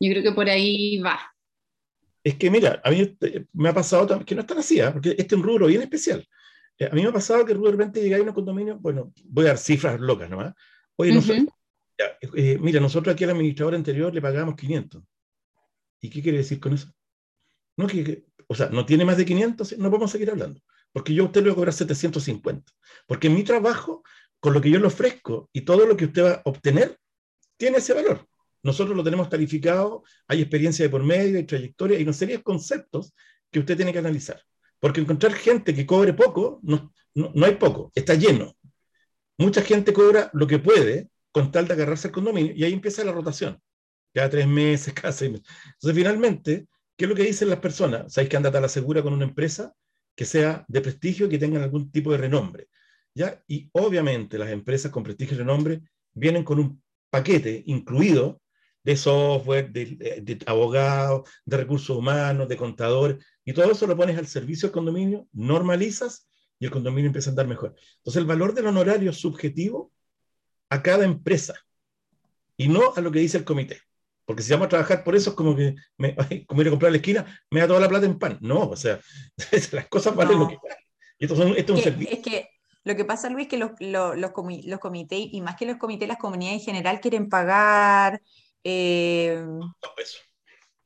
Yo 0.00 0.10
creo 0.10 0.22
que 0.22 0.32
por 0.32 0.48
ahí 0.48 0.98
va. 0.98 1.18
Es 2.22 2.34
que 2.34 2.50
mira, 2.50 2.80
a 2.84 2.90
mí 2.90 3.16
eh, 3.20 3.44
me 3.52 3.68
ha 3.68 3.74
pasado 3.74 4.24
que 4.24 4.34
no 4.34 4.40
es 4.40 4.46
tan 4.46 4.58
así, 4.58 4.80
¿eh? 4.80 4.90
porque 4.92 5.10
este 5.10 5.22
es 5.22 5.32
un 5.34 5.42
rubro 5.42 5.66
bien 5.66 5.82
especial. 5.82 6.26
Eh, 6.78 6.88
a 6.90 6.94
mí 6.94 7.02
me 7.02 7.08
ha 7.08 7.12
pasado 7.12 7.44
que 7.44 7.54
de 7.54 7.70
repente 7.70 8.02
llegáis 8.02 8.24
a 8.24 8.28
un 8.28 8.34
condominio, 8.34 8.78
bueno, 8.78 9.12
voy 9.24 9.44
a 9.44 9.48
dar 9.48 9.58
cifras 9.58 10.00
locas 10.00 10.28
nomás. 10.28 10.52
Oye, 10.96 11.12
mira, 12.60 12.80
nosotros 12.80 13.14
aquí 13.14 13.24
al 13.24 13.30
administrador 13.30 13.74
anterior 13.74 14.12
le 14.12 14.20
pagamos 14.20 14.56
500. 14.56 15.02
¿Y 16.00 16.10
qué 16.10 16.22
quiere 16.22 16.38
decir 16.38 16.58
con 16.58 16.74
eso? 16.74 16.88
No, 17.76 17.86
que, 17.86 18.24
o 18.48 18.54
sea, 18.54 18.70
no 18.70 18.84
tiene 18.84 19.04
más 19.04 19.16
de 19.16 19.24
500, 19.24 19.78
no 19.78 19.90
podemos 19.90 20.10
seguir 20.10 20.30
hablando. 20.30 20.60
Porque 20.92 21.14
yo 21.14 21.22
a 21.22 21.26
usted 21.26 21.42
le 21.42 21.50
voy 21.50 21.52
a 21.52 21.56
cobrar 21.56 21.74
750. 21.74 22.72
Porque 23.06 23.28
mi 23.28 23.44
trabajo, 23.44 24.02
con 24.40 24.52
lo 24.52 24.60
que 24.60 24.70
yo 24.70 24.80
le 24.80 24.86
ofrezco 24.86 25.48
y 25.52 25.60
todo 25.60 25.86
lo 25.86 25.96
que 25.96 26.06
usted 26.06 26.24
va 26.24 26.32
a 26.32 26.42
obtener, 26.44 26.98
tiene 27.56 27.78
ese 27.78 27.92
valor. 27.92 28.26
Nosotros 28.62 28.96
lo 28.96 29.04
tenemos 29.04 29.28
calificado, 29.28 30.02
hay 30.26 30.40
experiencia 30.40 30.84
de 30.84 30.90
por 30.90 31.02
medio, 31.02 31.38
hay 31.38 31.44
trayectoria, 31.44 31.98
y 31.98 32.02
una 32.02 32.12
serie 32.12 32.42
conceptos 32.42 33.14
que 33.50 33.60
usted 33.60 33.76
tiene 33.76 33.92
que 33.92 33.98
analizar. 33.98 34.40
Porque 34.80 35.00
encontrar 35.00 35.32
gente 35.34 35.74
que 35.74 35.86
cobre 35.86 36.12
poco, 36.12 36.60
no, 36.62 36.92
no, 37.14 37.46
hay 37.46 37.56
poco, 37.56 37.92
está 37.94 38.14
lleno. 38.14 38.56
Mucha 39.38 39.62
gente 39.62 39.92
cobra 39.92 40.30
lo 40.32 40.46
que 40.46 40.58
puede 40.58 41.08
con 41.32 41.50
tal 41.50 41.68
de 41.68 41.74
agarrarse 41.74 42.08
al 42.08 42.14
condominio, 42.14 42.52
y 42.54 42.64
ahí 42.64 42.72
empieza 42.72 43.04
la 43.04 43.12
rotación. 43.12 43.60
Cada 44.12 44.30
tres 44.30 44.46
meses, 44.46 44.94
cada 45.00 45.12
seis 45.12 45.30
meses. 45.30 45.46
Entonces, 45.74 45.96
finalmente, 45.96 46.66
¿qué 46.96 47.04
es 47.04 47.08
lo 47.08 47.14
que 47.14 47.22
dicen 47.22 47.48
las 47.50 47.60
personas? 47.60 48.12
¿Sabéis 48.12 48.30
que 48.30 48.36
andate 48.36 48.58
a 48.58 48.62
la 48.62 48.68
segura 48.68 49.02
con 49.02 49.12
una 49.12 49.24
empresa 49.24 49.74
que 50.14 50.24
sea 50.24 50.64
de 50.68 50.80
prestigio, 50.80 51.28
que 51.28 51.38
tengan 51.38 51.62
algún 51.62 51.90
tipo 51.90 52.10
de 52.12 52.18
renombre? 52.18 52.68
¿Ya? 53.14 53.42
Y 53.46 53.68
obviamente 53.72 54.38
las 54.38 54.50
empresas 54.50 54.90
con 54.90 55.02
prestigio 55.02 55.36
y 55.36 55.38
renombre 55.38 55.82
vienen 56.12 56.44
con 56.44 56.58
un 56.58 56.82
paquete 57.10 57.62
incluido 57.66 58.40
de 58.86 58.96
software, 58.96 59.72
de, 59.72 60.38
abogados, 60.46 61.28
de 61.44 61.56
recursos 61.56 61.96
humanos, 61.96 62.48
de 62.48 62.56
contadores, 62.56 63.16
y 63.44 63.52
todo 63.52 63.72
eso 63.72 63.84
lo 63.88 63.96
pones 63.96 64.16
al 64.16 64.28
servicio 64.28 64.68
del 64.68 64.74
condominio, 64.74 65.26
normalizas 65.32 66.28
y 66.60 66.66
el 66.66 66.70
condominio 66.70 67.08
empieza 67.08 67.30
a 67.30 67.32
andar 67.32 67.48
mejor. 67.48 67.74
Entonces 67.96 68.20
el 68.20 68.28
valor 68.28 68.54
del 68.54 68.68
honorario 68.68 69.10
es 69.10 69.16
subjetivo 69.16 69.90
a 70.70 70.84
cada 70.84 71.04
empresa 71.04 71.54
y 72.56 72.68
no 72.68 72.94
a 72.94 73.00
lo 73.00 73.10
que 73.10 73.18
dice 73.18 73.38
el 73.38 73.44
comité. 73.44 73.80
Porque 74.24 74.44
si 74.44 74.52
vamos 74.52 74.66
a 74.66 74.70
trabajar 74.70 75.02
por 75.02 75.16
eso 75.16 75.30
es 75.30 75.36
como 75.36 75.56
que, 75.56 75.74
me, 75.98 76.14
como 76.46 76.60
ir 76.62 76.68
a 76.68 76.70
comprar 76.70 76.92
la 76.92 76.98
esquina, 76.98 77.26
me 77.50 77.58
da 77.58 77.66
toda 77.66 77.80
la 77.80 77.88
plata 77.88 78.06
en 78.06 78.20
pan. 78.20 78.38
No, 78.40 78.68
o 78.68 78.76
sea, 78.76 79.00
las 79.72 79.88
cosas 79.88 80.14
valen 80.14 80.38
lo 80.38 80.46
que 80.46 80.58
valen. 80.62 80.78
Esto, 81.18 81.34
es 81.34 81.70
un 81.70 81.78
servicio. 81.78 82.14
Es 82.14 82.22
que 82.22 82.50
lo 82.84 82.94
que 82.94 83.04
pasa, 83.04 83.28
Luis, 83.30 83.48
que 83.48 83.56
los, 83.56 83.72
los, 83.80 84.16
los, 84.16 84.30
comités, 84.30 85.18
y 85.32 85.40
más 85.40 85.56
que 85.56 85.66
los 85.66 85.76
comités, 85.76 86.06
las 86.06 86.18
comunidades 86.18 86.60
en 86.60 86.66
general 86.66 87.00
quieren 87.00 87.28
pagar 87.28 88.22
eh, 88.68 89.44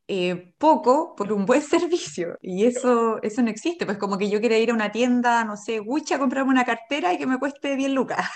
eh, 0.07 0.55
poco 0.59 1.15
por 1.17 1.33
un 1.33 1.47
buen 1.47 1.63
servicio. 1.63 2.39
Y 2.43 2.67
eso, 2.67 3.23
eso 3.23 3.43
no 3.43 3.51
existe. 3.51 3.87
Pues 3.87 3.97
como 3.97 4.19
que 4.19 4.29
yo 4.29 4.41
quiera 4.41 4.59
ir 4.59 4.71
a 4.71 4.75
una 4.75 4.93
tienda, 4.93 5.45
no 5.45 5.57
sé, 5.57 5.79
Gucci 5.79 6.15
a 6.15 6.19
comprarme 6.19 6.51
una 6.51 6.65
cartera 6.65 7.13
y 7.13 7.19
que 7.19 7.27
me 7.27 7.39
cueste 7.39 7.77
10 7.77 7.91
lucas. 7.93 8.29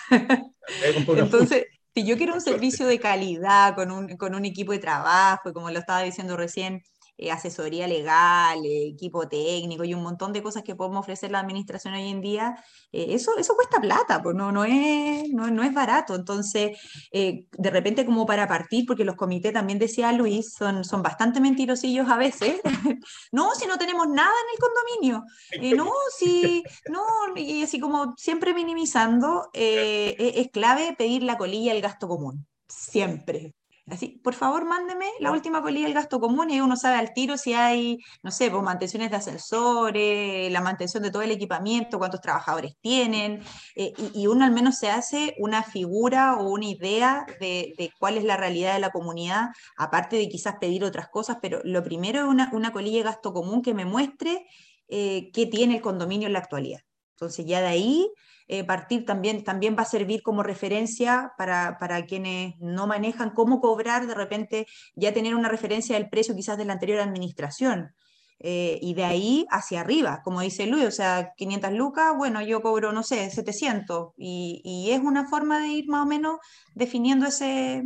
Entonces, 1.08 1.66
si 1.94 2.04
yo 2.04 2.16
quiero 2.16 2.34
un 2.34 2.40
servicio 2.40 2.86
de 2.86 2.98
calidad, 2.98 3.74
con 3.74 3.90
un, 3.90 4.16
con 4.16 4.34
un 4.34 4.44
equipo 4.46 4.72
de 4.72 4.78
trabajo, 4.78 5.50
y 5.50 5.52
como 5.52 5.70
lo 5.70 5.78
estaba 5.78 6.02
diciendo 6.02 6.36
recién, 6.36 6.82
eh, 7.16 7.30
asesoría 7.30 7.86
legal, 7.86 8.64
eh, 8.64 8.88
equipo 8.88 9.28
técnico 9.28 9.84
y 9.84 9.94
un 9.94 10.02
montón 10.02 10.32
de 10.32 10.42
cosas 10.42 10.64
que 10.64 10.74
podemos 10.74 10.98
ofrecer 10.98 11.30
la 11.30 11.38
administración 11.38 11.94
hoy 11.94 12.08
en 12.08 12.20
día, 12.20 12.56
eh, 12.90 13.06
eso, 13.10 13.36
eso 13.38 13.54
cuesta 13.54 13.80
plata, 13.80 14.20
pues 14.20 14.34
no, 14.34 14.50
no, 14.50 14.64
es, 14.64 15.30
no, 15.30 15.48
no 15.48 15.62
es 15.62 15.72
barato. 15.72 16.16
Entonces, 16.16 16.76
de 17.12 17.70
repente 17.70 18.04
como 18.04 18.26
para 18.26 18.48
partir, 18.48 18.84
porque 18.86 19.04
los 19.04 19.14
comités, 19.14 19.52
también 19.52 19.78
decía 19.78 20.10
Luis, 20.12 20.54
son, 20.54 20.84
son 20.84 21.02
bastante 21.02 21.40
mentirosillos 21.40 22.08
a 22.10 22.16
veces, 22.16 22.60
no, 23.32 23.54
si 23.54 23.66
no 23.66 23.78
tenemos 23.78 24.08
nada 24.08 24.32
en 24.42 24.50
el 24.52 24.58
condominio, 24.58 25.76
no, 25.76 25.92
si, 26.18 26.64
no, 26.90 27.04
y 27.36 27.62
así 27.62 27.78
como 27.78 28.14
siempre 28.16 28.54
minimizando, 28.54 29.50
es, 29.52 30.14
es 30.18 30.50
clave 30.50 30.94
pedir 30.98 31.22
la 31.22 31.38
colilla 31.38 31.72
el 31.72 31.80
gasto 31.80 32.08
común, 32.08 32.46
siempre 32.68 33.54
Así, 33.86 34.18
por 34.24 34.32
favor, 34.32 34.64
mándeme 34.64 35.04
la 35.20 35.30
última 35.30 35.60
colilla 35.60 35.84
del 35.84 35.92
gasto 35.92 36.18
común 36.18 36.48
y 36.48 36.58
uno 36.58 36.74
sabe 36.74 36.96
al 36.96 37.12
tiro 37.12 37.36
si 37.36 37.52
hay, 37.52 37.98
no 38.22 38.30
sé, 38.30 38.50
pues 38.50 38.62
mantenciones 38.62 39.10
de 39.10 39.16
ascensores, 39.16 40.50
la 40.50 40.62
mantención 40.62 41.02
de 41.02 41.10
todo 41.10 41.20
el 41.20 41.30
equipamiento, 41.30 41.98
cuántos 41.98 42.22
trabajadores 42.22 42.76
tienen, 42.80 43.42
eh, 43.76 43.92
y, 44.14 44.26
uno 44.26 44.46
al 44.46 44.52
menos 44.52 44.78
se 44.78 44.88
hace 44.88 45.34
una 45.38 45.62
figura 45.62 46.36
o 46.36 46.48
una 46.48 46.64
idea 46.64 47.26
de, 47.40 47.92
cuál 47.98 48.16
es 48.16 48.24
la 48.24 48.38
realidad 48.38 48.72
de 48.72 48.80
la 48.80 48.90
comunidad, 48.90 49.48
aparte 49.76 50.16
de 50.16 50.30
quizás 50.30 50.54
pedir 50.58 50.82
otras 50.82 51.08
cosas, 51.08 51.36
pero 51.42 51.60
lo 51.62 51.82
primero 51.84 52.20
es 52.20 52.26
una, 52.26 52.48
una 52.54 52.72
colilla 52.72 52.98
de 52.98 53.04
gasto 53.04 53.34
común 53.34 53.60
que 53.60 53.74
me 53.74 53.84
muestre 53.84 54.46
eh, 54.88 55.30
qué 55.34 55.44
tiene 55.44 55.76
el 55.76 55.82
condominio 55.82 56.26
en 56.26 56.32
la 56.32 56.38
actualidad. 56.38 56.80
Entonces 57.16 57.44
ya 57.44 57.60
de 57.60 57.66
ahí 57.66 58.10
eh, 58.48 58.64
partir 58.64 59.04
también, 59.04 59.44
también 59.44 59.76
va 59.76 59.82
a 59.82 59.86
servir 59.86 60.22
como 60.22 60.42
referencia 60.42 61.32
para, 61.38 61.78
para, 61.78 62.04
quienes 62.04 62.54
no 62.60 62.86
manejan 62.86 63.30
cómo 63.30 63.60
cobrar, 63.60 64.06
de 64.06 64.14
repente 64.14 64.66
ya 64.94 65.12
tener 65.12 65.34
una 65.34 65.48
referencia 65.48 65.96
del 65.96 66.10
precio 66.10 66.34
quizás 66.34 66.58
de 66.58 66.64
la 66.64 66.74
anterior 66.74 67.00
administración. 67.00 67.94
Eh, 68.40 68.78
y 68.82 68.94
de 68.94 69.04
ahí 69.04 69.46
hacia 69.50 69.80
arriba, 69.80 70.20
como 70.22 70.40
dice 70.40 70.66
Luis, 70.66 70.84
o 70.84 70.90
sea, 70.90 71.32
500 71.36 71.72
lucas, 71.72 72.12
bueno, 72.16 72.42
yo 72.42 72.60
cobro, 72.60 72.92
no 72.92 73.02
sé, 73.02 73.30
700, 73.30 74.12
y, 74.18 74.90
es 74.90 75.00
una 75.00 75.26
forma 75.26 75.60
de 75.60 75.68
ir 75.68 75.88
más 75.88 76.02
o 76.02 76.06
menos 76.06 76.38
definiendo 76.74 77.26
ese, 77.26 77.84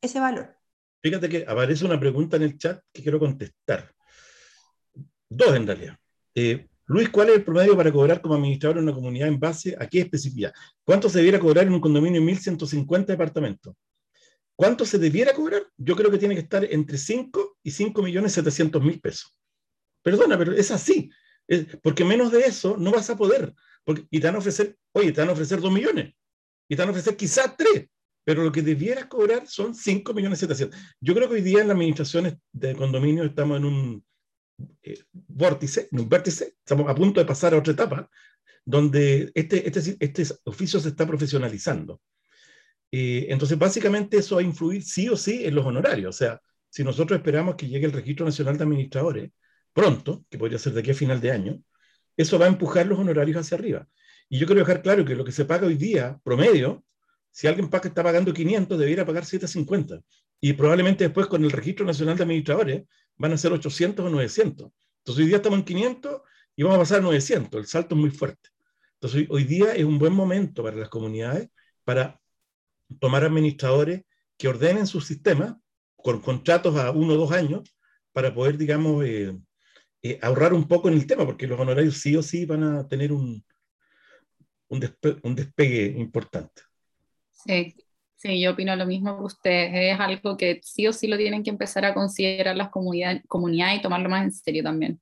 ese 0.00 0.20
valor. 0.20 0.56
Fíjate 1.02 1.28
que 1.28 1.44
aparece 1.48 1.84
una 1.84 1.98
pregunta 1.98 2.36
en 2.36 2.44
el 2.44 2.58
chat 2.58 2.80
que 2.92 3.02
quiero 3.02 3.18
contestar. 3.18 3.92
Dos 5.28 5.56
en 5.56 5.66
realidad. 5.66 5.98
Eh, 6.34 6.68
Luis, 6.88 7.08
¿cuál 7.08 7.30
es 7.30 7.36
el 7.36 7.44
promedio 7.44 7.76
para 7.76 7.92
cobrar 7.92 8.20
como 8.20 8.34
administrador 8.34 8.78
en 8.78 8.84
una 8.84 8.94
comunidad 8.94 9.28
en 9.28 9.40
base 9.40 9.76
a 9.78 9.88
qué 9.88 10.00
especificidad? 10.00 10.54
¿Cuánto 10.84 11.08
se 11.08 11.18
debiera 11.18 11.40
cobrar 11.40 11.66
en 11.66 11.74
un 11.74 11.80
condominio 11.80 12.20
de 12.20 12.26
1.150 12.26 13.06
departamentos? 13.06 13.74
¿Cuánto 14.54 14.86
se 14.86 14.98
debiera 14.98 15.34
cobrar? 15.34 15.66
Yo 15.76 15.96
creo 15.96 16.10
que 16.10 16.18
tiene 16.18 16.34
que 16.34 16.42
estar 16.42 16.64
entre 16.64 16.96
5 16.96 17.58
y 17.62 17.70
5 17.72 18.02
millones 18.02 18.32
700 18.32 18.82
mil 18.82 19.00
pesos. 19.00 19.36
Perdona, 20.02 20.38
pero 20.38 20.52
es 20.52 20.70
así. 20.70 21.10
porque 21.82 22.04
menos 22.04 22.30
de 22.30 22.40
eso 22.40 22.76
no 22.78 22.92
vas 22.92 23.10
a 23.10 23.16
poder. 23.16 23.52
Porque, 23.84 24.06
y 24.10 24.20
te 24.20 24.26
van 24.28 24.36
a 24.36 24.38
ofrecer, 24.38 24.76
oye, 24.92 25.12
te 25.12 25.20
van 25.20 25.30
a 25.30 25.32
ofrecer 25.32 25.60
2 25.60 25.72
millones. 25.72 26.14
Y 26.68 26.76
te 26.76 26.82
van 26.82 26.88
a 26.88 26.92
ofrecer 26.92 27.16
quizás 27.16 27.56
3. 27.56 27.88
Pero 28.24 28.42
lo 28.42 28.52
que 28.52 28.62
debieras 28.62 29.06
cobrar 29.06 29.46
son 29.46 29.74
5 29.74 30.14
millones 30.14 30.38
700. 30.38 30.78
Yo 31.00 31.14
creo 31.14 31.28
que 31.28 31.34
hoy 31.34 31.42
día 31.42 31.60
en 31.60 31.68
las 31.68 31.74
administraciones 31.74 32.36
de 32.52 32.74
condominio 32.74 33.24
estamos 33.24 33.58
en 33.58 33.64
un 33.64 34.04
eh, 34.82 34.98
vórtice, 35.12 35.88
un 35.92 36.08
vértice, 36.08 36.54
estamos 36.58 36.88
a 36.88 36.94
punto 36.94 37.20
de 37.20 37.26
pasar 37.26 37.54
a 37.54 37.58
otra 37.58 37.72
etapa, 37.72 38.08
donde 38.64 39.30
este, 39.34 39.66
este, 39.66 39.96
este 40.00 40.34
oficio 40.44 40.80
se 40.80 40.88
está 40.88 41.06
profesionalizando. 41.06 42.00
Eh, 42.90 43.26
entonces, 43.28 43.58
básicamente 43.58 44.18
eso 44.18 44.36
va 44.36 44.40
a 44.40 44.44
influir 44.44 44.82
sí 44.82 45.08
o 45.08 45.16
sí 45.16 45.44
en 45.44 45.54
los 45.54 45.66
honorarios. 45.66 46.14
O 46.14 46.18
sea, 46.18 46.40
si 46.68 46.84
nosotros 46.84 47.18
esperamos 47.18 47.56
que 47.56 47.68
llegue 47.68 47.86
el 47.86 47.92
Registro 47.92 48.26
Nacional 48.26 48.56
de 48.56 48.64
Administradores 48.64 49.30
pronto, 49.72 50.24
que 50.30 50.38
podría 50.38 50.58
ser 50.58 50.72
de 50.72 50.80
aquí 50.80 50.90
a 50.90 50.94
final 50.94 51.20
de 51.20 51.30
año, 51.30 51.62
eso 52.16 52.38
va 52.38 52.46
a 52.46 52.48
empujar 52.48 52.86
los 52.86 52.98
honorarios 52.98 53.36
hacia 53.36 53.56
arriba. 53.56 53.86
Y 54.28 54.38
yo 54.38 54.46
quiero 54.46 54.60
dejar 54.60 54.82
claro 54.82 55.04
que 55.04 55.14
lo 55.14 55.24
que 55.24 55.32
se 55.32 55.44
paga 55.44 55.66
hoy 55.66 55.76
día, 55.76 56.18
promedio, 56.24 56.84
si 57.30 57.46
alguien 57.46 57.68
paga, 57.68 57.88
está 57.88 58.02
pagando 58.02 58.32
500, 58.32 58.78
debería 58.78 59.04
pagar 59.04 59.24
750. 59.24 60.00
Y 60.40 60.54
probablemente 60.54 61.04
después 61.04 61.26
con 61.26 61.44
el 61.44 61.52
Registro 61.52 61.84
Nacional 61.84 62.16
de 62.16 62.22
Administradores 62.22 62.82
van 63.16 63.32
a 63.32 63.38
ser 63.38 63.52
800 63.52 64.04
o 64.04 64.10
900. 64.10 64.70
Entonces 64.98 65.22
hoy 65.22 65.28
día 65.28 65.36
estamos 65.36 65.58
en 65.58 65.64
500 65.64 66.20
y 66.56 66.62
vamos 66.62 66.76
a 66.76 66.80
pasar 66.80 66.98
a 66.98 67.02
900. 67.02 67.60
El 67.60 67.66
salto 67.66 67.94
es 67.94 68.00
muy 68.00 68.10
fuerte. 68.10 68.50
Entonces 68.94 69.26
hoy 69.30 69.44
día 69.44 69.74
es 69.74 69.84
un 69.84 69.98
buen 69.98 70.12
momento 70.12 70.62
para 70.62 70.76
las 70.76 70.88
comunidades 70.88 71.50
para 71.84 72.20
tomar 73.00 73.24
administradores 73.24 74.02
que 74.36 74.48
ordenen 74.48 74.86
sus 74.86 75.06
sistemas 75.06 75.54
con 75.96 76.20
contratos 76.20 76.76
a 76.76 76.90
uno 76.90 77.14
o 77.14 77.16
dos 77.16 77.32
años 77.32 77.62
para 78.12 78.34
poder, 78.34 78.56
digamos, 78.56 79.04
eh, 79.04 79.36
eh, 80.02 80.18
ahorrar 80.22 80.54
un 80.54 80.68
poco 80.68 80.88
en 80.88 80.94
el 80.94 81.06
tema, 81.06 81.26
porque 81.26 81.46
los 81.46 81.58
honorarios 81.58 81.98
sí 81.98 82.16
o 82.16 82.22
sí 82.22 82.46
van 82.46 82.62
a 82.62 82.88
tener 82.88 83.12
un, 83.12 83.44
un, 84.68 84.96
un 85.22 85.34
despegue 85.34 85.86
importante. 85.98 86.62
Sí, 87.30 87.74
Sí, 88.16 88.40
yo 88.40 88.52
opino 88.52 88.74
lo 88.76 88.86
mismo 88.86 89.18
que 89.18 89.24
usted. 89.24 89.70
Es 89.74 90.00
algo 90.00 90.36
que 90.36 90.60
sí 90.62 90.86
o 90.86 90.92
sí 90.92 91.06
lo 91.06 91.16
tienen 91.16 91.42
que 91.42 91.50
empezar 91.50 91.84
a 91.84 91.94
considerar 91.94 92.56
las 92.56 92.70
comunidades 92.70 93.22
comunidad 93.28 93.74
y 93.74 93.82
tomarlo 93.82 94.08
más 94.08 94.24
en 94.24 94.32
serio 94.32 94.62
también. 94.62 95.00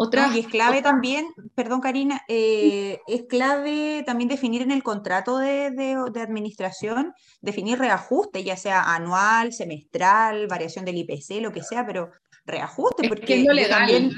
Otra, 0.00 0.30
y 0.32 0.38
es 0.38 0.46
clave 0.46 0.80
también, 0.80 1.26
perdón 1.56 1.80
Karina, 1.80 2.22
eh, 2.28 3.00
es 3.08 3.24
clave 3.28 4.04
también 4.06 4.28
definir 4.28 4.62
en 4.62 4.70
el 4.70 4.84
contrato 4.84 5.38
de, 5.38 5.72
de, 5.72 6.20
administración, 6.20 7.12
definir 7.40 7.80
reajuste, 7.80 8.44
ya 8.44 8.56
sea 8.56 8.94
anual, 8.94 9.52
semestral, 9.52 10.46
variación 10.46 10.84
del 10.84 10.98
IPC, 10.98 11.40
lo 11.40 11.50
que 11.50 11.64
sea, 11.64 11.84
pero 11.84 12.12
reajuste, 12.46 13.08
porque 13.08 13.40
es 13.40 13.44
lo 13.44 13.52
legal. 13.52 13.88
También, 13.88 14.12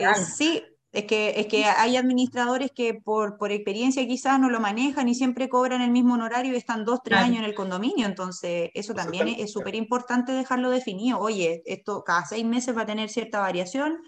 eh, 0.00 0.14
sí, 0.16 0.64
es 0.94 1.06
que, 1.06 1.34
es 1.36 1.46
que 1.48 1.64
hay 1.64 1.96
administradores 1.96 2.70
que 2.70 2.94
por, 2.94 3.36
por 3.36 3.50
experiencia 3.50 4.06
quizás 4.06 4.38
no 4.38 4.48
lo 4.48 4.60
manejan 4.60 5.08
y 5.08 5.16
siempre 5.16 5.48
cobran 5.48 5.82
el 5.82 5.90
mismo 5.90 6.14
honorario 6.14 6.52
y 6.52 6.56
están 6.56 6.84
dos, 6.84 7.00
tres 7.02 7.18
años 7.18 7.40
en 7.40 7.44
el 7.46 7.54
condominio. 7.54 8.06
Entonces, 8.06 8.70
eso 8.74 8.94
también 8.94 9.26
es 9.26 9.50
súper 9.50 9.74
importante 9.74 10.30
dejarlo 10.30 10.70
definido. 10.70 11.18
Oye, 11.18 11.62
esto 11.66 12.04
cada 12.04 12.24
seis 12.24 12.44
meses 12.44 12.76
va 12.76 12.82
a 12.82 12.86
tener 12.86 13.08
cierta 13.08 13.40
variación 13.40 13.98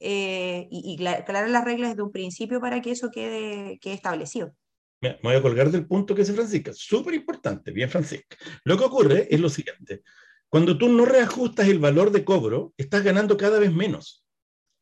eh, 0.00 0.66
y, 0.72 0.96
y 1.00 1.06
aclarar 1.06 1.48
las 1.50 1.64
reglas 1.64 1.90
desde 1.90 2.02
un 2.02 2.10
principio 2.10 2.60
para 2.60 2.82
que 2.82 2.90
eso 2.90 3.12
quede, 3.12 3.78
quede 3.78 3.94
establecido. 3.94 4.52
Me 5.02 5.16
voy 5.22 5.36
a 5.36 5.42
colgar 5.42 5.70
del 5.70 5.86
punto 5.86 6.16
que 6.16 6.22
dice 6.22 6.32
Francisca. 6.32 6.72
Súper 6.74 7.14
importante, 7.14 7.70
bien 7.70 7.88
Francisca. 7.88 8.36
Lo 8.64 8.76
que 8.76 8.84
ocurre 8.84 9.28
es 9.30 9.38
lo 9.38 9.48
siguiente. 9.48 10.02
Cuando 10.48 10.76
tú 10.76 10.88
no 10.88 11.04
reajustas 11.04 11.68
el 11.68 11.78
valor 11.78 12.10
de 12.10 12.24
cobro, 12.24 12.72
estás 12.76 13.04
ganando 13.04 13.36
cada 13.36 13.60
vez 13.60 13.72
menos. 13.72 14.24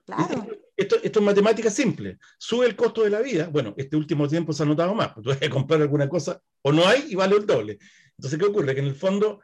Claro 0.06 0.61
esto, 0.82 0.96
es 1.02 1.20
matemática 1.20 1.70
simple. 1.70 2.18
Sube 2.38 2.66
el 2.66 2.76
costo 2.76 3.02
de 3.02 3.10
la 3.10 3.20
vida. 3.20 3.48
Bueno, 3.48 3.74
este 3.76 3.96
último 3.96 4.28
tiempo 4.28 4.52
se 4.52 4.62
ha 4.62 4.66
notado 4.66 4.94
más. 4.94 5.14
Tú 5.14 5.22
vas 5.24 5.42
a 5.42 5.50
comprar 5.50 5.80
alguna 5.80 6.08
cosa 6.08 6.40
o 6.62 6.72
no 6.72 6.86
hay 6.86 7.06
y 7.08 7.14
vale 7.14 7.36
el 7.36 7.46
doble. 7.46 7.78
Entonces, 8.16 8.38
¿qué 8.38 8.44
ocurre? 8.44 8.74
Que 8.74 8.80
en 8.80 8.86
el 8.86 8.94
fondo 8.94 9.40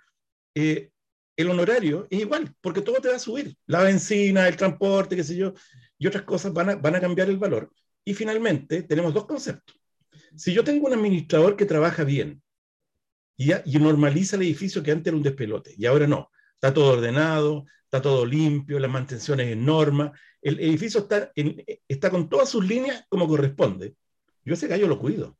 eh, 0.54 0.90
el 1.36 1.50
honorario 1.50 2.06
es 2.10 2.20
igual, 2.20 2.54
porque 2.60 2.80
todo 2.80 2.96
te 3.00 3.08
va 3.08 3.16
a 3.16 3.20
subir. 3.20 3.56
La 3.66 3.82
benzina, 3.82 4.48
el 4.48 4.56
transporte, 4.56 5.16
qué 5.16 5.24
sé 5.24 5.36
yo, 5.36 5.54
y 5.98 6.06
otras 6.06 6.24
cosas 6.24 6.52
van 6.52 6.70
a, 6.70 6.74
van 6.76 6.96
a 6.96 7.00
cambiar 7.00 7.28
el 7.30 7.38
valor. 7.38 7.72
Y 8.04 8.14
finalmente, 8.14 8.82
tenemos 8.82 9.14
dos 9.14 9.26
conceptos. 9.26 9.76
Si 10.36 10.52
yo 10.52 10.64
tengo 10.64 10.86
un 10.86 10.94
administrador 10.94 11.56
que 11.56 11.64
trabaja 11.64 12.04
bien 12.04 12.42
y, 13.36 13.52
y 13.52 13.78
normaliza 13.78 14.36
el 14.36 14.42
edificio 14.42 14.82
que 14.82 14.90
antes 14.90 15.08
era 15.08 15.16
un 15.16 15.22
despelote, 15.22 15.74
y 15.76 15.86
ahora 15.86 16.06
no, 16.06 16.30
está 16.54 16.74
todo 16.74 16.94
ordenado, 16.94 17.66
está 17.84 18.02
todo 18.02 18.26
limpio, 18.26 18.78
las 18.78 18.90
mantenciones 18.90 19.46
en 19.48 19.64
norma, 19.64 20.12
el 20.42 20.60
edificio 20.60 21.00
está, 21.00 21.32
está 21.88 22.10
con 22.10 22.28
todas 22.28 22.48
sus 22.48 22.66
líneas 22.66 23.04
como 23.08 23.26
corresponde. 23.26 23.94
Yo 24.44 24.54
ese 24.54 24.68
gallo 24.68 24.88
lo 24.88 24.98
cuido. 24.98 25.36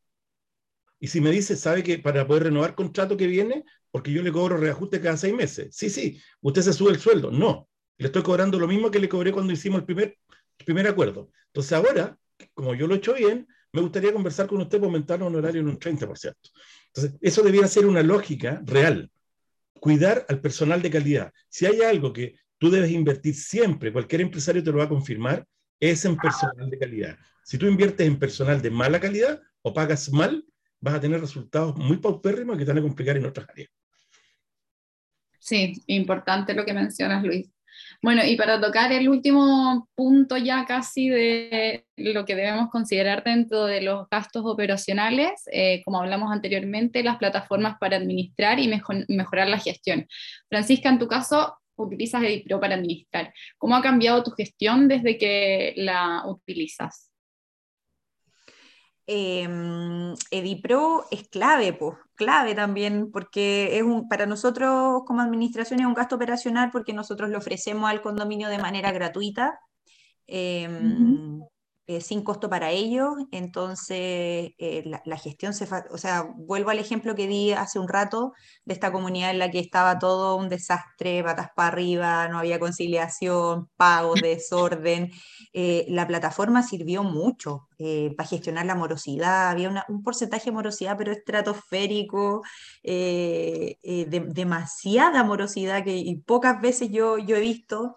Y 1.01 1.09
si 1.09 1.21
me 1.21 1.31
dice, 1.31 1.57
sabe 1.57 1.83
que 1.83 1.99
para 1.99 2.27
poder 2.27 2.45
renovar 2.45 2.75
contrato 2.75 3.17
que 3.17 3.27
viene, 3.27 3.65
porque 3.91 4.13
yo 4.13 4.23
le 4.23 4.33
cobro 4.33 4.57
reajuste 4.57 5.01
cada 5.01 5.17
seis 5.17 5.35
meses. 5.35 5.75
Sí, 5.75 5.91
sí, 5.91 6.21
usted 6.41 6.63
se 6.63 6.73
sube 6.73 6.91
el 6.91 6.99
sueldo. 6.99 7.31
No, 7.31 7.69
le 7.97 8.07
estoy 8.07 8.23
cobrando 8.23 8.59
lo 8.59 8.67
mismo 8.67 8.91
que 8.91 8.99
le 8.99 9.09
cobré 9.09 9.33
cuando 9.33 9.53
hicimos 9.53 9.81
el 9.81 9.87
primer, 9.87 10.19
primer 10.65 10.89
acuerdo. 10.89 11.31
Entonces 11.47 11.73
ahora, 11.73 12.19
como 12.55 12.75
yo 12.75 12.87
lo 12.87 12.95
he 12.95 12.99
hecho 12.99 13.15
bien, 13.15 13.47
me 13.73 13.81
gustaría 13.81 14.13
conversar 14.13 14.47
con 14.47 14.61
usted 14.61 14.79
para 14.79 14.87
aumentar 14.87 15.19
el 15.19 15.27
honorario 15.27 15.61
en 15.61 15.69
un 15.69 15.79
30%. 15.79 16.35
Entonces, 16.87 17.19
eso 17.21 17.43
debiera 17.43 17.69
ser 17.69 17.87
una 17.87 18.03
lógica 18.03 18.63
real. 18.65 19.11
Cuidar 19.79 20.27
al 20.29 20.41
personal 20.41 20.83
de 20.83 20.91
calidad. 20.91 21.33
Si 21.49 21.67
hay 21.67 21.83
algo 21.83 22.13
que 22.13 22.37
tú 22.59 22.71
debes 22.71 22.91
invertir 22.91 23.35
siempre, 23.35 23.93
cualquier 23.93 24.21
empresario 24.21 24.63
te 24.63 24.71
lo 24.71 24.79
va 24.79 24.85
a 24.85 24.89
confirmar, 24.89 25.47
es 25.81 26.05
en 26.05 26.17
personal 26.17 26.69
de 26.69 26.79
calidad. 26.79 27.19
Si 27.45 27.57
tú 27.57 27.67
inviertes 27.67 28.07
en 28.07 28.19
personal 28.19 28.61
de 28.61 28.71
mala 28.71 29.01
calidad 29.01 29.41
o 29.63 29.73
pagas 29.73 30.13
mal, 30.13 30.45
vas 30.81 30.95
a 30.95 31.01
tener 31.01 31.21
resultados 31.21 31.77
muy 31.77 31.97
paupérrimos 31.99 32.59
que 32.59 32.65
te 32.65 32.71
van 32.71 32.79
a 32.79 32.83
complicar 32.83 33.17
en 33.17 33.27
otras 33.27 33.49
áreas. 33.49 33.71
Sí, 35.39 35.83
importante 35.87 36.53
lo 36.53 36.65
que 36.65 36.75
mencionas, 36.75 37.25
Luis. 37.25 37.49
Bueno, 38.03 38.25
y 38.25 38.37
para 38.37 38.61
tocar 38.61 38.93
el 38.93 39.09
último 39.09 39.89
punto 39.95 40.37
ya 40.37 40.65
casi 40.67 41.09
de 41.09 41.87
lo 41.97 42.25
que 42.25 42.37
debemos 42.37 42.71
considerar 42.71 43.25
dentro 43.25 43.67
de 43.67 43.81
los 43.81 44.09
gastos 44.11 44.43
operacionales, 44.45 45.43
eh, 45.51 45.83
como 45.85 46.01
hablamos 46.01 46.31
anteriormente, 46.31 47.03
las 47.03 47.19
plataformas 47.19 47.77
para 47.79 47.97
administrar 47.97 48.59
y 48.59 48.69
mejorar 49.09 49.49
la 49.49 49.59
gestión. 49.59 50.07
Francisca, 50.49 50.89
en 50.89 50.99
tu 50.99 51.09
caso, 51.09 51.57
utilizas 51.85 52.23
EdiPro 52.23 52.61
para 52.61 52.75
administrar. 52.75 53.33
¿Cómo 53.57 53.77
ha 53.77 53.83
cambiado 53.83 54.23
tu 54.23 54.31
gestión 54.33 54.89
desde 54.89 55.19
que 55.19 55.75
la 55.77 56.25
utilizas? 56.27 57.11
Em, 59.11 60.15
EdiPro 60.31 61.07
es 61.11 61.29
clave, 61.31 61.73
pues, 61.73 61.97
clave 62.15 62.55
también, 62.55 63.11
porque 63.11 63.79
es 63.79 63.83
un, 63.83 64.07
para 64.07 64.27
nosotros 64.27 65.03
como 65.07 65.23
administración 65.23 65.81
es 65.81 65.87
un 65.87 65.95
gasto 65.95 66.17
operacional 66.17 66.71
porque 66.71 66.93
nosotros 66.93 67.31
lo 67.31 67.39
ofrecemos 67.39 67.89
al 67.89 68.03
condominio 68.03 68.49
de 68.51 68.59
manera 68.59 68.93
gratuita. 68.93 69.59
Em, 70.27 71.41
eh, 71.91 72.03
sin 72.03 72.23
costo 72.23 72.51
para 72.51 72.71
ellos, 72.71 73.15
entonces 73.33 73.97
eh, 74.59 74.83
la, 74.85 75.17
gestión 75.17 75.55
se... 75.55 75.67
O 75.91 75.97
sea, 75.97 76.23
vuelvo 76.37 76.69
al 76.69 76.79
ejemplo 76.79 77.15
que 77.15 77.27
di 77.27 77.53
hace 77.53 77.79
un 77.79 77.89
rato 77.89 78.35
de 78.67 78.75
esta 78.75 78.93
comunidad 78.93 79.31
en 79.31 79.39
la 79.39 79.51
que 79.51 79.59
estaba 79.59 79.99
todo 79.99 80.37
un 80.37 80.51
desastre, 80.51 81.25
patas 81.25 81.49
para 81.57 81.69
arriba, 81.69 82.29
no 82.29 82.39
había 82.41 82.61
conciliación, 82.61 83.71
pagos, 83.79 84.21
desorden. 84.23 85.11
Eh, 85.55 85.87
la 85.89 86.07
plataforma 86.07 86.63
sirvió 86.63 87.05
mucho 87.05 87.69
para 88.17 88.29
gestionar 88.29 88.67
la 88.67 88.75
morosidad, 88.75 89.51
había 89.51 89.87
un 89.89 90.03
porcentaje 90.03 90.47
de 90.47 90.53
morosidad, 90.53 90.97
pero 90.99 91.13
estratosférico, 91.13 92.43
demasiada 94.35 95.23
morosidad 95.25 95.85
que 95.85 95.97
y 95.97 96.17
pocas 96.17 96.61
veces 96.61 96.91
yo, 96.91 97.19
yo 97.19 97.37
he 97.37 97.41
visto. 97.41 97.97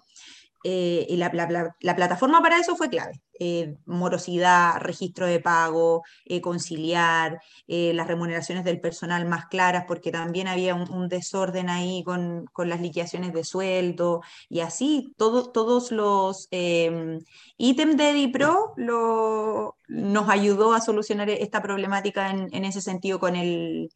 Eh, 0.63 1.07
y 1.09 1.17
la, 1.17 1.31
plataforma 1.31 2.41
para 2.41 2.59
eso 2.59 2.75
fue 2.75 2.89
clave. 2.89 3.21
Eh, 3.39 3.75
morosidad, 3.85 4.79
registro 4.79 5.25
de 5.25 5.39
pago, 5.39 6.03
eh, 6.25 6.41
conciliar, 6.41 7.39
las 7.67 8.07
remuneraciones 8.07 8.63
del 8.63 8.79
personal 8.79 9.25
más 9.27 9.45
claras, 9.45 9.85
porque 9.87 10.11
también 10.11 10.47
había 10.47 10.75
un, 10.75 11.07
desorden 11.07 11.69
ahí 11.69 12.03
con, 12.03 12.45
las 12.57 12.81
liquidaciones 12.81 13.33
de 13.33 13.43
sueldo 13.43 14.21
y 14.49 14.59
así, 14.59 15.13
todos 15.17 15.91
los 15.91 16.47
em, 16.51 17.19
ítems 17.57 17.97
de 17.97 18.13
DiPro 18.13 18.73
lo, 18.77 19.77
nos 19.87 20.29
ayudó 20.29 20.73
a 20.73 20.81
solucionar 20.81 21.29
esta 21.29 21.61
problemática 21.61 22.29
en, 22.29 22.47
en 22.51 22.65
ese 22.65 22.81
sentido 22.81 23.19
con 23.19 23.35
el, 23.35 23.89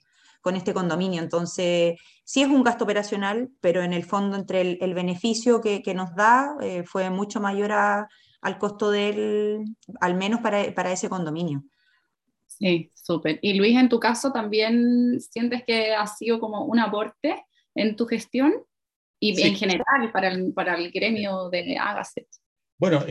con 0.46 0.56
este 0.56 0.76
condominio. 0.76 1.24
Entonces, 1.24 2.00
sí 2.24 2.44
es 2.44 2.48
un 2.48 2.64
gasto 2.64 2.84
operacional, 2.84 3.50
pero 3.62 3.82
en 3.82 3.94
el 3.94 4.04
fondo 4.04 4.38
entre 4.38 4.78
el, 4.80 4.94
beneficio 4.94 5.60
que, 5.60 5.94
nos 5.96 6.16
da 6.16 6.56
eh, 6.62 6.84
fue 6.84 7.10
mucho 7.10 7.42
mayor 7.42 7.72
al 7.72 8.58
costo 8.60 8.92
del, 8.92 9.66
al 10.00 10.14
menos 10.14 10.42
para, 10.42 10.92
ese 10.92 11.10
condominio. 11.10 11.64
Sí, 12.46 12.92
súper. 12.94 13.40
Y 13.42 13.56
Luis, 13.56 13.76
en 13.76 13.90
tu 13.90 14.00
caso, 14.00 14.32
¿también 14.32 15.20
sientes 15.20 15.64
que 15.66 15.96
ha 15.96 16.06
sido 16.06 16.40
como 16.40 16.64
un 16.66 16.78
aporte 16.78 17.44
en 17.74 17.96
tu 17.96 18.06
gestión 18.06 18.54
y 19.20 19.42
en 19.42 19.56
general 19.56 20.12
para 20.14 20.28
el, 20.28 20.54
para 20.54 20.76
el 20.76 20.92
gremio 20.92 21.50
de 21.50 21.76
Agaset? 21.76 22.28
Bueno, 22.78 23.04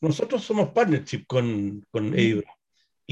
nosotros 0.00 0.42
somos 0.42 0.70
partnership 0.70 1.24
con, 1.28 1.86
con 1.92 2.18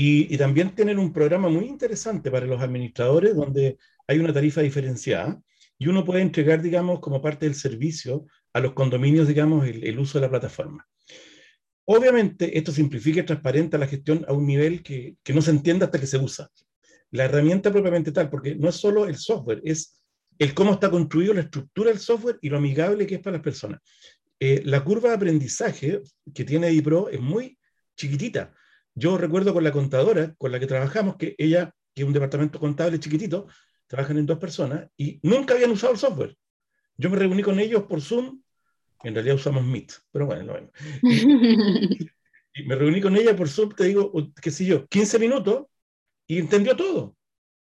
y, 0.01 0.39
también 0.39 0.77
tienen 0.77 0.97
un 1.01 1.13
programa 1.13 1.49
muy 1.49 1.65
interesante 1.65 2.31
para 2.31 2.47
los 2.47 2.61
administradores 2.61 3.35
donde 3.35 3.79
hay 4.07 4.21
una 4.21 4.33
tarifa 4.33 4.61
diferenciada 4.61 5.43
y 5.77 5.89
uno 5.89 6.05
puede 6.05 6.23
entregar, 6.23 6.63
digamos, 6.63 7.01
como 7.01 7.21
parte 7.21 7.47
del 7.47 7.57
servicio 7.57 8.25
a 8.53 8.61
los 8.61 8.75
condominios, 8.75 9.27
digamos, 9.27 9.67
el, 9.67 9.99
uso 9.99 10.21
de 10.21 10.27
la 10.27 10.31
plataforma. 10.31 10.87
Obviamente, 11.85 12.57
esto 12.57 12.71
simplifica 12.71 13.19
y 13.19 13.25
transparenta 13.25 13.77
la 13.77 13.89
gestión 13.89 14.25
a 14.29 14.35
un 14.35 14.47
nivel 14.47 14.85
que, 14.85 15.17
que, 15.25 15.33
no 15.33 15.43
se 15.43 15.51
entiende 15.51 15.87
hasta 15.87 15.99
que 15.99 16.07
se 16.07 16.19
usa. 16.19 16.49
La 17.11 17.25
herramienta 17.25 17.73
propiamente 17.73 18.13
tal, 18.13 18.31
porque 18.31 18.55
no 18.55 18.69
es 18.69 18.77
solo 18.77 19.05
el 19.05 19.17
software, 19.17 19.61
es 19.65 20.01
el 20.39 20.55
cómo 20.55 20.75
está 20.75 20.91
construido 20.91 21.35
la 21.35 21.41
estructura 21.41 21.91
del 21.91 21.99
software 21.99 22.39
y 22.41 22.51
lo 22.51 22.59
amigable 22.59 23.05
que 23.05 23.17
es 23.17 23.21
para 23.21 23.39
las 23.39 23.43
personas. 23.43 23.81
Eh, 24.39 24.63
la 24.65 24.85
curva 24.85 25.09
de 25.09 25.17
aprendizaje 25.17 26.03
que 26.33 26.45
tiene 26.45 26.69
DiPro 26.69 27.09
es 27.09 27.21
muy 27.21 27.59
chiquitita. 27.97 28.55
Yo 28.99 29.17
recuerdo 29.17 29.55
con 29.55 29.63
la 29.63 29.71
contadora 29.71 30.35
con 30.37 30.51
la 30.51 30.59
que 30.59 30.67
trabajamos, 30.67 31.15
que 31.17 31.37
ella, 31.39 31.73
que 31.95 32.03
es 32.03 32.07
un 32.07 32.13
departamento 32.13 32.59
contable 32.59 32.99
chiquitito, 32.99 33.47
trabajan 33.87 34.19
en 34.19 34.27
dos 34.27 34.39
personas 34.39 34.89
y 34.97 35.21
nunca 35.23 35.55
habían 35.55 35.71
usado 35.71 35.93
el 35.93 35.99
software. 36.01 36.37
Yo 36.97 37.09
me 37.09 37.17
reuní 37.17 37.45
con 37.45 37.61
ellos 37.61 37.85
por 37.85 38.01
Zoom, 38.01 38.43
en 39.05 39.15
realidad 39.15 39.37
usamos 39.37 39.65
Meet, 39.65 39.93
pero 40.11 40.27
bueno, 40.27 40.53
no 40.53 40.71
y 42.55 42.63
me 42.65 42.75
reuní 42.75 43.01
con 43.01 43.17
ella 43.17 43.37
por 43.37 43.49
Zoom, 43.49 43.73
te 43.73 43.85
digo, 43.85 44.13
qué 44.43 44.51
sé 44.51 44.65
yo, 44.65 44.89
15 44.89 45.21
minutos 45.21 45.67
y 46.27 46.39
entendió 46.39 46.75
todo. 46.75 47.17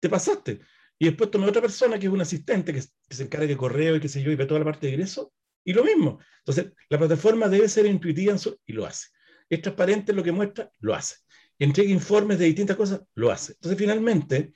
Te 0.00 0.08
pasaste. 0.08 0.60
Y 0.98 1.06
después 1.06 1.30
tomé 1.30 1.46
otra 1.46 1.60
persona 1.60 1.98
que 1.98 2.06
es 2.06 2.12
un 2.12 2.22
asistente 2.22 2.72
que, 2.72 2.80
se 2.80 3.22
encarga 3.22 3.46
de 3.46 3.56
correo 3.56 3.96
y 3.96 4.00
qué 4.00 4.08
sé 4.08 4.22
yo, 4.22 4.30
y 4.30 4.34
ve 4.34 4.46
toda 4.46 4.60
la 4.60 4.64
parte 4.64 4.86
de 4.86 4.94
ingreso, 4.94 5.30
y 5.62 5.74
lo 5.74 5.84
mismo. 5.84 6.20
Entonces, 6.38 6.72
la 6.88 6.98
plataforma 6.98 7.48
debe 7.48 7.68
ser 7.68 7.84
intuitiva 7.84 8.34
y 8.64 8.72
lo 8.72 8.86
hace 8.86 9.08
es 9.48 9.62
transparente 9.62 10.12
lo 10.12 10.22
que 10.22 10.32
muestra, 10.32 10.70
lo 10.80 10.94
hace. 10.94 11.16
Entrega 11.58 11.90
informes 11.90 12.38
de 12.38 12.46
distintas 12.46 12.76
cosas, 12.76 13.00
lo 13.14 13.30
hace. 13.30 13.52
Entonces, 13.54 13.78
finalmente, 13.78 14.52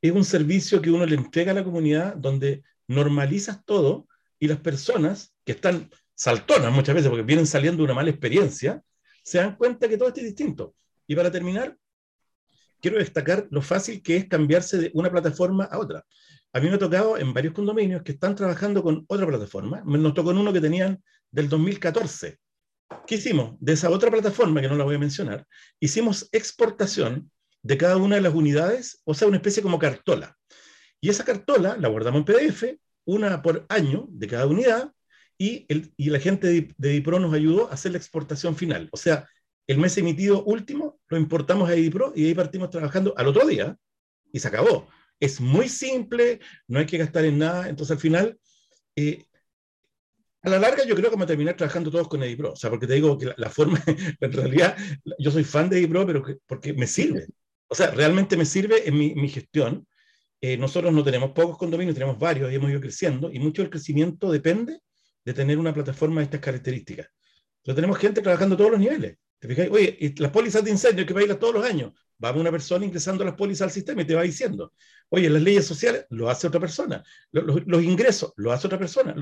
es 0.00 0.12
un 0.12 0.24
servicio 0.24 0.80
que 0.80 0.90
uno 0.90 1.06
le 1.06 1.16
entrega 1.16 1.52
a 1.52 1.54
la 1.54 1.64
comunidad 1.64 2.16
donde 2.16 2.62
normalizas 2.86 3.64
todo 3.64 4.06
y 4.38 4.46
las 4.46 4.60
personas 4.60 5.34
que 5.44 5.52
están 5.52 5.90
saltonas 6.14 6.72
muchas 6.72 6.94
veces 6.94 7.10
porque 7.10 7.24
vienen 7.24 7.46
saliendo 7.46 7.78
de 7.78 7.84
una 7.84 7.94
mala 7.94 8.10
experiencia, 8.10 8.82
se 9.22 9.38
dan 9.38 9.56
cuenta 9.56 9.88
que 9.88 9.96
todo 9.96 10.08
esto 10.08 10.20
es 10.20 10.26
distinto. 10.26 10.74
Y 11.06 11.16
para 11.16 11.30
terminar, 11.30 11.76
quiero 12.80 12.98
destacar 12.98 13.48
lo 13.50 13.62
fácil 13.62 14.02
que 14.02 14.16
es 14.16 14.28
cambiarse 14.28 14.78
de 14.78 14.90
una 14.94 15.10
plataforma 15.10 15.64
a 15.64 15.78
otra. 15.78 16.04
A 16.52 16.60
mí 16.60 16.68
me 16.68 16.74
ha 16.74 16.78
tocado 16.78 17.18
en 17.18 17.34
varios 17.34 17.52
condominios 17.52 18.02
que 18.02 18.12
están 18.12 18.34
trabajando 18.34 18.82
con 18.82 19.04
otra 19.08 19.26
plataforma. 19.26 19.82
Nos 19.84 20.14
tocó 20.14 20.30
en 20.30 20.38
uno 20.38 20.52
que 20.52 20.60
tenían 20.60 21.02
del 21.30 21.48
2014 21.48 22.38
¿Qué 23.06 23.16
hicimos? 23.16 23.56
De 23.60 23.72
esa 23.72 23.90
otra 23.90 24.10
plataforma, 24.10 24.60
que 24.60 24.68
no 24.68 24.76
la 24.76 24.84
voy 24.84 24.96
a 24.96 24.98
mencionar, 24.98 25.46
hicimos 25.80 26.28
exportación 26.32 27.30
de 27.62 27.76
cada 27.76 27.96
una 27.96 28.16
de 28.16 28.22
las 28.22 28.34
unidades, 28.34 29.00
o 29.04 29.14
sea, 29.14 29.28
una 29.28 29.38
especie 29.38 29.62
como 29.62 29.78
cartola. 29.78 30.36
Y 31.00 31.08
esa 31.08 31.24
cartola 31.24 31.76
la 31.78 31.88
guardamos 31.88 32.20
en 32.20 32.24
PDF, 32.24 32.78
una 33.04 33.42
por 33.42 33.66
año 33.68 34.06
de 34.10 34.26
cada 34.26 34.46
unidad, 34.46 34.92
y, 35.38 35.66
el, 35.68 35.92
y 35.96 36.10
la 36.10 36.18
gente 36.18 36.46
de, 36.46 36.74
de 36.76 36.88
DiPro 36.90 37.18
nos 37.18 37.34
ayudó 37.34 37.68
a 37.68 37.74
hacer 37.74 37.92
la 37.92 37.98
exportación 37.98 38.56
final. 38.56 38.88
O 38.92 38.96
sea, 38.96 39.28
el 39.66 39.78
mes 39.78 39.98
emitido 39.98 40.44
último 40.44 41.00
lo 41.08 41.16
importamos 41.18 41.68
a 41.68 41.72
DiPro 41.72 42.12
y 42.14 42.26
ahí 42.26 42.34
partimos 42.34 42.70
trabajando 42.70 43.12
al 43.16 43.26
otro 43.26 43.46
día 43.46 43.76
y 44.32 44.38
se 44.38 44.48
acabó. 44.48 44.88
Es 45.18 45.40
muy 45.40 45.68
simple, 45.68 46.40
no 46.68 46.78
hay 46.78 46.86
que 46.86 46.98
gastar 46.98 47.24
en 47.24 47.38
nada, 47.38 47.68
entonces 47.68 47.96
al 47.96 48.00
final 48.00 48.38
eh, 48.94 49.24
a 50.46 50.50
la 50.50 50.60
larga 50.60 50.84
yo 50.84 50.94
creo 50.94 51.10
que 51.10 51.16
vamos 51.16 51.24
a 51.24 51.26
terminar 51.26 51.56
trabajando 51.56 51.90
todos 51.90 52.06
con 52.06 52.22
EdiPro, 52.22 52.52
o 52.52 52.56
sea, 52.56 52.70
porque 52.70 52.86
te 52.86 52.94
digo 52.94 53.18
que 53.18 53.32
la, 53.36 53.50
forma, 53.50 53.82
en 54.20 54.32
realidad 54.32 54.76
yo 55.18 55.32
soy 55.32 55.42
fan 55.42 55.68
de 55.68 55.78
EdiPro, 55.78 56.06
pero 56.06 56.24
porque 56.46 56.72
me 56.72 56.86
sirve, 56.86 57.26
o 57.66 57.74
sea, 57.74 57.90
realmente 57.90 58.36
me 58.36 58.44
sirve 58.44 58.88
en 58.88 58.96
mi, 58.96 59.28
gestión. 59.28 59.86
Eh, 60.40 60.56
nosotros 60.56 60.92
no 60.92 61.02
tenemos 61.02 61.32
pocos 61.32 61.58
condominios, 61.58 61.94
tenemos 61.94 62.16
varios 62.16 62.52
y 62.52 62.54
hemos 62.54 62.70
ido 62.70 62.80
creciendo, 62.80 63.32
y 63.32 63.40
mucho 63.40 63.62
del 63.62 63.70
crecimiento 63.70 64.30
depende 64.30 64.78
de 65.24 65.34
tener 65.34 65.58
una 65.58 65.74
plataforma 65.74 66.20
de 66.20 66.26
estas 66.26 66.40
características. 66.40 67.08
Entonces 67.56 67.74
tenemos 67.74 67.98
gente 67.98 68.20
trabajando 68.20 68.54
a 68.54 68.58
todos 68.58 68.70
los 68.70 68.80
niveles. 68.80 69.16
¿Te 69.40 69.48
fijas? 69.48 69.68
Oye, 69.70 70.14
las 70.18 70.30
pólizas 70.30 70.62
de 70.62 70.70
incendio 70.70 71.00
hay 71.00 71.06
que 71.06 71.14
pagarlas 71.14 71.40
todos 71.40 71.54
los 71.54 71.64
años. 71.64 71.92
Va 72.22 72.32
una 72.32 72.50
persona 72.50 72.84
ingresando 72.84 73.24
las 73.24 73.34
pólizas 73.34 73.66
al 73.66 73.70
sistema 73.70 74.02
y 74.02 74.06
te 74.06 74.14
va 74.14 74.22
diciendo, 74.22 74.72
oye, 75.10 75.28
las 75.28 75.42
leyes 75.42 75.66
sociales 75.66 76.06
lo 76.10 76.30
hace 76.30 76.46
otra 76.46 76.60
persona, 76.60 77.04
los, 77.30 77.82
ingresos 77.82 78.32
lo 78.36 78.52
hace 78.52 78.66
otra 78.66 78.78
persona, 78.78 79.14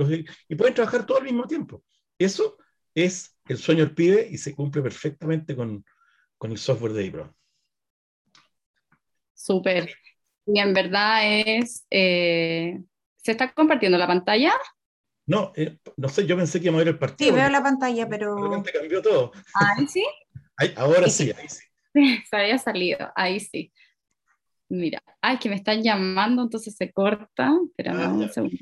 y 0.49 0.55
pueden 0.55 0.75
trabajar 0.75 1.05
todo 1.05 1.19
al 1.19 1.25
mismo 1.25 1.47
tiempo. 1.47 1.83
Eso 2.19 2.57
es 2.95 3.37
el 3.49 3.59
sueño 3.59 3.85
del 3.85 3.95
pibe 3.95 4.29
y 4.31 4.39
se 4.39 4.55
cumple 4.55 4.83
perfectamente 4.83 5.57
con, 5.57 5.85
con 6.39 6.53
el 6.53 6.59
software 6.59 6.93
de 6.93 7.05
IPRO. 7.05 7.35
Súper. 9.35 9.93
Y 10.47 10.61
en 10.61 10.73
verdad 10.73 11.21
es, 11.25 11.87
eh, 11.91 12.81
¿se 13.17 13.33
está 13.33 13.53
compartiendo 13.53 13.99
la 13.99 14.07
pantalla? 14.07 14.53
No, 15.27 15.53
eh, 15.57 15.79
no 15.97 16.09
sé, 16.09 16.27
yo 16.27 16.37
pensé 16.37 16.61
que 16.61 16.67
iba 16.67 16.77
a 16.77 16.79
ver 16.79 16.89
el 16.89 16.99
partido. 16.99 17.31
Sí, 17.31 17.37
veo 17.37 17.49
la 17.49 17.63
pantalla, 17.63 18.09
pero... 18.09 18.37
De 18.37 18.43
repente 18.43 18.73
cambió 18.73 19.03
todo. 19.03 19.33
Ahí 19.55 19.87
sí. 19.87 20.05
ahora 20.77 21.09
sí, 21.09 21.33
ahí 21.37 21.49
sí. 21.49 21.63
Se 22.31 22.37
había 22.37 22.59
salido, 22.59 23.11
ahí 23.15 23.41
sí. 23.41 23.73
Mira, 24.69 25.03
ay, 25.21 25.39
que 25.39 25.49
me 25.49 25.57
están 25.57 25.83
llamando, 25.83 26.43
entonces 26.43 26.75
se 26.75 26.91
corta. 26.93 27.53
Espérame 27.67 28.01
ah, 28.01 28.09
un 28.09 28.29
segundo. 28.31 28.57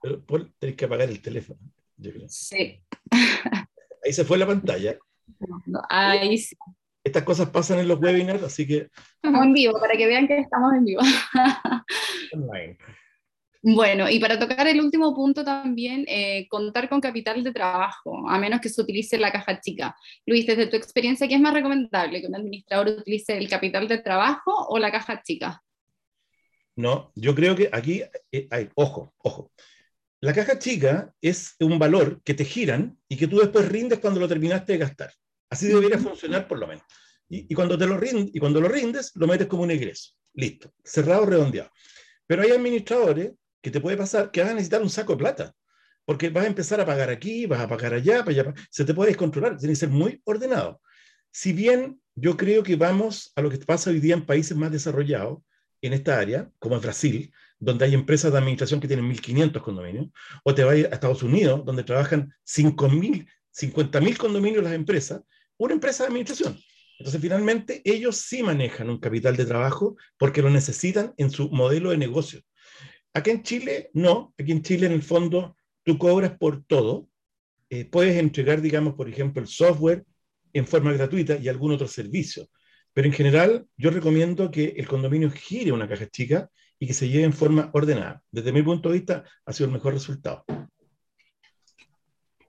Pero 0.00 0.22
tenés 0.58 0.76
que 0.76 0.84
apagar 0.84 1.08
el 1.08 1.20
teléfono. 1.20 1.60
Sí. 2.28 2.82
Ahí 4.04 4.12
se 4.12 4.24
fue 4.24 4.38
la 4.38 4.46
pantalla. 4.46 4.96
ahí 5.88 6.38
sí. 6.38 6.54
Estas 7.02 7.24
cosas 7.24 7.50
pasan 7.50 7.80
en 7.80 7.88
los 7.88 8.00
webinars, 8.00 8.42
así 8.44 8.66
que. 8.66 8.88
Estamos 9.16 9.44
en 9.46 9.52
vivo, 9.52 9.80
para 9.80 9.96
que 9.96 10.06
vean 10.06 10.28
que 10.28 10.38
estamos 10.38 10.74
en 10.74 10.84
vivo. 10.84 11.02
Online. 12.32 12.78
Bueno, 13.68 14.08
y 14.08 14.20
para 14.20 14.38
tocar 14.38 14.68
el 14.68 14.80
último 14.80 15.12
punto 15.12 15.44
también, 15.44 16.04
eh, 16.06 16.46
contar 16.48 16.88
con 16.88 17.00
capital 17.00 17.42
de 17.42 17.50
trabajo, 17.50 18.28
a 18.28 18.38
menos 18.38 18.60
que 18.60 18.68
se 18.68 18.80
utilice 18.80 19.18
la 19.18 19.32
caja 19.32 19.60
chica. 19.60 19.96
Luis, 20.24 20.46
desde 20.46 20.68
tu 20.68 20.76
experiencia, 20.76 21.26
¿qué 21.26 21.34
es 21.34 21.40
más 21.40 21.52
recomendable? 21.52 22.20
¿Que 22.20 22.28
un 22.28 22.36
administrador 22.36 23.00
utilice 23.00 23.36
el 23.36 23.48
capital 23.48 23.88
de 23.88 23.98
trabajo 23.98 24.52
o 24.68 24.78
la 24.78 24.92
caja 24.92 25.20
chica? 25.20 25.64
No, 26.76 27.10
yo 27.16 27.34
creo 27.34 27.56
que 27.56 27.68
aquí 27.72 28.04
eh, 28.30 28.46
hay, 28.52 28.68
ojo, 28.76 29.12
ojo. 29.18 29.50
La 30.20 30.32
caja 30.32 30.60
chica 30.60 31.12
es 31.20 31.56
un 31.58 31.76
valor 31.76 32.22
que 32.22 32.34
te 32.34 32.44
giran 32.44 32.96
y 33.08 33.16
que 33.16 33.26
tú 33.26 33.40
después 33.40 33.68
rindes 33.68 33.98
cuando 33.98 34.20
lo 34.20 34.28
terminaste 34.28 34.74
de 34.74 34.78
gastar. 34.78 35.12
Así 35.50 35.66
debería 35.66 35.98
funcionar 35.98 36.46
por 36.46 36.60
lo 36.60 36.68
menos. 36.68 36.84
Y, 37.28 37.52
cuando, 37.52 37.76
te 37.76 37.88
lo 37.88 37.96
rindes, 37.96 38.32
y 38.32 38.38
cuando 38.38 38.60
lo 38.60 38.68
rindes, 38.68 39.10
lo 39.16 39.26
metes 39.26 39.48
como 39.48 39.64
un 39.64 39.72
ingreso. 39.72 40.12
Listo, 40.34 40.72
cerrado, 40.84 41.26
redondeado. 41.26 41.72
Pero 42.28 42.42
hay 42.42 42.52
administradores 42.52 43.32
que 43.66 43.72
te 43.72 43.80
puede 43.80 43.96
pasar 43.96 44.30
que 44.30 44.40
vas 44.42 44.50
a 44.50 44.54
necesitar 44.54 44.80
un 44.80 44.88
saco 44.88 45.14
de 45.14 45.18
plata, 45.18 45.52
porque 46.04 46.30
vas 46.30 46.44
a 46.44 46.46
empezar 46.46 46.80
a 46.80 46.86
pagar 46.86 47.10
aquí, 47.10 47.46
vas 47.46 47.58
a 47.58 47.66
pagar 47.66 47.94
allá, 47.94 48.24
para 48.24 48.30
allá, 48.30 48.54
se 48.70 48.84
te 48.84 48.94
puede 48.94 49.10
descontrolar, 49.10 49.56
tiene 49.56 49.72
que 49.72 49.80
ser 49.80 49.88
muy 49.88 50.22
ordenado. 50.22 50.80
si 51.32 51.52
bien 51.52 52.00
yo 52.14 52.36
creo 52.36 52.62
que 52.62 52.76
vamos 52.76 53.32
a 53.34 53.42
lo 53.42 53.50
que 53.50 53.58
pasa 53.58 53.90
hoy 53.90 53.98
día 53.98 54.14
en 54.14 54.24
países 54.24 54.56
más 54.56 54.70
desarrollados 54.70 55.40
en 55.82 55.94
esta 55.94 56.16
área, 56.16 56.48
como 56.60 56.76
en 56.76 56.80
Brasil, 56.80 57.32
donde 57.58 57.86
hay 57.86 57.94
empresas 57.94 58.30
de 58.30 58.38
administración 58.38 58.78
que 58.78 58.86
tienen 58.86 59.10
1.500 59.10 59.60
condominios, 59.60 60.06
o 60.44 60.54
te 60.54 60.62
vas 60.62 60.76
a 60.76 60.94
Estados 60.94 61.24
Unidos, 61.24 61.64
donde 61.64 61.82
trabajan 61.82 62.32
5.000, 62.46 63.26
50.000 63.52 64.16
condominios 64.16 64.62
las 64.62 64.74
empresas, 64.74 65.22
una 65.56 65.74
empresa 65.74 66.04
de 66.04 66.08
administración. 66.10 66.56
Entonces, 67.00 67.20
finalmente, 67.20 67.82
ellos 67.84 68.16
sí 68.16 68.44
manejan 68.44 68.90
un 68.90 69.00
capital 69.00 69.36
de 69.36 69.44
trabajo 69.44 69.96
porque 70.16 70.40
lo 70.40 70.50
necesitan 70.50 71.14
en 71.16 71.32
su 71.32 71.50
modelo 71.50 71.90
de 71.90 71.96
negocio. 71.96 72.42
Aquí 73.16 73.30
en 73.30 73.42
Chile, 73.42 73.88
no. 73.94 74.34
Aquí 74.38 74.52
en 74.52 74.60
Chile, 74.60 74.84
en 74.84 74.92
el 74.92 75.02
fondo, 75.02 75.56
tú 75.82 75.96
cobras 75.96 76.36
por 76.36 76.62
todo. 76.64 77.08
Eh, 77.70 77.86
puedes 77.86 78.18
entregar, 78.18 78.60
digamos, 78.60 78.92
por 78.92 79.08
ejemplo, 79.08 79.40
el 79.40 79.48
software 79.48 80.04
en 80.52 80.66
forma 80.66 80.92
gratuita 80.92 81.38
y 81.38 81.48
algún 81.48 81.72
otro 81.72 81.88
servicio. 81.88 82.46
Pero 82.92 83.06
en 83.06 83.14
general, 83.14 83.66
yo 83.78 83.88
recomiendo 83.88 84.50
que 84.50 84.74
el 84.76 84.86
condominio 84.86 85.30
gire 85.30 85.72
una 85.72 85.88
caja 85.88 86.06
chica 86.10 86.50
y 86.78 86.86
que 86.86 86.92
se 86.92 87.08
lleve 87.08 87.24
en 87.24 87.32
forma 87.32 87.70
ordenada. 87.72 88.22
Desde 88.30 88.52
mi 88.52 88.62
punto 88.62 88.90
de 88.90 88.96
vista, 88.96 89.24
ha 89.46 89.52
sido 89.54 89.68
el 89.68 89.72
mejor 89.72 89.94
resultado. 89.94 90.44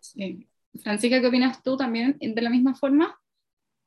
Sí. 0.01 0.49
Francisca, 0.83 1.21
¿qué 1.21 1.27
opinas 1.27 1.63
tú 1.63 1.77
también 1.77 2.17
de 2.19 2.41
la 2.41 2.49
misma 2.49 2.75
forma? 2.75 3.17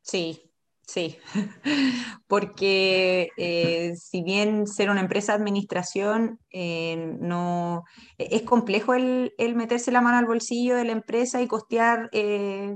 Sí, 0.01 0.50
Sí, 0.93 1.19
porque 2.27 3.29
eh, 3.37 3.95
si 3.95 4.25
bien 4.25 4.67
ser 4.67 4.91
una 4.91 5.01
empresa 5.01 5.33
de 5.33 5.39
administración 5.39 6.41
eh, 6.51 7.15
no 7.21 7.85
es 8.19 8.43
complejo 8.43 8.95
el, 8.95 9.33
meterse 9.55 9.93
la 9.93 10.01
mano 10.01 10.19
al 10.19 10.27
bolsillo 10.27 10.75
de 10.75 10.85
la 10.85 10.91
empresa 10.91 11.41
y 11.41 11.47
costear 11.47 12.09
eh, 12.11 12.75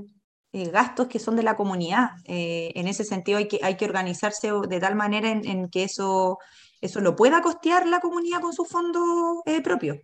gastos 0.53 1.07
que 1.07 1.19
son 1.19 1.35
de 1.35 1.43
la 1.43 1.57
comunidad. 1.57 2.11
en 2.23 2.87
ese 2.87 3.03
sentido 3.03 3.37
hay 3.37 3.49
que, 3.49 3.59
hay 3.61 3.75
que 3.75 3.83
organizarse 3.83 4.49
de 4.69 4.79
tal 4.79 4.95
manera 4.95 5.29
en, 5.29 5.45
en, 5.45 5.69
que 5.69 5.83
eso, 5.83 6.37
eso 6.79 7.01
lo 7.01 7.17
pueda 7.17 7.41
costear 7.41 7.85
la 7.85 7.99
comunidad 7.99 8.39
con 8.39 8.53
su 8.53 8.63
fondo 8.63 9.43
propio. 9.61 9.99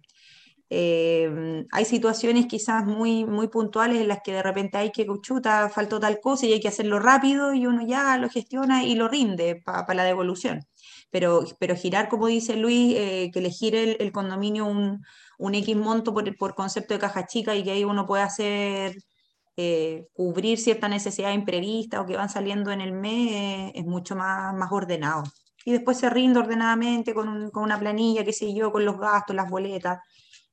Eh, 0.74 1.66
hay 1.74 1.84
situaciones 1.84 2.46
quizás 2.46 2.86
muy, 2.86 3.26
muy 3.26 3.50
puntuales 3.50 4.00
en 4.00 4.08
las 4.08 4.22
que 4.24 4.32
de 4.32 4.42
repente 4.42 4.78
hay 4.78 4.92
que, 4.94 5.06
chuta, 5.22 5.68
faltó 5.70 6.00
tal 6.00 6.22
cosa 6.22 6.46
y 6.46 6.54
hay 6.54 6.62
que 6.62 6.70
hacerlo 6.70 6.98
rápido 7.00 7.54
y 7.54 7.66
uno 7.68 7.86
ya 7.86 8.18
lo 8.18 8.30
gestiona 8.30 8.86
y 8.86 8.96
lo 8.96 9.10
rinde 9.10 9.62
para 9.66 9.94
la 9.94 10.06
devolución. 10.06 10.62
Pero, 11.10 11.44
pero 11.60 11.76
girar, 11.76 12.08
como 12.08 12.28
dice 12.28 12.56
Luis, 12.56 12.96
eh, 12.98 13.32
que 13.34 13.42
le 13.42 13.50
gire 13.50 14.02
el, 14.02 14.12
condominio 14.14 14.66
un, 14.66 15.04
un, 15.40 15.56
X 15.56 15.76
monto 15.76 16.14
por, 16.14 16.38
por, 16.38 16.56
concepto 16.56 16.94
de 16.94 17.02
caja 17.02 17.28
chica 17.28 17.54
y 17.54 17.64
que 17.64 17.72
ahí 17.72 17.84
uno 17.84 18.06
puede 18.06 18.24
hacer, 18.24 18.96
eh, 19.58 20.08
cubrir 20.14 20.58
cierta 20.58 20.88
necesidad 20.88 21.34
imprevista 21.34 22.00
o 22.02 22.06
que 22.06 22.16
van 22.16 22.30
saliendo 22.30 22.72
en 22.72 22.80
el 22.82 22.94
mes, 22.94 23.74
es 23.76 23.86
mucho 23.86 24.16
más, 24.16 24.54
más 24.56 24.72
ordenado. 24.72 25.24
Y 25.66 25.74
después 25.74 25.98
se 25.98 26.10
rinde 26.10 26.40
ordenadamente 26.40 27.14
con, 27.14 27.52
con 27.52 27.64
una 27.64 27.78
planilla, 27.80 28.24
qué 28.24 28.34
sé 28.34 28.54
yo, 28.54 28.72
con 28.72 28.86
los 28.86 28.98
gastos, 28.98 29.36
las 29.36 29.50
boletas 29.50 30.00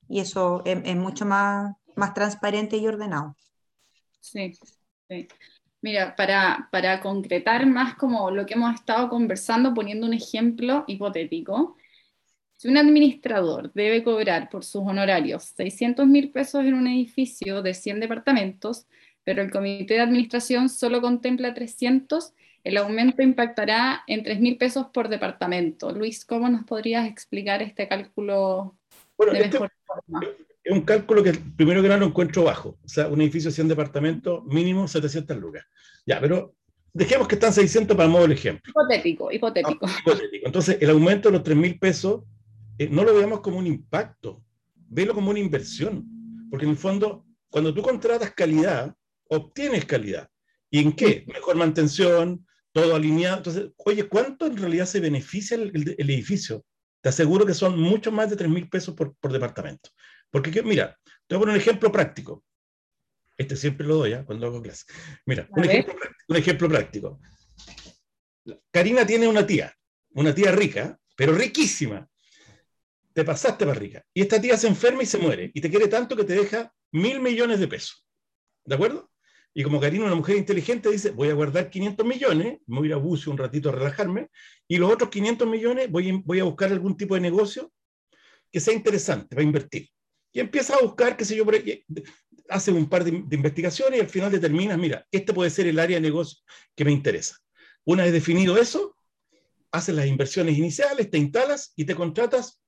y 0.09 0.21
eso 0.21 0.63
es, 0.65 0.97
mucho 0.97 1.27
más, 1.27 1.75
más 1.97 2.15
transparente 2.15 2.77
y 2.77 2.87
ordenado. 2.87 3.37
Sí, 4.21 4.53
sí. 5.09 5.29
Mira, 5.81 6.17
para, 6.17 6.69
para, 6.73 7.01
concretar 7.01 7.65
más 7.67 7.95
como 7.95 8.31
lo 8.31 8.47
que 8.47 8.55
hemos 8.55 8.75
estado 8.75 9.09
conversando, 9.09 9.75
poniendo 9.75 10.07
un 10.07 10.15
ejemplo 10.15 10.85
hipotético, 10.89 11.77
si 12.57 12.67
un 12.67 12.77
administrador 12.77 13.73
debe 13.73 14.03
cobrar 14.03 14.49
por 14.51 14.65
sus 14.65 14.83
honorarios 14.83 15.45
600 15.57 16.07
mil 16.09 16.33
pesos 16.33 16.65
en 16.65 16.75
un 16.75 16.89
edificio 16.89 17.63
de 17.63 17.75
100 17.75 18.01
departamentos, 18.01 18.87
pero 19.23 19.43
el 19.43 19.51
comité 19.51 19.95
de 19.95 20.01
administración 20.01 20.69
solo 20.69 21.01
contempla 21.01 21.55
300, 21.55 22.33
el 22.65 22.77
aumento 22.79 23.23
impactará 23.23 24.03
en 24.07 24.25
3 24.25 24.41
mil 24.41 24.57
pesos 24.57 24.87
por 24.93 25.09
departamento. 25.09 25.93
Luis, 25.93 26.25
¿cómo 26.25 26.49
nos 26.49 26.65
podrías 26.65 27.07
explicar 27.07 27.63
este 27.63 27.87
cálculo 27.87 28.78
bueno, 29.19 29.33
de 29.33 29.41
este, 29.41 29.59
es 30.63 30.73
un 30.73 30.83
cálculo 30.83 31.23
que 31.23 31.33
primero 31.33 31.83
que 31.83 31.89
nada 31.89 32.01
lo 32.01 32.07
encuentro 32.07 32.45
bajo. 32.45 32.79
O 32.85 32.89
sea, 32.89 33.09
un 33.09 33.21
edificio 33.21 33.51
de 33.51 33.55
100 33.55 33.69
departamentos, 33.69 34.45
mínimo 34.45 34.87
700 34.87 35.37
lucas. 35.37 35.65
Ya, 36.07 36.21
pero 36.21 36.55
dejemos 36.93 37.27
que 37.27 37.35
están 37.35 37.53
600 37.53 37.97
para 37.97 38.09
modo 38.09 38.27
el 38.27 38.33
ejemplo. 38.33 38.71
Hipotético, 38.71 39.33
hipotético. 39.33 39.87
Ah, 39.87 39.97
hipotético. 40.01 40.47
Entonces, 40.47 40.79
el 40.81 40.91
aumento 40.91 41.29
de 41.29 41.33
los 41.33 41.43
3 41.43 41.57
mil 41.57 41.79
pesos 41.79 42.23
eh, 42.79 42.89
no 42.91 43.03
lo 43.03 43.13
veamos 43.13 43.41
como 43.41 43.59
un 43.59 43.67
impacto, 43.67 44.45
velo 44.89 45.15
como 45.15 45.31
una 45.31 45.41
inversión. 45.41 46.07
Porque 46.49 46.65
en 46.65 46.73
el 46.73 46.79
fondo, 46.79 47.27
cuando 47.51 47.75
tú 47.75 47.83
contratas 47.83 48.33
calidad, 48.33 48.95
obtienes 49.29 49.85
calidad. 49.85 50.29
¿Y 50.71 50.81
en 50.81 50.93
qué? 50.93 51.25
Mejor 51.27 51.57
mantención, 51.57 52.47
todo 52.73 52.95
alineado. 52.95 53.39
Entonces, 53.39 53.71
oye, 53.79 54.07
¿cuánto 54.07 54.47
en 54.47 54.57
realidad 54.57 54.87
se 54.87 55.01
beneficia 55.01 55.57
el 55.57 56.11
edificio? 56.11 56.65
Te 57.01 57.09
aseguro 57.09 57.47
que 57.47 57.55
son 57.55 57.79
mucho 57.79 58.11
más 58.11 58.31
de 58.31 58.37
3 58.37 58.51
mil 58.51 58.69
pesos 58.69 58.95
por, 58.95 59.15
por, 59.17 59.33
departamento. 59.33 59.91
Porque, 60.31 60.63
mira, 60.63 60.99
te 61.27 61.35
voy 61.35 61.37
a 61.37 61.41
poner 61.41 61.55
un 61.55 61.61
ejemplo 61.61 61.93
práctico. 61.93 62.45
Este 63.37 63.57
siempre 63.57 63.87
lo 63.87 63.97
doy 63.97 64.13
¿eh? 64.13 64.25
cuando 64.27 64.47
hago 64.47 64.61
clase. 64.61 64.85
Mira, 65.25 65.47
un 65.51 65.65
ejemplo, 65.65 65.95
un 66.29 66.37
ejemplo, 66.37 66.69
práctico. 66.69 67.21
Karina 68.71 69.07
tiene 69.07 69.29
una 69.29 69.47
tía, 69.47 69.73
una 70.11 70.35
tía 70.35 70.51
rica, 70.51 70.99
pero 71.17 71.33
riquísima. 71.33 72.09
Te 73.13 73.25
pasaste 73.25 73.65
para 73.65 73.79
rica. 73.79 74.05
Y 74.13 74.23
esta 74.23 74.41
tía 74.41 74.57
se 74.57 74.67
enferma 74.67 75.03
y 75.03 75.07
se 75.07 75.19
muere. 75.19 75.51
Y 75.55 75.61
te 75.61 75.71
quiere 75.71 75.89
tanto 75.89 76.17
que 76.17 76.25
te 76.25 76.35
deja 76.35 76.73
mil 76.93 77.21
millones 77.21 77.61
de 77.61 77.69
pesos. 77.69 78.05
¿De 78.65 78.75
acuerdo? 78.75 79.11
Y 79.59 79.65
como 79.65 79.81
Karina, 79.81 80.05
una 80.05 80.15
mujer 80.15 80.37
inteligente, 80.37 80.89
dice, 80.89 81.11
voy 81.11 81.31
a 81.31 81.35
guardar 81.35 81.69
500 81.69 82.07
millones, 82.07 82.61
me 82.69 82.79
voy 82.79 82.87
a 82.87 82.91
ir 82.91 82.95
a 82.95 82.97
Bucio 82.97 83.33
un 83.33 83.39
ratito 83.39 83.71
a 83.71 83.73
relajarme, 83.73 84.31
y 84.69 84.77
los 84.77 84.89
otros 84.89 85.11
500 85.11 85.49
millones 85.49 85.91
voy, 85.91 86.39
a 86.39 86.45
buscar 86.45 86.71
algún 86.71 86.97
tipo 86.97 87.17
de 87.17 87.23
negocio 87.23 87.73
que 88.53 88.61
sea 88.61 88.73
interesante 88.73 89.35
para 89.35 89.43
invertir. 89.43 89.89
Y 90.33 90.39
empieza 90.39 90.77
a 90.77 90.81
buscar, 90.81 91.17
qué 91.17 91.25
sé 91.25 91.35
yo, 91.35 91.45
hace 92.49 92.71
un 92.71 92.89
par 92.89 93.03
de, 93.03 93.11
investigaciones 93.11 93.99
y 93.99 94.03
al 94.03 94.09
final 94.09 94.31
determinas, 94.31 94.79
mira, 94.79 95.05
este 95.11 95.35
puede 95.35 95.51
ser 95.51 95.67
el 95.67 95.81
área 95.81 95.97
de 95.97 96.03
negocio 96.03 96.39
que 96.77 96.85
me 96.85 96.93
interesa. 96.93 97.37
Una 97.85 98.05
vez 98.05 98.13
definido 98.13 98.57
eso, 98.59 98.95
haces 99.73 99.93
las 99.93 100.07
inversiones 100.07 100.57
iniciales, 100.57 101.11
te 101.11 101.19
instalas 101.19 101.73
y 101.75 101.85
te 101.85 101.97
contratas 101.97 102.63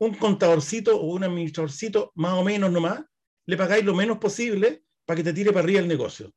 un 0.00 0.12
contadorcito 0.12 1.00
o 1.00 1.06
un 1.14 1.22
administradorcito 1.22 2.10
más 2.16 2.32
o 2.32 2.42
menos 2.42 2.72
nomás, 2.72 3.04
le 3.46 3.56
pagáis 3.56 3.84
lo 3.84 3.94
menos 3.94 4.18
posible 4.18 4.82
para 5.06 5.16
que 5.16 5.24
te 5.24 5.32
tire 5.32 5.52
para 5.52 5.64
arriba 5.64 5.80
el 5.80 5.88
negocio. 5.88 6.32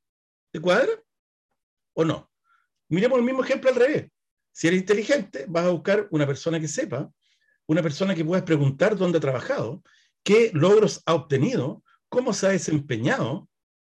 ¿Te 0.51 0.61
cuadra? 0.61 0.91
¿O 1.93 2.05
no? 2.05 2.32
Miremos 2.88 3.20
el 3.20 3.26
mismo 3.26 3.43
ejemplo 3.43 3.70
al 3.70 3.76
revés. 3.76 4.09
Si 4.51 4.67
eres 4.67 4.80
inteligente, 4.80 5.45
vas 5.47 5.65
a 5.65 5.70
buscar 5.70 6.07
una 6.11 6.26
persona 6.26 6.59
que 6.59 6.67
sepa, 6.67 7.11
una 7.67 7.82
persona 7.82 8.15
que 8.15 8.26
puedas 8.26 8.43
preguntar 8.43 8.95
dónde 8.95 9.17
ha 9.17 9.22
trabajado, 9.22 9.84
qué 10.24 10.51
logros 10.53 11.01
ha 11.05 11.13
obtenido, 11.13 11.84
cómo 12.07 12.34
se 12.34 12.47
ha 12.47 12.49
desempeñado 12.51 13.49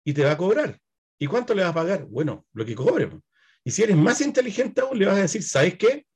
y 0.04 0.12
te 0.12 0.24
va 0.24 0.32
a 0.32 0.36
cobrar. 0.36 0.78
¿Y 1.18 1.26
cuánto 1.26 1.54
le 1.54 1.62
vas 1.62 1.70
a 1.70 1.74
pagar? 1.74 2.04
Bueno, 2.06 2.46
lo 2.52 2.64
que 2.64 2.74
cobre. 2.74 3.10
Y 3.64 3.70
si 3.70 3.82
eres 3.82 3.96
más 3.96 4.20
inteligente 4.20 4.80
aún, 4.80 4.98
le 4.98 5.06
vas 5.06 5.16
a 5.16 5.22
decir, 5.22 5.42
¿sabes 5.42 5.76
qué? 5.78 6.06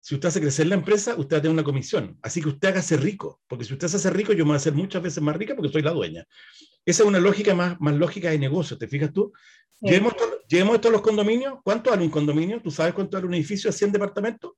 Si 0.00 0.14
usted 0.14 0.28
hace 0.28 0.40
crecer 0.40 0.66
la 0.66 0.74
empresa, 0.76 1.14
usted 1.16 1.36
va 1.36 1.38
a 1.38 1.42
tener 1.42 1.54
una 1.54 1.64
comisión. 1.64 2.18
Así 2.22 2.40
que 2.40 2.48
usted 2.48 2.68
hágase 2.68 2.96
rico, 2.96 3.40
porque 3.46 3.64
si 3.64 3.74
usted 3.74 3.88
se 3.88 3.96
hace 3.96 4.10
rico, 4.10 4.32
yo 4.32 4.44
me 4.44 4.50
voy 4.50 4.54
a 4.54 4.56
hacer 4.56 4.72
muchas 4.72 5.02
veces 5.02 5.22
más 5.22 5.36
rica 5.36 5.54
porque 5.54 5.70
soy 5.70 5.82
la 5.82 5.92
dueña. 5.92 6.26
Esa 6.84 7.02
es 7.02 7.08
una 7.08 7.20
lógica 7.20 7.54
más, 7.54 7.78
más 7.80 7.94
lógica 7.94 8.30
de 8.30 8.38
negocio, 8.38 8.78
¿te 8.78 8.88
fijas 8.88 9.12
tú? 9.12 9.32
Llevemos, 9.80 10.14
esto 10.74 10.88
a 10.88 10.90
los 10.90 11.00
condominios. 11.00 11.58
¿Cuánto 11.62 11.90
vale 11.90 12.02
un 12.02 12.10
condominio? 12.10 12.60
¿Tú 12.60 12.70
sabes 12.70 12.92
cuánto 12.92 13.16
vale 13.16 13.26
un 13.26 13.34
edificio 13.34 13.70
de 13.70 13.76
100 13.76 13.92
departamentos? 13.92 14.52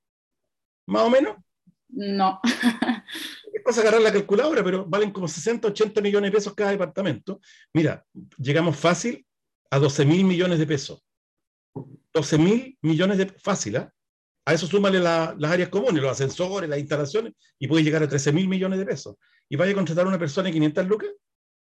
¿Más 0.87 1.03
o 1.03 1.11
menos? 1.11 1.37
No. 1.89 2.41
es 3.53 3.63
cosa 3.63 3.83
agarrar 3.83 4.01
la 4.01 4.13
calculadora, 4.13 4.65
pero 4.65 4.85
valen 4.87 5.13
como 5.13 5.29
60, 5.29 5.69
80 5.69 6.01
millones 6.01 6.31
de 6.31 6.37
pesos 6.37 6.55
cada 6.55 6.71
departamento. 6.71 7.41
Mira, 7.73 8.05
llegamos 8.39 8.77
fácil 8.77 9.25
a 9.71 9.79
12 9.79 10.05
mil 10.05 10.25
millones 10.25 10.59
de 10.59 10.67
pesos. 10.67 11.05
12 12.13 12.39
mil 12.39 12.79
millones 12.83 13.19
de 13.19 13.27
fácil, 13.27 13.77
¿ah? 13.77 13.93
A 14.45 14.55
eso 14.55 14.67
súmale 14.67 14.99
las 14.99 15.43
áreas 15.45 15.69
comunes, 15.69 16.03
los 16.03 16.11
ascensores, 16.11 16.69
las 16.69 16.79
instalaciones, 16.79 17.33
y 17.59 17.69
puede 17.69 17.85
llegar 17.85 18.03
a 18.03 18.09
13 18.09 18.33
mil 18.33 18.49
millones 18.49 18.79
de 18.79 18.87
pesos. 18.87 19.17
¿Y 19.49 19.57
vaya 19.57 19.73
a 19.73 19.75
contratar 19.75 20.05
a 20.05 20.09
una 20.09 20.19
persona 20.19 20.47
de 20.47 20.53
500 20.53 20.87
lucas 20.87 21.11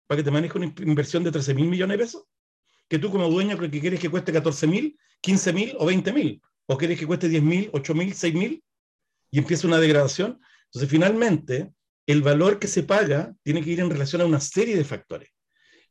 para 0.07 0.19
que 0.19 0.25
te 0.25 0.31
maneje 0.31 0.59
una 0.59 0.73
inversión 0.79 1.25
de 1.25 1.33
13 1.33 1.55
mil 1.55 1.69
millones 1.69 1.97
de 1.97 2.05
pesos? 2.05 2.25
Que 2.89 2.99
tú 2.99 3.11
como 3.11 3.29
dueña 3.29 3.59
que 3.59 3.81
quieres 3.81 3.99
que 3.99 4.11
cueste 4.11 4.33
14 4.33 4.67
mil, 4.67 4.99
15 5.21 5.53
mil 5.53 5.75
o 5.79 5.87
20 5.87 6.13
mil. 6.13 6.43
¿O 6.67 6.77
quieres 6.77 6.99
que 6.99 7.07
cueste 7.07 7.29
10 7.29 7.43
mil, 7.43 7.71
8 7.73 7.95
mil, 7.95 8.13
6 8.13 8.35
mil? 8.35 8.63
Y 9.31 9.39
empieza 9.39 9.67
una 9.67 9.79
degradación. 9.79 10.41
Entonces, 10.67 10.91
finalmente, 10.91 11.73
el 12.07 12.23
valor 12.23 12.59
que 12.59 12.69
se 12.69 12.83
paga 12.83 13.35
tiene 13.43 13.63
que 13.63 13.71
ir 13.71 13.81
en 13.81 13.91
relación 13.91 14.21
a 14.23 14.27
una 14.27 14.41
serie 14.41 14.77
de 14.77 14.85
factores. 14.85 15.31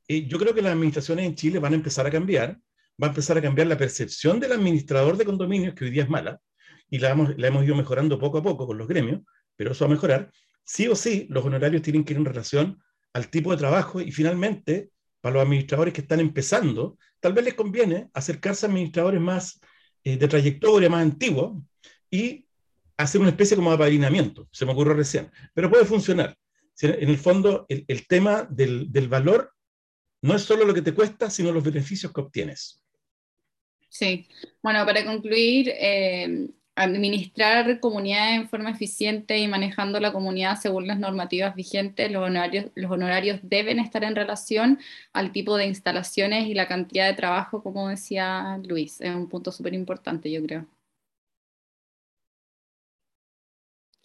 Eh, 0.08 0.28
yo 0.28 0.38
creo 0.38 0.54
que 0.54 0.62
las 0.62 0.74
administraciones 0.74 1.26
en 1.26 1.36
Chile 1.36 1.60
van 1.60 1.74
a 1.74 1.76
empezar 1.76 2.06
a 2.06 2.12
cambiar, 2.12 2.60
va 3.02 3.08
a 3.08 3.10
empezar 3.10 3.38
a 3.38 3.42
cambiar 3.42 3.68
la 3.68 3.78
percepción 3.78 4.40
del 4.40 4.52
administrador 4.52 5.18
de 5.18 5.26
condominios, 5.26 5.74
que 5.74 5.86
hoy 5.86 5.92
día 5.92 6.04
es 6.04 6.10
mala, 6.10 6.40
y 6.90 7.00
la 7.00 7.12
hemos, 7.12 7.38
la 7.38 7.48
hemos 7.48 7.64
ido 7.64 7.76
mejorando 7.76 8.20
poco 8.20 8.40
a 8.40 8.44
poco 8.44 8.68
con 8.68 8.78
los 8.78 8.88
gremios, 8.88 9.22
pero 9.56 9.72
eso 9.72 9.86
va 9.86 9.92
a 9.92 9.96
mejorar. 9.96 10.32
Sí 10.64 10.88
o 10.88 10.96
sí, 10.96 11.28
los 11.30 11.46
honorarios 11.46 11.82
tienen 11.82 12.04
que 12.04 12.14
ir 12.14 12.20
en 12.20 12.26
relación 12.26 12.82
al 13.14 13.30
tipo 13.30 13.52
de 13.52 13.58
trabajo 13.58 14.02
y 14.02 14.12
finalmente, 14.12 14.90
para 15.22 15.36
los 15.36 15.44
administradores 15.44 15.94
que 15.94 16.02
están 16.02 16.20
empezando, 16.20 16.98
tal 17.20 17.34
vez 17.34 17.46
les 17.46 17.54
conviene 17.54 18.10
acercarse 18.14 18.66
a 18.66 18.70
administradores 18.70 19.22
más 19.22 19.60
eh, 20.04 20.18
de 20.18 20.28
trayectoria, 20.28 20.90
más 20.90 21.02
antiguos, 21.02 21.58
y 22.12 22.46
hacer 22.98 23.22
una 23.22 23.32
especie 23.32 23.56
como 23.56 23.70
de 23.72 23.76
apadrinamiento, 23.76 24.48
se 24.52 24.66
me 24.66 24.72
ocurrió 24.72 24.94
recién, 24.94 25.32
pero 25.54 25.70
puede 25.70 25.86
funcionar. 25.86 26.38
En 26.82 27.10
el 27.10 27.18
fondo, 27.18 27.66
el, 27.70 27.86
el 27.88 28.06
tema 28.06 28.48
del, 28.50 28.92
del, 28.92 29.08
valor 29.08 29.54
no 30.22 30.36
es 30.36 30.42
solo 30.42 30.66
lo 30.66 30.74
que 30.74 30.82
te 30.82 30.94
cuesta, 30.94 31.30
sino 31.30 31.52
los 31.52 31.64
beneficios 31.64 32.12
que 32.12 32.22
obtienes. 32.22 32.84
Sí, 33.88 34.28
bueno, 34.62 34.86
para 34.86 35.06
concluir, 35.06 35.70
eh, 35.70 36.50
administrar 36.76 37.80
comunidades 37.80 38.36
en 38.42 38.50
forma 38.50 38.72
eficiente 38.72 39.38
y 39.38 39.48
manejando 39.48 40.00
la 40.00 40.12
comunidad 40.12 40.58
según 40.58 40.88
las 40.88 41.00
normativas 41.00 41.56
vigentes, 41.56 42.12
los 42.12 42.24
honorarios, 42.24 42.66
los 42.76 42.92
honorarios 42.92 43.40
deben 43.44 43.80
estar 43.80 44.04
en 44.04 44.16
relación 44.16 44.80
al 45.14 45.32
tipo 45.32 45.56
de 45.56 45.68
instalaciones 45.68 46.48
y 46.48 46.54
la 46.54 46.68
cantidad 46.68 47.08
de 47.08 47.14
trabajo, 47.14 47.64
como 47.64 47.88
decía 47.88 48.60
Luis. 48.64 49.00
Es 49.02 49.16
un 49.16 49.30
punto 49.30 49.52
súper 49.52 49.74
importante, 49.74 50.30
yo 50.32 50.44
creo. 50.44 50.68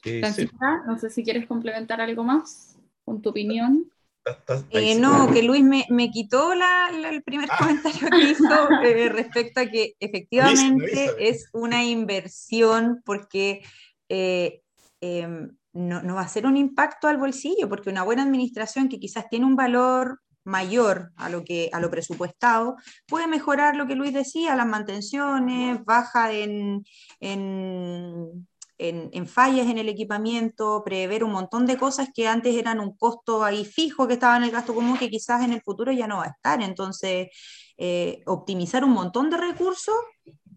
Francisca, 0.03 0.83
no 0.87 0.99
sé 0.99 1.11
si 1.11 1.23
quieres 1.23 1.47
complementar 1.47 2.01
algo 2.01 2.25
más 2.25 2.79
con 3.05 3.21
tu 3.21 3.31
opinión. 3.31 3.91
Eh, 4.71 4.95
no, 4.97 5.33
que 5.33 5.43
Luis 5.43 5.63
me, 5.63 5.87
me 5.89 6.11
quitó 6.11 6.55
la, 6.55 6.91
el 6.93 7.23
primer 7.23 7.49
ah. 7.51 7.57
comentario 7.59 8.09
que 8.11 8.31
hizo 8.31 8.71
eh, 8.83 9.09
respecto 9.09 9.61
a 9.61 9.67
que 9.67 9.95
efectivamente 9.99 11.15
es 11.19 11.49
una 11.53 11.85
inversión 11.85 13.03
porque 13.05 13.63
eh, 14.09 14.63
em, 15.01 15.51
no, 15.73 16.03
no, 16.03 16.15
va 16.17 16.23
a 16.23 16.29
ser 16.29 16.47
un 16.47 16.57
impacto 16.57 17.09
al 17.09 17.19
bolsillo, 17.19 17.69
porque 17.69 17.91
una 17.91 18.03
buena 18.03 18.23
administración 18.23 18.89
que 18.89 18.99
quizás 18.99 19.29
tiene 19.29 19.47
un 19.47 19.57
valor 19.57 20.21
mayor 20.45 21.13
a 21.17 21.29
lo, 21.29 21.45
que, 21.45 21.71
a 21.73 21.81
lo 21.81 21.91
presupuestado, 21.91 22.77
puede 23.07 23.27
mejorar 23.27 23.77
lo 23.77 23.87
que 23.87 23.95
Luis 23.95 24.13
decía, 24.13 24.57
las 24.57 24.67
mantenciones, 24.67 25.85
baja 25.85 26.33
en, 26.33 26.85
en 27.21 28.49
en, 28.81 29.27
fallas 29.27 29.67
en 29.67 29.77
el 29.79 29.89
equipamiento, 29.89 30.83
prever 30.85 31.23
un 31.23 31.33
montón 31.33 31.67
de 31.67 31.77
cosas 31.77 32.09
que 32.15 32.27
antes 32.27 32.57
eran 32.57 32.81
un 32.81 32.97
costo 32.97 33.45
ahí 33.45 33.65
fijo 33.65 34.09
que 34.09 34.15
estaba 34.15 34.39
en 34.39 34.45
el 34.45 34.51
gasto 34.51 34.75
común 34.75 34.97
que 34.99 35.11
quizás 35.11 35.43
en 35.45 35.53
el 35.53 35.61
futuro 35.61 35.93
ya 35.93 36.07
no 36.07 36.19
va 36.19 36.25
a 36.25 36.29
estar. 36.29 36.63
Entonces, 36.63 37.29
eh, 37.77 38.23
optimizar 38.27 38.83
un 38.85 38.93
montón 38.93 39.29
de 39.29 39.37
recursos 39.37 39.95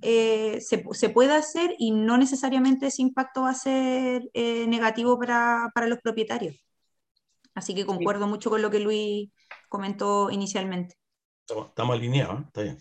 eh, 0.01 0.59
se, 0.61 0.83
se, 0.91 1.09
puede 1.09 1.33
hacer 1.33 1.75
y 1.77 1.91
no 1.91 2.17
necesariamente 2.17 2.87
ese 2.87 3.01
impacto 3.01 3.43
va 3.43 3.51
a 3.51 3.55
ser 3.55 4.29
eh, 4.33 4.67
negativo 4.67 5.19
para, 5.19 5.69
para, 5.73 5.87
los 5.87 5.99
propietarios. 5.99 6.55
Así 7.53 7.75
que 7.75 7.85
concuerdo 7.85 8.27
mucho 8.27 8.49
con 8.49 8.61
lo 8.61 8.69
que 8.69 8.79
Luis 8.79 9.29
comentó 9.69 10.29
inicialmente. 10.31 10.95
Estamos 11.45 11.95
alineados, 11.95 12.41
está 12.47 12.61
bien. 12.61 12.77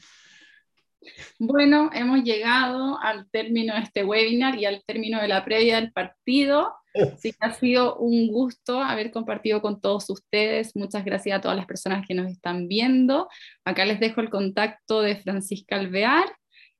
Bueno, 1.38 1.90
hemos 1.92 2.22
llegado 2.22 2.98
al 3.00 3.28
término 3.30 3.74
de 3.74 3.80
este 3.80 4.05
webinar 4.05 4.59
y 4.59 4.64
al 4.66 4.82
término 4.86 5.20
de 5.20 5.28
la 5.28 5.44
previa 5.44 5.76
del 5.76 5.92
partido. 5.92 6.74
Oh. 6.94 7.16
Sí 7.18 7.34
ha 7.40 7.53
sido 7.53 7.96
un 7.96 8.28
gusto 8.28 8.80
haber 8.80 9.11
compartido 9.11 9.62
con 9.62 9.80
todos 9.80 10.09
ustedes. 10.11 10.76
Muchas 10.76 11.05
gracias 11.05 11.38
a 11.38 11.40
todas 11.40 11.57
las 11.57 11.66
personas 11.66 12.07
que 12.07 12.14
nos 12.14 12.30
están 12.30 12.68
viendo. 12.68 13.28
Acá 13.64 13.84
les 13.84 13.98
dejo 14.00 14.20
el 14.20 14.30
contacto 14.30 15.03
de 15.03 15.16
Francisca 15.16 15.76
Alvear 15.76 16.26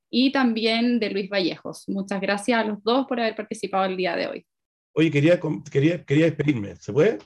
y 0.09 0.31
también 0.31 0.99
de 0.99 1.09
Luis 1.09 1.29
Vallejos. 1.29 1.85
Muchas 1.87 2.21
gracias 2.21 2.59
a 2.59 2.63
los 2.63 2.83
dos 2.83 3.07
por 3.07 3.19
haber 3.19 3.35
participado 3.35 3.85
el 3.85 3.97
día 3.97 4.15
de 4.15 4.27
hoy. 4.27 4.45
Oye, 4.95 5.09
quería, 5.09 5.39
quería, 5.71 6.03
quería 6.05 6.25
despedirme. 6.25 6.75
¿Se 6.75 6.93
puede? 6.93 7.17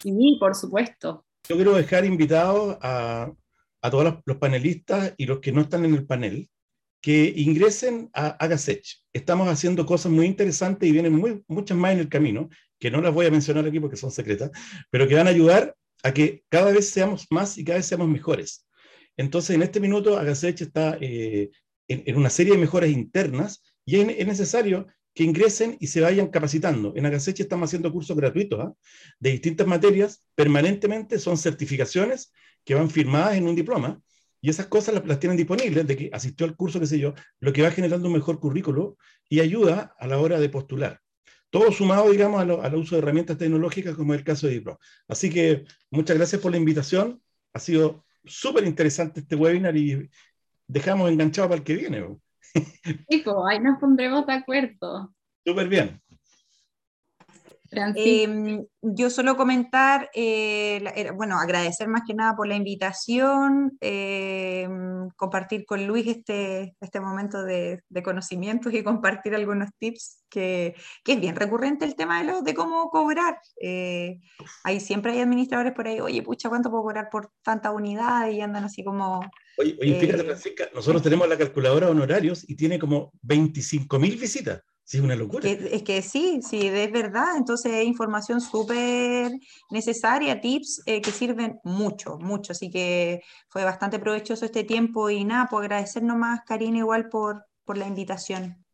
Sí, 0.00 0.36
por 0.38 0.54
supuesto. 0.54 1.24
Yo 1.48 1.56
quiero 1.56 1.74
dejar 1.74 2.04
invitados 2.04 2.78
a 2.80 3.32
a 3.86 3.90
todos 3.90 4.18
los, 4.24 4.36
panelistas 4.38 5.14
y 5.16 5.26
los 5.26 5.38
que 5.38 5.52
no 5.52 5.60
están 5.60 5.84
en 5.84 5.94
el 5.94 6.06
panel 6.06 6.48
que 7.00 7.32
ingresen 7.36 8.10
a 8.12 8.28
Agasech. 8.30 8.84
Estamos 9.12 9.48
haciendo 9.48 9.86
cosas 9.86 10.10
muy 10.10 10.26
interesantes 10.26 10.88
y 10.88 10.92
vienen 10.92 11.12
muy, 11.12 11.44
muchas 11.46 11.78
más 11.78 11.92
en 11.92 12.00
el 12.00 12.08
camino, 12.08 12.48
que 12.80 12.90
no 12.90 13.00
las 13.00 13.14
voy 13.14 13.26
a 13.26 13.30
mencionar 13.30 13.64
aquí 13.64 13.78
porque 13.78 13.96
son 13.96 14.10
secretas, 14.10 14.50
pero 14.90 15.06
que 15.06 15.14
van 15.14 15.28
a 15.28 15.30
ayudar 15.30 15.76
a 16.02 16.12
que 16.12 16.42
cada 16.48 16.72
vez 16.72 16.90
seamos 16.90 17.26
más 17.30 17.56
y 17.58 17.64
cada 17.64 17.78
vez 17.78 17.86
seamos 17.86 18.08
mejores. 18.08 18.66
Entonces, 19.16 19.54
en 19.54 19.62
este 19.62 19.78
minuto, 19.78 20.18
Agasech 20.18 20.60
está 20.60 20.98
eh, 21.00 21.50
en, 21.88 22.16
una 22.16 22.30
serie 22.30 22.54
de 22.54 22.58
mejoras 22.58 22.90
internas 22.90 23.62
y 23.84 24.00
es, 24.00 24.26
necesario 24.26 24.88
que 25.16 25.24
ingresen 25.24 25.78
y 25.80 25.86
se 25.86 26.02
vayan 26.02 26.28
capacitando. 26.28 26.92
En 26.94 27.06
Agasech 27.06 27.40
estamos 27.40 27.70
haciendo 27.70 27.90
cursos 27.90 28.14
gratuitos 28.14 28.60
¿ah? 28.60 28.74
de 29.18 29.30
distintas 29.30 29.66
materias, 29.66 30.22
permanentemente 30.34 31.18
son 31.18 31.38
certificaciones 31.38 32.34
que 32.66 32.74
van 32.74 32.90
firmadas 32.90 33.34
en 33.36 33.48
un 33.48 33.56
diploma, 33.56 33.98
y 34.42 34.50
esas 34.50 34.66
cosas 34.66 35.02
las, 35.06 35.18
tienen 35.18 35.38
disponibles, 35.38 35.86
de 35.86 35.96
que 35.96 36.10
asistió 36.12 36.44
al 36.46 36.54
curso, 36.54 36.78
qué 36.78 36.86
sé 36.86 36.98
yo, 36.98 37.14
lo 37.40 37.50
que 37.54 37.62
va 37.62 37.70
generando 37.70 38.08
un 38.08 38.12
mejor 38.12 38.38
currículo 38.38 38.98
y 39.30 39.40
ayuda 39.40 39.94
a 39.98 40.06
la 40.06 40.18
hora 40.18 40.38
de 40.38 40.50
postular. 40.50 41.00
Todo 41.48 41.72
sumado, 41.72 42.10
digamos, 42.10 42.42
al 42.42 42.74
uso 42.74 42.96
de 42.96 42.98
herramientas 43.00 43.38
tecnológicas, 43.38 43.94
como 43.94 44.12
es 44.12 44.18
el 44.18 44.24
caso 44.24 44.46
de 44.46 44.52
Diploma. 44.52 44.78
Así 45.08 45.30
que 45.30 45.64
muchas 45.90 46.18
gracias 46.18 46.42
por 46.42 46.50
la 46.50 46.58
invitación. 46.58 47.22
Ha 47.54 47.58
sido 47.58 48.04
súper 48.22 48.64
interesante 48.64 49.20
este 49.20 49.34
webinar 49.34 49.74
y 49.78 50.10
dejamos 50.66 51.10
enganchado 51.10 51.48
para 51.48 51.58
el 51.58 51.64
que 51.64 51.74
viene. 51.74 52.04
Hijo, 53.08 53.46
ahí 53.46 53.60
nos 53.60 53.78
pondremos 53.78 54.26
de 54.26 54.32
acuerdo. 54.32 55.12
Súper 55.44 55.68
bien. 55.68 56.00
Em, 57.76 58.64
yo 58.80 59.10
solo 59.10 59.36
comentar, 59.36 60.10
eh, 60.14 61.10
bueno, 61.14 61.38
agradecer 61.38 61.88
más 61.88 62.02
que 62.06 62.14
nada 62.14 62.34
por 62.34 62.46
la 62.46 62.56
invitación, 62.56 63.76
em, 63.80 65.08
compartir 65.16 65.66
con 65.66 65.86
Luis 65.86 66.06
este, 66.06 66.74
este 66.80 67.00
momento 67.00 67.42
de, 67.42 67.82
de, 67.88 68.02
conocimientos 68.02 68.72
y 68.72 68.82
compartir 68.82 69.34
algunos 69.34 69.70
tips, 69.78 70.24
que, 70.30 70.74
que, 71.04 71.12
es 71.12 71.20
bien 71.20 71.36
recurrente 71.36 71.84
el 71.84 71.96
tema 71.96 72.20
de, 72.20 72.26
lo, 72.26 72.42
de 72.42 72.54
cómo 72.54 72.88
cobrar. 72.90 73.38
Eh, 73.60 74.20
ahí 74.64 74.80
siempre 74.80 75.12
hay 75.12 75.20
administradores 75.20 75.72
por 75.72 75.86
ahí, 75.86 76.00
oye, 76.00 76.22
pucha, 76.22 76.48
¿cuánto 76.48 76.70
puedo 76.70 76.84
cobrar 76.84 77.08
por 77.10 77.30
tanta 77.42 77.72
unidad? 77.72 78.30
Y 78.30 78.40
andan 78.40 78.64
así 78.64 78.82
como... 78.84 79.20
Oye, 79.58 79.76
oye 79.80 80.00
fíjate, 80.00 80.22
eh, 80.22 80.24
Francisca, 80.24 80.68
nosotros 80.74 81.02
tenemos 81.02 81.28
la 81.28 81.36
calculadora 81.36 81.86
de 81.86 81.92
honorarios 81.92 82.48
y 82.48 82.56
tiene 82.56 82.78
como 82.78 83.12
25 83.22 83.98
mil 83.98 84.16
visitas. 84.16 84.62
Sí, 84.88 85.00
una 85.00 85.16
locura. 85.16 85.50
es 85.50 85.82
que 85.82 86.00
sí, 86.00 86.40
sí, 86.48 86.68
es 86.68 86.92
verdad. 86.92 87.36
Entonces 87.36 87.72
es 87.72 87.84
información 87.84 88.40
súper 88.40 89.32
necesaria, 89.68 90.40
tips 90.40 90.84
eh, 90.86 91.00
que 91.00 91.10
sirven 91.10 91.58
mucho, 91.64 92.18
mucho. 92.18 92.52
Así 92.52 92.70
que 92.70 93.20
fue 93.48 93.64
bastante 93.64 93.98
provechoso 93.98 94.44
este 94.44 94.62
tiempo 94.62 95.10
y 95.10 95.24
nada, 95.24 95.48
pues 95.50 95.64
agradecer 95.64 96.04
nomás, 96.04 96.42
Karina, 96.46 96.78
igual 96.78 97.08
por, 97.08 97.46
por 97.64 97.76
la 97.76 97.88
invitación. 97.88 98.64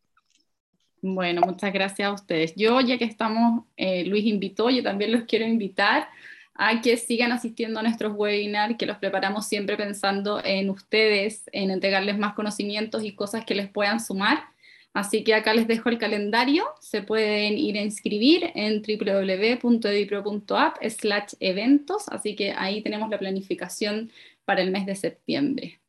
Bueno, 1.00 1.40
muchas 1.46 1.72
gracias 1.72 2.06
a 2.06 2.12
ustedes. 2.12 2.52
Yo, 2.56 2.78
ya 2.82 2.98
que 2.98 3.06
estamos, 3.06 3.64
eh, 3.78 4.04
Luis 4.04 4.26
invitó, 4.26 4.68
yo 4.68 4.82
también 4.82 5.12
los 5.12 5.22
quiero 5.22 5.46
invitar 5.46 6.08
a 6.54 6.82
que 6.82 6.98
sigan 6.98 7.32
asistiendo 7.32 7.80
a 7.80 7.82
nuestros 7.82 8.12
webinars, 8.14 8.76
que 8.76 8.84
los 8.84 8.98
preparamos 8.98 9.46
siempre 9.46 9.78
pensando 9.78 10.42
en 10.44 10.68
ustedes, 10.68 11.44
en 11.52 11.70
entregarles 11.70 12.18
más 12.18 12.34
conocimientos 12.34 13.02
y 13.02 13.14
cosas 13.14 13.46
que 13.46 13.54
les 13.54 13.70
puedan 13.70 13.98
sumar. 13.98 14.51
Así 14.94 15.24
que 15.24 15.34
acá 15.34 15.54
les 15.54 15.66
dejo 15.66 15.88
el 15.88 15.96
calendario, 15.98 16.66
se 16.80 17.00
pueden 17.02 17.56
ir 17.56 17.78
a 17.78 17.82
inscribir 17.82 18.50
en 18.54 18.82
www.edipro.app 18.82 20.76
slash 20.90 21.32
eventos, 21.40 22.08
así 22.08 22.36
que 22.36 22.52
ahí 22.52 22.82
tenemos 22.82 23.08
la 23.08 23.18
planificación 23.18 24.12
para 24.44 24.60
el 24.60 24.70
mes 24.70 24.84
de 24.84 24.94
septiembre. 24.94 25.80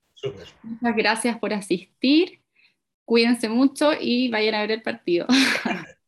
Muchas 0.63 0.95
gracias 0.95 1.37
por 1.37 1.53
asistir, 1.53 2.39
cuídense 3.03 3.49
mucho 3.49 3.91
y 3.99 4.29
vayan 4.29 4.55
a 4.55 4.61
ver 4.61 4.71
el 4.71 4.81
partido. 4.81 5.27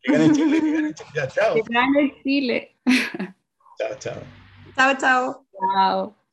Que 0.01 0.11
gane 0.13 0.33
Chile, 0.33 0.61
que 0.61 0.71
gane 0.71 0.93
Chile. 0.93 1.27
chao. 1.33 1.53
Que 1.55 1.61
gane 1.67 2.15
Chile. 2.23 2.75
Chao, 3.77 3.99
chao. 3.99 4.21
Chao, 4.75 4.97
chao. 4.97 5.45
Chao. 5.51 6.24